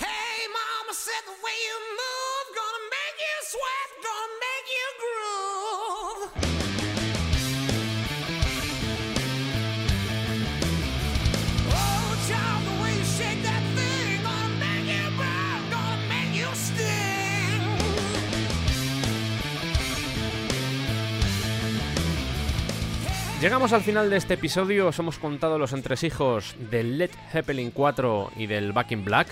Llegamos 23.40 23.72
al 23.72 23.82
final 23.82 24.10
de 24.10 24.18
este 24.18 24.34
episodio, 24.34 24.88
os 24.88 24.98
hemos 24.98 25.20
contado 25.20 25.60
los 25.60 25.72
entresijos 25.72 26.56
del 26.72 26.98
Led 26.98 27.12
Zeppelin 27.32 27.70
4 27.70 28.32
y 28.36 28.48
del 28.48 28.72
Back 28.72 28.94
in 28.94 29.06
Black. 29.06 29.28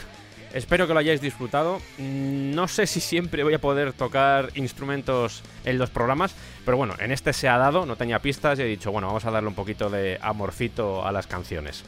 Espero 0.54 0.86
que 0.86 0.94
lo 0.94 1.00
hayáis 1.00 1.22
disfrutado. 1.22 1.82
No 1.98 2.68
sé 2.68 2.86
si 2.86 3.00
siempre 3.00 3.44
voy 3.44 3.56
a 3.56 3.60
poder 3.60 3.94
tocar 3.94 4.52
instrumentos 4.54 5.42
en 5.64 5.80
los 5.80 5.90
programas, 5.90 6.36
pero 6.66 6.78
bueno, 6.78 6.94
en 7.00 7.12
este 7.12 7.34
se 7.34 7.50
ha 7.50 7.58
dado, 7.58 7.88
no 7.88 7.96
tenía 7.96 8.20
pistas 8.20 8.60
y 8.60 8.62
he 8.62 8.66
dicho, 8.66 8.92
bueno, 8.92 9.08
vamos 9.08 9.26
a 9.26 9.32
darle 9.32 9.50
un 9.50 9.56
poquito 9.56 9.90
de 9.90 10.20
amorcito 10.22 11.04
a 11.04 11.12
las 11.12 11.26
canciones. 11.26 11.84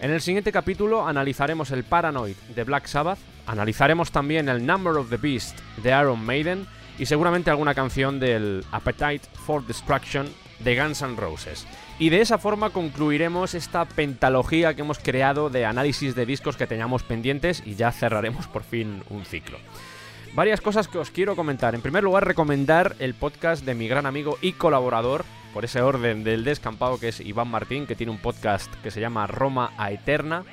En 0.00 0.10
el 0.10 0.20
siguiente 0.20 0.50
capítulo 0.50 1.06
analizaremos 1.06 1.70
el 1.70 1.84
Paranoid 1.84 2.36
de 2.56 2.64
Black 2.64 2.86
Sabbath, 2.86 3.20
analizaremos 3.46 4.10
también 4.10 4.48
el 4.48 4.66
Number 4.66 4.94
of 4.94 5.10
the 5.10 5.16
Beast 5.16 5.56
de 5.76 5.90
Iron 5.90 6.26
Maiden 6.26 6.66
y 6.98 7.06
seguramente 7.06 7.50
alguna 7.50 7.74
canción 7.74 8.18
del 8.18 8.64
Appetite 8.72 9.28
for 9.46 9.64
Destruction 9.64 10.26
de 10.60 10.76
Guns 10.76 11.02
N' 11.02 11.16
Roses. 11.16 11.66
Y 11.98 12.10
de 12.10 12.20
esa 12.20 12.38
forma 12.38 12.70
concluiremos 12.70 13.54
esta 13.54 13.84
pentalogía 13.84 14.74
que 14.74 14.82
hemos 14.82 14.98
creado 14.98 15.50
de 15.50 15.66
análisis 15.66 16.14
de 16.14 16.26
discos 16.26 16.56
que 16.56 16.66
teníamos 16.66 17.02
pendientes 17.02 17.62
y 17.66 17.74
ya 17.74 17.92
cerraremos 17.92 18.46
por 18.46 18.62
fin 18.62 19.02
un 19.10 19.24
ciclo. 19.24 19.58
Varias 20.32 20.60
cosas 20.60 20.86
que 20.86 20.98
os 20.98 21.10
quiero 21.10 21.34
comentar. 21.34 21.74
En 21.74 21.82
primer 21.82 22.04
lugar, 22.04 22.26
recomendar 22.26 22.94
el 23.00 23.14
podcast 23.14 23.64
de 23.64 23.74
mi 23.74 23.88
gran 23.88 24.06
amigo 24.06 24.38
y 24.40 24.52
colaborador, 24.52 25.24
por 25.52 25.64
ese 25.64 25.82
orden 25.82 26.22
del 26.22 26.44
descampado, 26.44 27.00
que 27.00 27.08
es 27.08 27.20
Iván 27.20 27.48
Martín, 27.48 27.86
que 27.86 27.96
tiene 27.96 28.12
un 28.12 28.18
podcast 28.18 28.72
que 28.82 28.92
se 28.92 29.00
llama 29.00 29.26
Roma 29.26 29.72
a 29.76 29.90
Eterna, 29.90 30.44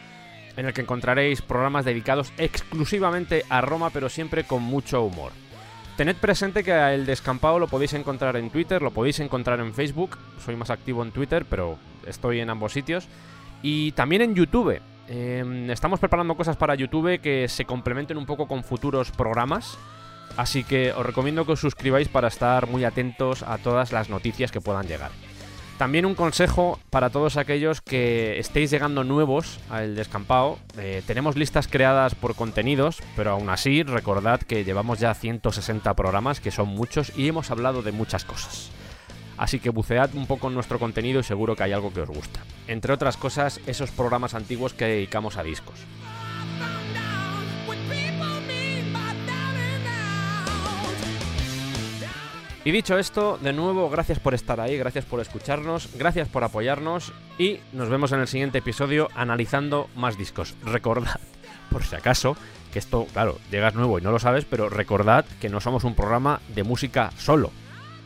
en 0.56 0.66
el 0.66 0.74
que 0.74 0.82
encontraréis 0.82 1.44
programas 1.44 1.86
dedicados 1.86 2.34
exclusivamente 2.40 3.46
a 3.50 3.62
Roma, 3.62 3.92
pero 3.92 4.10
siempre 4.10 4.44
con 4.44 4.64
mucho 4.64 5.04
humor. 5.04 5.32
Tened 5.98 6.18
presente 6.18 6.64
que 6.64 6.72
el 6.94 7.08
descampado 7.08 7.58
lo 7.58 7.68
podéis 7.68 7.94
encontrar 7.94 8.36
en 8.38 8.52
Twitter, 8.52 8.84
lo 8.84 8.92
podéis 8.92 9.20
encontrar 9.20 9.60
en 9.60 9.74
Facebook, 9.74 10.16
soy 10.46 10.56
más 10.56 10.70
activo 10.70 11.02
en 11.02 11.12
Twitter, 11.12 11.44
pero 11.50 11.80
estoy 12.06 12.40
en 12.40 12.52
ambos 12.52 12.72
sitios, 12.72 13.08
y 13.64 13.94
también 13.94 14.22
en 14.22 14.36
YouTube. 14.36 14.80
Eh, 15.10 15.68
estamos 15.72 16.00
preparando 16.00 16.36
cosas 16.36 16.56
para 16.56 16.76
YouTube 16.76 17.20
que 17.20 17.48
se 17.48 17.66
complementen 17.66 18.18
un 18.18 18.28
poco 18.28 18.48
con 18.48 18.64
futuros 18.64 19.10
programas. 19.10 19.76
Así 20.36 20.64
que 20.64 20.92
os 20.92 21.04
recomiendo 21.04 21.48
que 21.48 21.54
os 21.54 21.60
suscribáis 21.60 22.10
para 22.10 22.28
estar 22.28 22.68
muy 22.68 22.84
atentos 22.84 23.42
a 23.42 23.58
todas 23.58 23.92
las 23.92 24.08
noticias 24.08 24.52
que 24.52 24.62
puedan 24.62 24.86
llegar. 24.86 25.10
También 25.78 26.08
un 26.08 26.16
consejo 26.16 26.80
para 26.90 27.12
todos 27.12 27.38
aquellos 27.38 27.82
que 27.82 28.40
estéis 28.40 28.72
llegando 28.72 29.04
nuevos 29.04 29.60
al 29.70 29.96
descampado. 29.96 30.58
Eh, 30.80 31.04
tenemos 31.06 31.36
listas 31.36 31.68
creadas 31.68 32.16
por 32.16 32.34
contenidos, 32.34 32.98
pero 33.16 33.32
aún 33.32 33.50
así 33.52 33.84
recordad 33.84 34.42
que 34.42 34.64
llevamos 34.64 35.00
ya 35.00 35.14
160 35.14 35.94
programas, 35.94 36.40
que 36.40 36.50
son 36.50 36.70
muchos, 36.70 37.16
y 37.16 37.28
hemos 37.28 37.52
hablado 37.52 37.84
de 37.84 37.92
muchas 37.92 38.26
cosas. 38.26 38.72
Así 39.38 39.60
que 39.60 39.70
bucead 39.70 40.16
un 40.16 40.26
poco 40.26 40.48
en 40.48 40.56
nuestro 40.56 40.80
contenido 40.80 41.20
y 41.20 41.24
seguro 41.24 41.56
que 41.56 41.62
hay 41.62 41.74
algo 41.74 41.94
que 41.94 42.02
os 42.02 42.10
gusta. 42.10 42.40
Entre 42.68 42.92
otras 42.92 43.16
cosas, 43.16 43.62
esos 43.68 43.92
programas 43.92 44.34
antiguos 44.34 44.74
que 44.74 44.86
dedicamos 44.86 45.38
a 45.38 45.44
discos. 45.44 45.76
Y 52.68 52.72
dicho 52.72 52.98
esto, 52.98 53.40
de 53.42 53.54
nuevo, 53.54 53.90
gracias 53.90 54.20
por 54.20 54.34
estar 54.34 54.60
ahí, 54.60 54.78
gracias 54.78 55.06
por 55.06 55.22
escucharnos, 55.22 55.88
gracias 55.98 56.28
por 56.28 56.44
apoyarnos 56.44 57.14
y 57.38 57.62
nos 57.72 57.88
vemos 57.88 58.12
en 58.12 58.20
el 58.20 58.28
siguiente 58.28 58.58
episodio 58.58 59.08
analizando 59.16 59.90
más 59.96 60.18
discos. 60.18 60.54
Recordad, 60.66 61.18
por 61.72 61.86
si 61.86 61.96
acaso, 61.96 62.36
que 62.74 62.80
esto, 62.80 63.08
claro, 63.14 63.38
llegas 63.52 63.74
nuevo 63.74 64.00
y 64.00 64.02
no 64.02 64.12
lo 64.12 64.20
sabes, 64.20 64.44
pero 64.44 64.68
recordad 64.68 65.24
que 65.40 65.48
no 65.48 65.62
somos 65.62 65.86
un 65.86 65.96
programa 65.96 66.42
de 66.54 66.64
música 66.64 67.12
solo, 67.18 67.52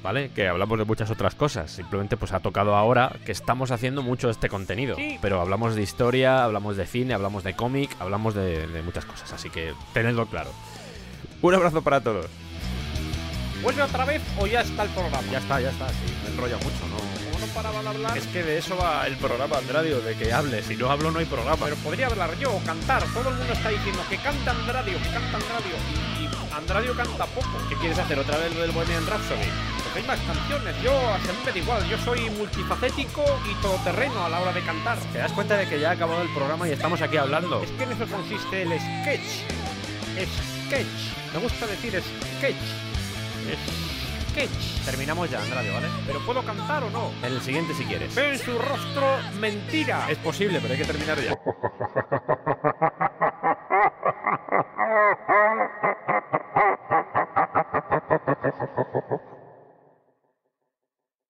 ¿vale? 0.03 0.29
Que 0.29 0.47
hablamos 0.47 0.77
de 0.77 0.85
muchas 0.85 1.09
otras 1.09 1.33
cosas. 1.33 1.71
Simplemente 1.71 2.15
pues 2.15 2.31
ha 2.31 2.39
tocado 2.39 2.75
ahora 2.75 3.15
que 3.25 3.31
estamos 3.31 3.71
haciendo 3.71 4.03
mucho 4.03 4.27
de 4.27 4.33
este 4.33 4.47
contenido. 4.47 4.95
Pero 5.23 5.41
hablamos 5.41 5.73
de 5.73 5.81
historia, 5.81 6.43
hablamos 6.43 6.77
de 6.77 6.85
cine, 6.85 7.15
hablamos 7.15 7.43
de 7.43 7.55
cómic, 7.55 7.89
hablamos 7.97 8.35
de, 8.35 8.67
de 8.67 8.83
muchas 8.83 9.05
cosas. 9.05 9.33
Así 9.33 9.49
que 9.49 9.73
tenedlo 9.91 10.27
claro. 10.27 10.51
Un 11.41 11.55
abrazo 11.55 11.81
para 11.81 12.01
todos. 12.01 12.27
¿Vuelve 13.61 13.81
otra 13.83 14.05
vez 14.05 14.21
o 14.39 14.47
ya 14.47 14.61
está 14.61 14.83
el 14.83 14.89
programa? 14.89 15.21
Ya 15.31 15.37
está, 15.37 15.61
ya 15.61 15.69
está, 15.69 15.87
sí. 15.89 15.95
Me 16.23 16.31
enrolla 16.31 16.57
mucho, 16.57 16.87
¿no? 16.89 16.97
Como 16.97 17.39
no 17.45 17.53
paraba 17.53 17.81
de 17.81 17.87
hablar, 17.89 18.17
Es 18.17 18.25
que 18.27 18.43
de 18.43 18.57
eso 18.57 18.75
va 18.75 19.05
el 19.05 19.15
programa, 19.17 19.57
Andradio, 19.57 20.01
de 20.01 20.15
que 20.15 20.33
hables. 20.33 20.65
Si 20.65 20.75
no 20.75 20.89
hablo, 20.89 21.11
no 21.11 21.19
hay 21.19 21.25
programa. 21.25 21.63
pero 21.63 21.75
podría 21.77 22.07
hablar 22.07 22.37
yo 22.39 22.51
o 22.53 22.59
cantar. 22.63 23.03
Todo 23.13 23.29
el 23.29 23.35
mundo 23.35 23.53
está 23.53 23.69
diciendo 23.69 24.03
que 24.09 24.17
canta 24.17 24.51
Andradio, 24.51 24.97
que 24.97 25.09
canta 25.09 25.37
Andradio. 25.37 25.75
Y, 26.19 26.23
y 26.23 26.29
Andradio 26.55 26.95
canta 26.95 27.25
poco. 27.27 27.49
¿Qué 27.69 27.75
quieres 27.75 27.99
hacer? 27.99 28.17
¿Otra 28.19 28.37
vez 28.37 28.53
lo 28.55 28.61
del 28.61 28.71
Bohemian 28.71 29.05
Rhapsody? 29.05 29.49
Porque 29.83 29.99
hay 29.99 30.07
más 30.07 30.19
canciones. 30.21 30.75
Yo, 30.81 30.91
a 30.97 31.17
mí 31.19 31.23
me 31.45 31.51
da 31.51 31.57
igual. 31.57 31.87
Yo 31.87 31.97
soy 31.99 32.29
multifacético 32.31 33.23
y 33.49 33.61
todoterreno 33.61 34.25
a 34.25 34.29
la 34.29 34.39
hora 34.39 34.53
de 34.53 34.61
cantar. 34.61 34.97
¿Te 35.13 35.19
das 35.19 35.31
cuenta 35.33 35.55
de 35.55 35.67
que 35.69 35.79
ya 35.79 35.89
ha 35.89 35.93
acabado 35.93 36.21
el 36.23 36.33
programa 36.33 36.67
y 36.67 36.71
estamos 36.71 37.01
aquí 37.01 37.17
hablando? 37.17 37.61
Es 37.61 37.69
que 37.71 37.83
en 37.83 37.91
eso 37.91 38.07
consiste 38.07 38.63
el 38.63 38.69
sketch. 38.69 39.45
Sketch. 40.67 41.33
Me 41.33 41.39
gusta 41.39 41.67
decir 41.67 42.01
sketch. 42.37 42.90
Sketch. 44.31 44.85
Terminamos 44.85 45.29
ya, 45.29 45.41
Andradio, 45.41 45.73
¿vale? 45.73 45.87
Pero 46.07 46.19
puedo 46.25 46.41
cantar 46.43 46.83
o 46.83 46.89
no. 46.89 47.11
En 47.21 47.33
el 47.33 47.41
siguiente 47.41 47.73
si 47.73 47.83
quieres. 47.83 48.15
Veo 48.15 48.31
en 48.31 48.39
su 48.39 48.57
rostro 48.57 49.17
mentira. 49.39 50.09
Es 50.09 50.17
posible, 50.19 50.59
pero 50.61 50.73
hay 50.73 50.79
que 50.79 50.85
terminar 50.85 51.17
ya. 51.19 51.37